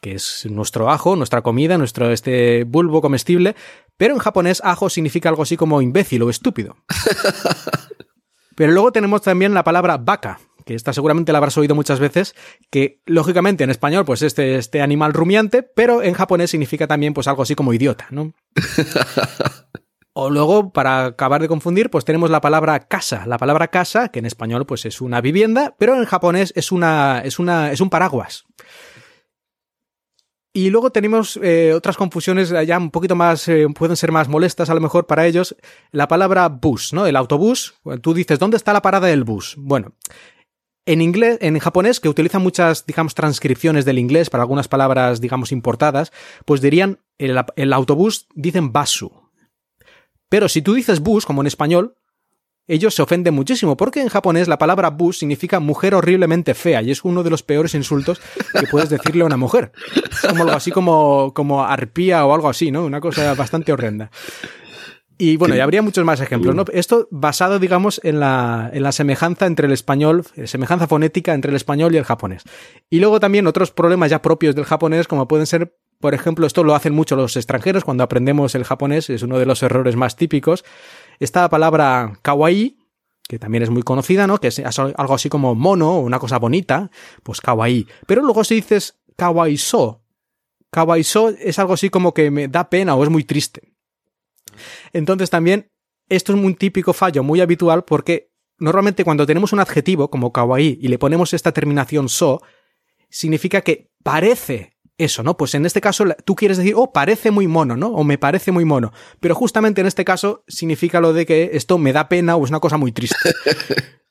[0.00, 3.56] que es nuestro ajo, nuestra comida, nuestro este bulbo comestible,
[3.96, 6.76] pero en japonés ajo significa algo así como imbécil o estúpido.
[8.56, 12.34] Pero luego tenemos también la palabra vaca, que esta seguramente la habrás oído muchas veces,
[12.70, 17.28] que lógicamente en español pues este, este animal rumiante, pero en japonés significa también pues
[17.28, 18.34] algo así como idiota, ¿no?
[20.18, 23.26] O luego, para acabar de confundir, pues tenemos la palabra casa.
[23.26, 27.20] La palabra casa, que en español pues es una vivienda, pero en japonés es una,
[27.22, 28.46] es una, es un paraguas.
[30.54, 34.70] Y luego tenemos eh, otras confusiones ya un poquito más, eh, pueden ser más molestas
[34.70, 35.54] a lo mejor para ellos.
[35.92, 37.06] La palabra bus, ¿no?
[37.06, 37.74] El autobús.
[38.00, 39.54] Tú dices, ¿dónde está la parada del bus?
[39.58, 39.92] Bueno,
[40.86, 45.52] en inglés, en japonés, que utilizan muchas, digamos, transcripciones del inglés para algunas palabras, digamos,
[45.52, 46.12] importadas,
[46.44, 49.12] pues dirían, el, el autobús dicen basu.
[50.28, 51.96] Pero si tú dices bus, como en español,
[52.68, 56.90] ellos se ofenden muchísimo, porque en japonés la palabra bus significa mujer horriblemente fea, y
[56.90, 58.20] es uno de los peores insultos
[58.52, 59.72] que puedes decirle a una mujer.
[60.10, 62.84] Es como algo así como, como arpía o algo así, ¿no?
[62.84, 64.10] Una cosa bastante horrenda.
[65.18, 66.64] Y bueno, y habría muchos más ejemplos, ¿no?
[66.72, 71.56] Esto basado, digamos, en la, en la semejanza entre el español, semejanza fonética entre el
[71.56, 72.42] español y el japonés.
[72.90, 76.64] Y luego también otros problemas ya propios del japonés, como pueden ser, por ejemplo, esto
[76.64, 80.16] lo hacen mucho los extranjeros cuando aprendemos el japonés, es uno de los errores más
[80.16, 80.64] típicos,
[81.18, 82.78] esta palabra kawaii,
[83.26, 84.38] que también es muy conocida, ¿no?
[84.38, 86.90] Que es algo así como mono o una cosa bonita,
[87.22, 87.86] pues kawaii.
[88.06, 90.02] Pero luego si dices kawaiso,
[90.70, 93.75] kawaiso es algo así como que me da pena o es muy triste.
[94.92, 95.70] Entonces también
[96.08, 100.78] esto es un típico fallo muy habitual porque normalmente cuando tenemos un adjetivo como kawaii
[100.80, 102.40] y le ponemos esta terminación so,
[103.08, 105.36] significa que parece eso, ¿no?
[105.36, 107.88] Pues en este caso tú quieres decir, oh, parece muy mono, ¿no?
[107.88, 108.92] O me parece muy mono.
[109.20, 112.50] Pero justamente en este caso significa lo de que esto me da pena o es
[112.50, 113.16] una cosa muy triste.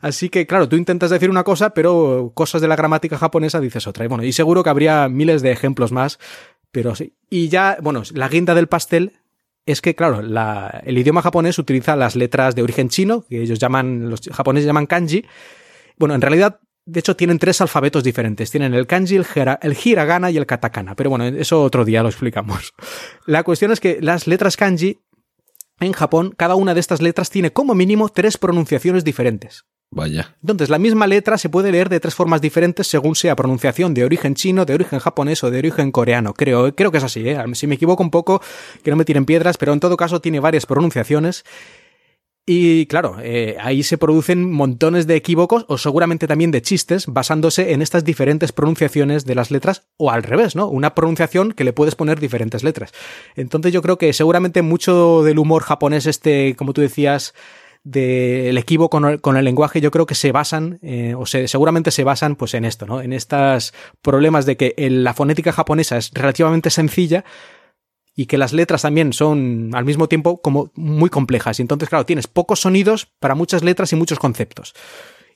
[0.00, 3.86] Así que, claro, tú intentas decir una cosa, pero cosas de la gramática japonesa dices
[3.86, 4.04] otra.
[4.04, 6.18] Y bueno, y seguro que habría miles de ejemplos más,
[6.70, 7.16] pero sí.
[7.30, 9.17] Y ya, bueno, la guinda del pastel
[9.70, 14.08] es que, claro, el idioma japonés utiliza las letras de origen chino, que ellos llaman,
[14.08, 15.24] los japoneses llaman kanji.
[15.98, 18.50] Bueno, en realidad de hecho, tienen tres alfabetos diferentes.
[18.50, 19.26] Tienen el kanji, el,
[19.60, 20.94] el, hiragana y el katakana.
[20.94, 22.72] Pero bueno, eso otro día lo explicamos.
[23.26, 24.98] La cuestión es que las letras kanji
[25.80, 29.66] en Japón, cada una de estas letras tiene como mínimo tres pronunciaciones diferentes.
[29.90, 30.36] Vaya.
[30.42, 34.04] Entonces, la misma letra se puede leer de tres formas diferentes según sea pronunciación de
[34.04, 36.34] origen chino, de origen japonés o de origen coreano.
[36.34, 37.42] Creo, creo que es así, ¿eh?
[37.54, 38.42] Si me equivoco un poco,
[38.82, 41.44] que no me tiren piedras, pero en todo caso tiene varias pronunciaciones.
[42.50, 47.72] Y claro, eh, ahí se producen montones de equívocos o seguramente también de chistes basándose
[47.72, 50.66] en estas diferentes pronunciaciones de las letras o al revés, ¿no?
[50.66, 52.92] Una pronunciación que le puedes poner diferentes letras.
[53.36, 57.34] Entonces yo creo que seguramente mucho del humor japonés este, como tú decías,
[57.90, 62.04] del equívoco con el, lenguaje, yo creo que se basan, eh, o se, seguramente se
[62.04, 63.00] basan pues en esto, ¿no?
[63.00, 67.24] En estos problemas de que la fonética japonesa es relativamente sencilla,
[68.14, 71.60] y que las letras también son al mismo tiempo como muy complejas.
[71.60, 74.74] Y entonces, claro, tienes pocos sonidos para muchas letras y muchos conceptos.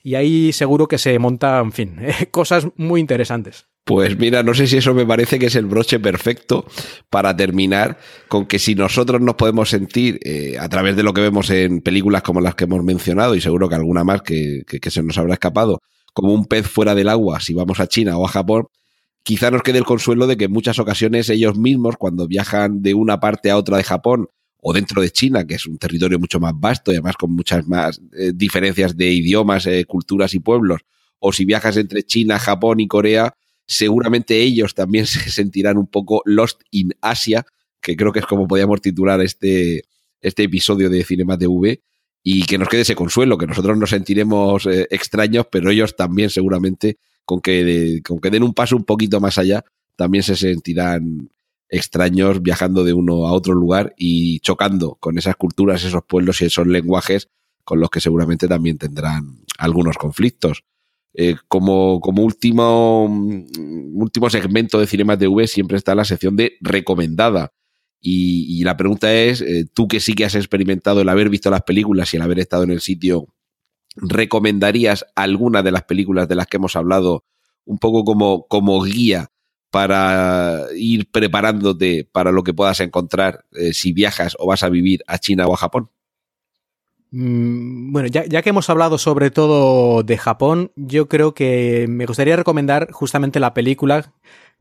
[0.03, 1.97] Y ahí seguro que se monta, en fin,
[2.31, 3.67] cosas muy interesantes.
[3.85, 6.65] Pues mira, no sé si eso me parece que es el broche perfecto
[7.09, 7.97] para terminar
[8.29, 11.81] con que si nosotros nos podemos sentir eh, a través de lo que vemos en
[11.81, 15.33] películas como las que hemos mencionado y seguro que alguna más que se nos habrá
[15.33, 15.79] escapado,
[16.13, 18.67] como un pez fuera del agua si vamos a China o a Japón,
[19.23, 22.93] quizá nos quede el consuelo de que en muchas ocasiones ellos mismos, cuando viajan de
[22.93, 24.27] una parte a otra de Japón
[24.61, 27.67] o dentro de China, que es un territorio mucho más vasto y además con muchas
[27.67, 30.81] más eh, diferencias de idiomas, eh, culturas y pueblos,
[31.19, 33.33] o si viajas entre China, Japón y Corea,
[33.65, 37.45] seguramente ellos también se sentirán un poco lost in Asia,
[37.81, 39.83] que creo que es como podíamos titular este,
[40.21, 41.81] este episodio de Cinema TV,
[42.23, 46.29] y que nos quede ese consuelo, que nosotros nos sentiremos eh, extraños, pero ellos también
[46.29, 49.65] seguramente con que, con que den un paso un poquito más allá,
[49.97, 51.29] también se sentirán
[51.69, 56.45] extraños viajando de uno a otro lugar y chocando con esas culturas, esos pueblos y
[56.45, 57.29] esos lenguajes
[57.63, 60.63] con los que seguramente también tendrán algunos conflictos.
[61.15, 66.53] Eh, como, como último, mm, último segmento de Cinema TV siempre está la sección de
[66.61, 67.53] recomendada.
[68.05, 71.61] Y, la pregunta es, eh, tú que sí que has experimentado el haber visto las
[71.61, 73.27] películas y el haber estado en el sitio
[73.95, 77.25] ¿recomendarías alguna de las películas de las que hemos hablado
[77.65, 79.29] un poco como, como guía
[79.71, 85.03] para ir preparándote para lo que puedas encontrar eh, si viajas o vas a vivir
[85.07, 85.89] a China o a Japón?
[87.15, 92.07] Mm, bueno, ya, ya, que hemos hablado sobre todo de Japón, yo creo que me
[92.07, 94.11] gustaría recomendar justamente la película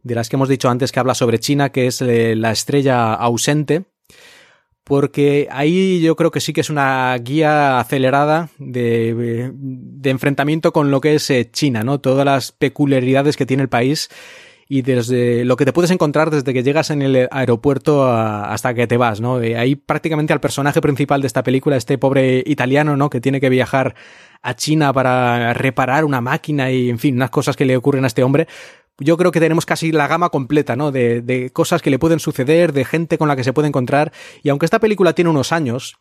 [0.02, 3.14] de las que hemos dicho antes que habla sobre China, que es eh, La estrella
[3.14, 3.84] ausente,
[4.84, 10.90] porque ahí yo creo que sí que es una guía acelerada de, de enfrentamiento con
[10.90, 12.00] lo que es eh, China, ¿no?
[12.00, 14.10] Todas las peculiaridades que tiene el país
[14.72, 18.86] y desde lo que te puedes encontrar desde que llegas en el aeropuerto hasta que
[18.86, 19.34] te vas, ¿no?
[19.34, 23.10] ahí prácticamente al personaje principal de esta película, este pobre italiano, ¿no?
[23.10, 23.94] Que tiene que viajar
[24.40, 28.06] a China para reparar una máquina y, en fin, unas cosas que le ocurren a
[28.06, 28.48] este hombre.
[28.98, 30.90] Yo creo que tenemos casi la gama completa, ¿no?
[30.90, 34.10] De, de cosas que le pueden suceder, de gente con la que se puede encontrar.
[34.42, 35.98] Y aunque esta película tiene unos años,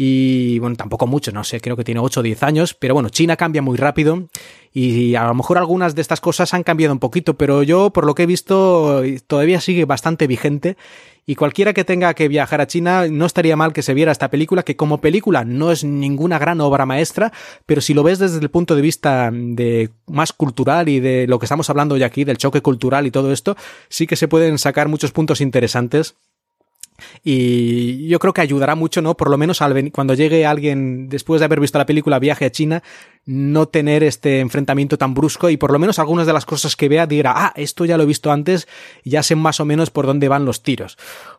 [0.00, 3.08] y bueno, tampoco mucho, no sé, creo que tiene 8 o 10 años, pero bueno,
[3.08, 4.28] China cambia muy rápido
[4.72, 8.06] y a lo mejor algunas de estas cosas han cambiado un poquito, pero yo por
[8.06, 10.76] lo que he visto todavía sigue bastante vigente
[11.26, 14.30] y cualquiera que tenga que viajar a China no estaría mal que se viera esta
[14.30, 17.32] película, que como película no es ninguna gran obra maestra,
[17.66, 21.40] pero si lo ves desde el punto de vista de más cultural y de lo
[21.40, 23.56] que estamos hablando hoy aquí, del choque cultural y todo esto,
[23.88, 26.14] sí que se pueden sacar muchos puntos interesantes
[27.22, 29.16] y yo creo que ayudará mucho, ¿no?
[29.16, 32.50] Por lo menos al cuando llegue alguien después de haber visto la película Viaje a
[32.50, 32.82] China,
[33.24, 36.88] no tener este enfrentamiento tan brusco y por lo menos algunas de las cosas que
[36.88, 38.68] vea dirá, ah, esto ya lo he visto antes,
[39.04, 40.96] ya sé más o menos por dónde van los tiros.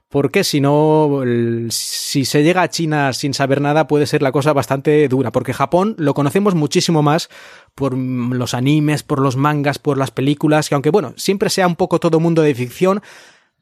[0.09, 1.21] Porque si no,
[1.69, 5.31] si se llega a China sin saber nada, puede ser la cosa bastante dura.
[5.31, 7.29] Porque Japón lo conocemos muchísimo más
[7.75, 11.75] por los animes, por los mangas, por las películas, que aunque bueno, siempre sea un
[11.75, 13.03] poco todo mundo de ficción,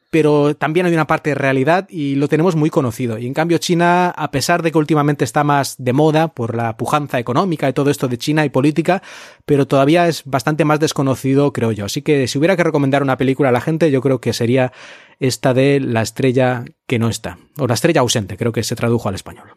[0.09, 3.17] pero también hay una parte de realidad y lo tenemos muy conocido.
[3.17, 6.77] Y en cambio China, a pesar de que últimamente está más de moda por la
[6.77, 9.03] pujanza económica y todo esto de China y política,
[9.45, 11.85] pero todavía es bastante más desconocido, creo yo.
[11.85, 14.71] Así que si hubiera que recomendar una película a la gente, yo creo que sería
[15.19, 19.09] esta de La estrella que no está, o La estrella ausente, creo que se tradujo
[19.09, 19.49] al español.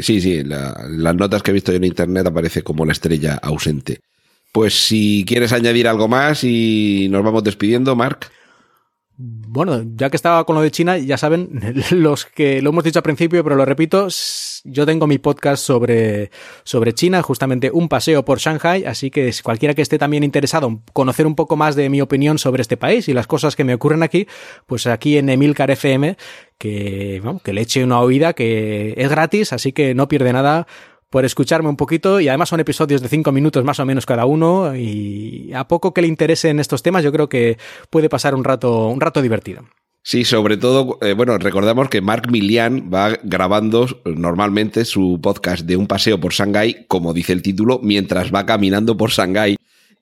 [0.00, 4.00] Sí, sí, las notas que he visto yo en internet aparece como La estrella ausente.
[4.52, 8.30] Pues si quieres añadir algo más y nos vamos despidiendo, Marc
[9.16, 11.60] bueno, ya que estaba con lo de China, ya saben,
[11.90, 14.08] los que lo hemos dicho al principio, pero lo repito,
[14.64, 16.30] yo tengo mi podcast sobre,
[16.64, 20.82] sobre China, justamente un paseo por Shanghai, así que cualquiera que esté también interesado en
[20.92, 23.74] conocer un poco más de mi opinión sobre este país y las cosas que me
[23.74, 24.26] ocurren aquí,
[24.66, 26.16] pues aquí en Emilcar FM,
[26.58, 30.66] que, que le eche una oída, que es gratis, así que no pierde nada
[31.14, 34.26] por escucharme un poquito y además son episodios de cinco minutos más o menos cada
[34.26, 37.56] uno y a poco que le interesen estos temas yo creo que
[37.88, 39.62] puede pasar un rato, un rato divertido.
[40.02, 45.76] Sí, sobre todo, eh, bueno, recordamos que Mark Milian va grabando normalmente su podcast de
[45.76, 49.54] un paseo por Shanghái, como dice el título, mientras va caminando por Shanghái.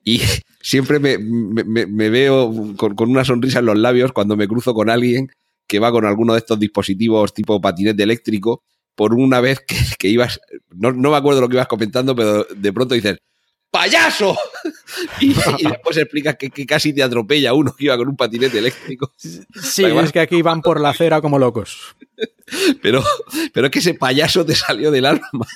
[0.03, 0.19] Y
[0.63, 5.29] siempre me, veo con, una sonrisa en los labios cuando me cruzo con alguien
[5.67, 8.63] que va con alguno de estos dispositivos tipo patinete eléctrico
[8.95, 9.59] por una vez
[9.97, 10.39] que, ibas,
[10.71, 13.17] no, me acuerdo lo que ibas comentando, pero de pronto dices,
[13.71, 14.37] ¡payaso!
[15.19, 19.11] y, después explicas que, casi te atropella uno que iba con un patinete eléctrico.
[19.17, 21.95] Sí, es que aquí van por la acera como locos.
[22.81, 23.03] pero,
[23.53, 25.47] pero es que ese payaso te salió del alma.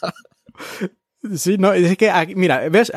[1.35, 2.91] Sí, no, es que, mira, ves,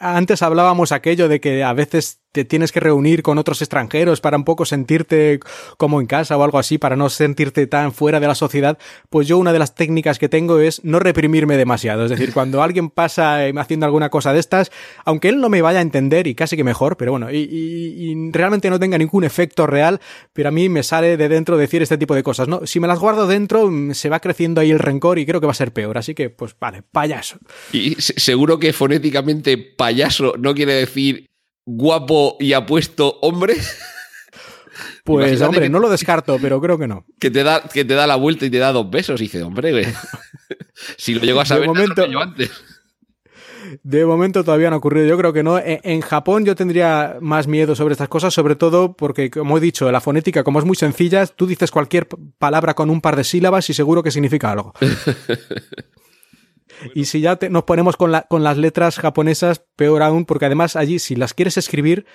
[0.00, 4.36] antes hablábamos aquello de que a veces te tienes que reunir con otros extranjeros para
[4.36, 5.38] un poco sentirte
[5.76, 8.76] como en casa o algo así, para no sentirte tan fuera de la sociedad,
[9.08, 12.04] pues yo una de las técnicas que tengo es no reprimirme demasiado.
[12.04, 14.72] Es decir, cuando alguien pasa eh, haciendo alguna cosa de estas,
[15.04, 18.32] aunque él no me vaya a entender y casi que mejor, pero bueno, y, y,
[18.32, 20.00] realmente no tenga ningún efecto real,
[20.32, 22.66] pero a mí me sale de dentro decir este tipo de cosas, ¿no?
[22.66, 25.46] Si me las guardo dentro, mm, se va creciendo ahí el rencor y creo que
[25.46, 25.98] va a ser peor.
[25.98, 27.38] Así que, pues vale, payaso.
[27.72, 31.28] Y seguro que fonéticamente payaso no quiere decir
[31.64, 33.56] guapo y apuesto hombre?
[35.04, 37.04] Pues hombre, no lo descarto, pero creo que no.
[37.20, 39.42] Que te da, que te da la vuelta y te da dos besos y dice,
[39.42, 39.86] hombre,
[40.96, 42.50] si lo llego a saber de momento, yo antes.
[43.82, 45.58] De momento todavía no ha ocurrido, yo creo que no.
[45.58, 49.90] En, Japón yo tendría más miedo sobre estas cosas, sobre todo porque, como he dicho,
[49.92, 52.08] la fonética, como es muy sencilla, tú dices cualquier
[52.38, 54.72] palabra con un par de sílabas y seguro que significa algo.
[56.94, 60.76] Y si ya nos ponemos con, la, con las letras japonesas, peor aún, porque además
[60.76, 62.06] allí si las quieres escribir,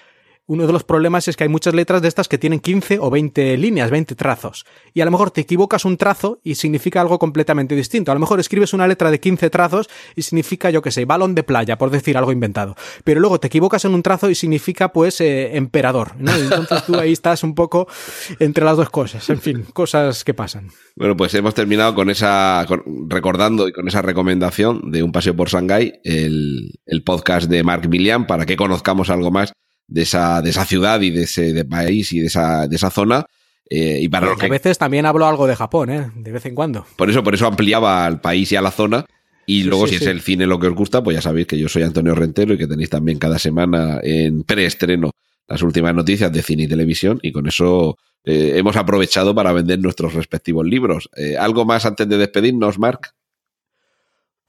[0.49, 3.11] uno de los problemas es que hay muchas letras de estas que tienen 15 o
[3.11, 4.65] 20 líneas, 20 trazos.
[4.95, 8.11] Y a lo mejor te equivocas un trazo y significa algo completamente distinto.
[8.11, 11.35] A lo mejor escribes una letra de 15 trazos y significa, yo qué sé, balón
[11.35, 12.75] de playa, por decir algo inventado.
[13.03, 16.13] Pero luego te equivocas en un trazo y significa, pues, eh, emperador.
[16.17, 16.35] ¿no?
[16.35, 17.87] Entonces tú ahí estás un poco
[18.39, 19.29] entre las dos cosas.
[19.29, 20.69] En fin, cosas que pasan.
[20.95, 22.65] Bueno, pues hemos terminado con esa,
[23.07, 27.87] recordando y con esa recomendación de Un Paseo por Shanghái, el, el podcast de Mark
[27.87, 29.53] Millian, para que conozcamos algo más
[29.89, 33.25] de esa, de esa ciudad y de ese país y de esa, de esa zona.
[33.69, 36.11] Eh, y para a veces también hablo algo de Japón, ¿eh?
[36.15, 36.85] de vez en cuando.
[36.95, 39.05] Por eso, por eso ampliaba al país y a la zona.
[39.45, 41.67] Y luego, si es el cine lo que os gusta, pues ya sabéis que yo
[41.67, 45.11] soy Antonio Rentero y que tenéis también cada semana en preestreno
[45.47, 47.19] las últimas noticias de cine y televisión.
[47.23, 51.09] Y con eso eh, hemos aprovechado para vender nuestros respectivos libros.
[51.39, 53.15] ¿Algo más antes de despedirnos, Marc?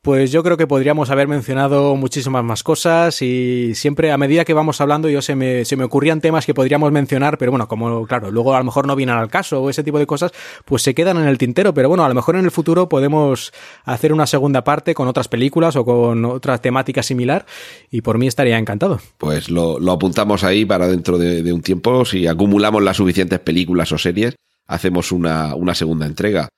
[0.03, 4.55] Pues yo creo que podríamos haber mencionado muchísimas más cosas y siempre a medida que
[4.55, 8.07] vamos hablando yo se me, se me ocurrían temas que podríamos mencionar, pero bueno, como
[8.07, 10.33] claro, luego a lo mejor no vienen al caso o ese tipo de cosas,
[10.65, 13.53] pues se quedan en el tintero, pero bueno, a lo mejor en el futuro podemos
[13.85, 17.45] hacer una segunda parte con otras películas o con otra temática similar
[17.91, 19.01] y por mí estaría encantado.
[19.19, 23.99] Pues lo, apuntamos ahí para dentro de, un tiempo, si acumulamos las suficientes películas o
[23.99, 24.35] series,
[24.67, 26.49] hacemos una, una segunda entrega.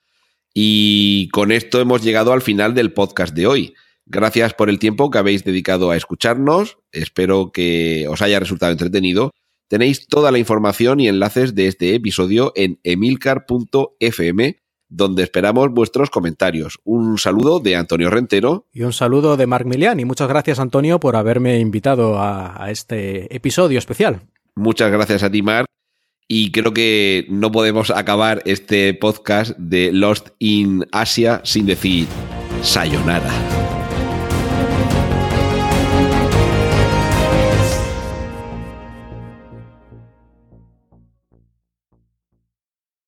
[0.54, 3.74] Y con esto hemos llegado al final del podcast de hoy.
[4.06, 6.78] Gracias por el tiempo que habéis dedicado a escucharnos.
[6.90, 9.30] Espero que os haya resultado entretenido.
[9.68, 14.60] Tenéis toda la información y enlaces de este episodio en emilcar.fm,
[14.90, 16.78] donde esperamos vuestros comentarios.
[16.84, 18.66] Un saludo de Antonio Rentero.
[18.72, 19.98] Y un saludo de Marc Milian.
[19.98, 24.20] Y muchas gracias, Antonio, por haberme invitado a, a este episodio especial.
[24.54, 25.66] Muchas gracias a ti, Marc.
[26.28, 32.06] Y creo que no podemos acabar este podcast de Lost in Asia sin decir
[32.62, 33.81] sayonara.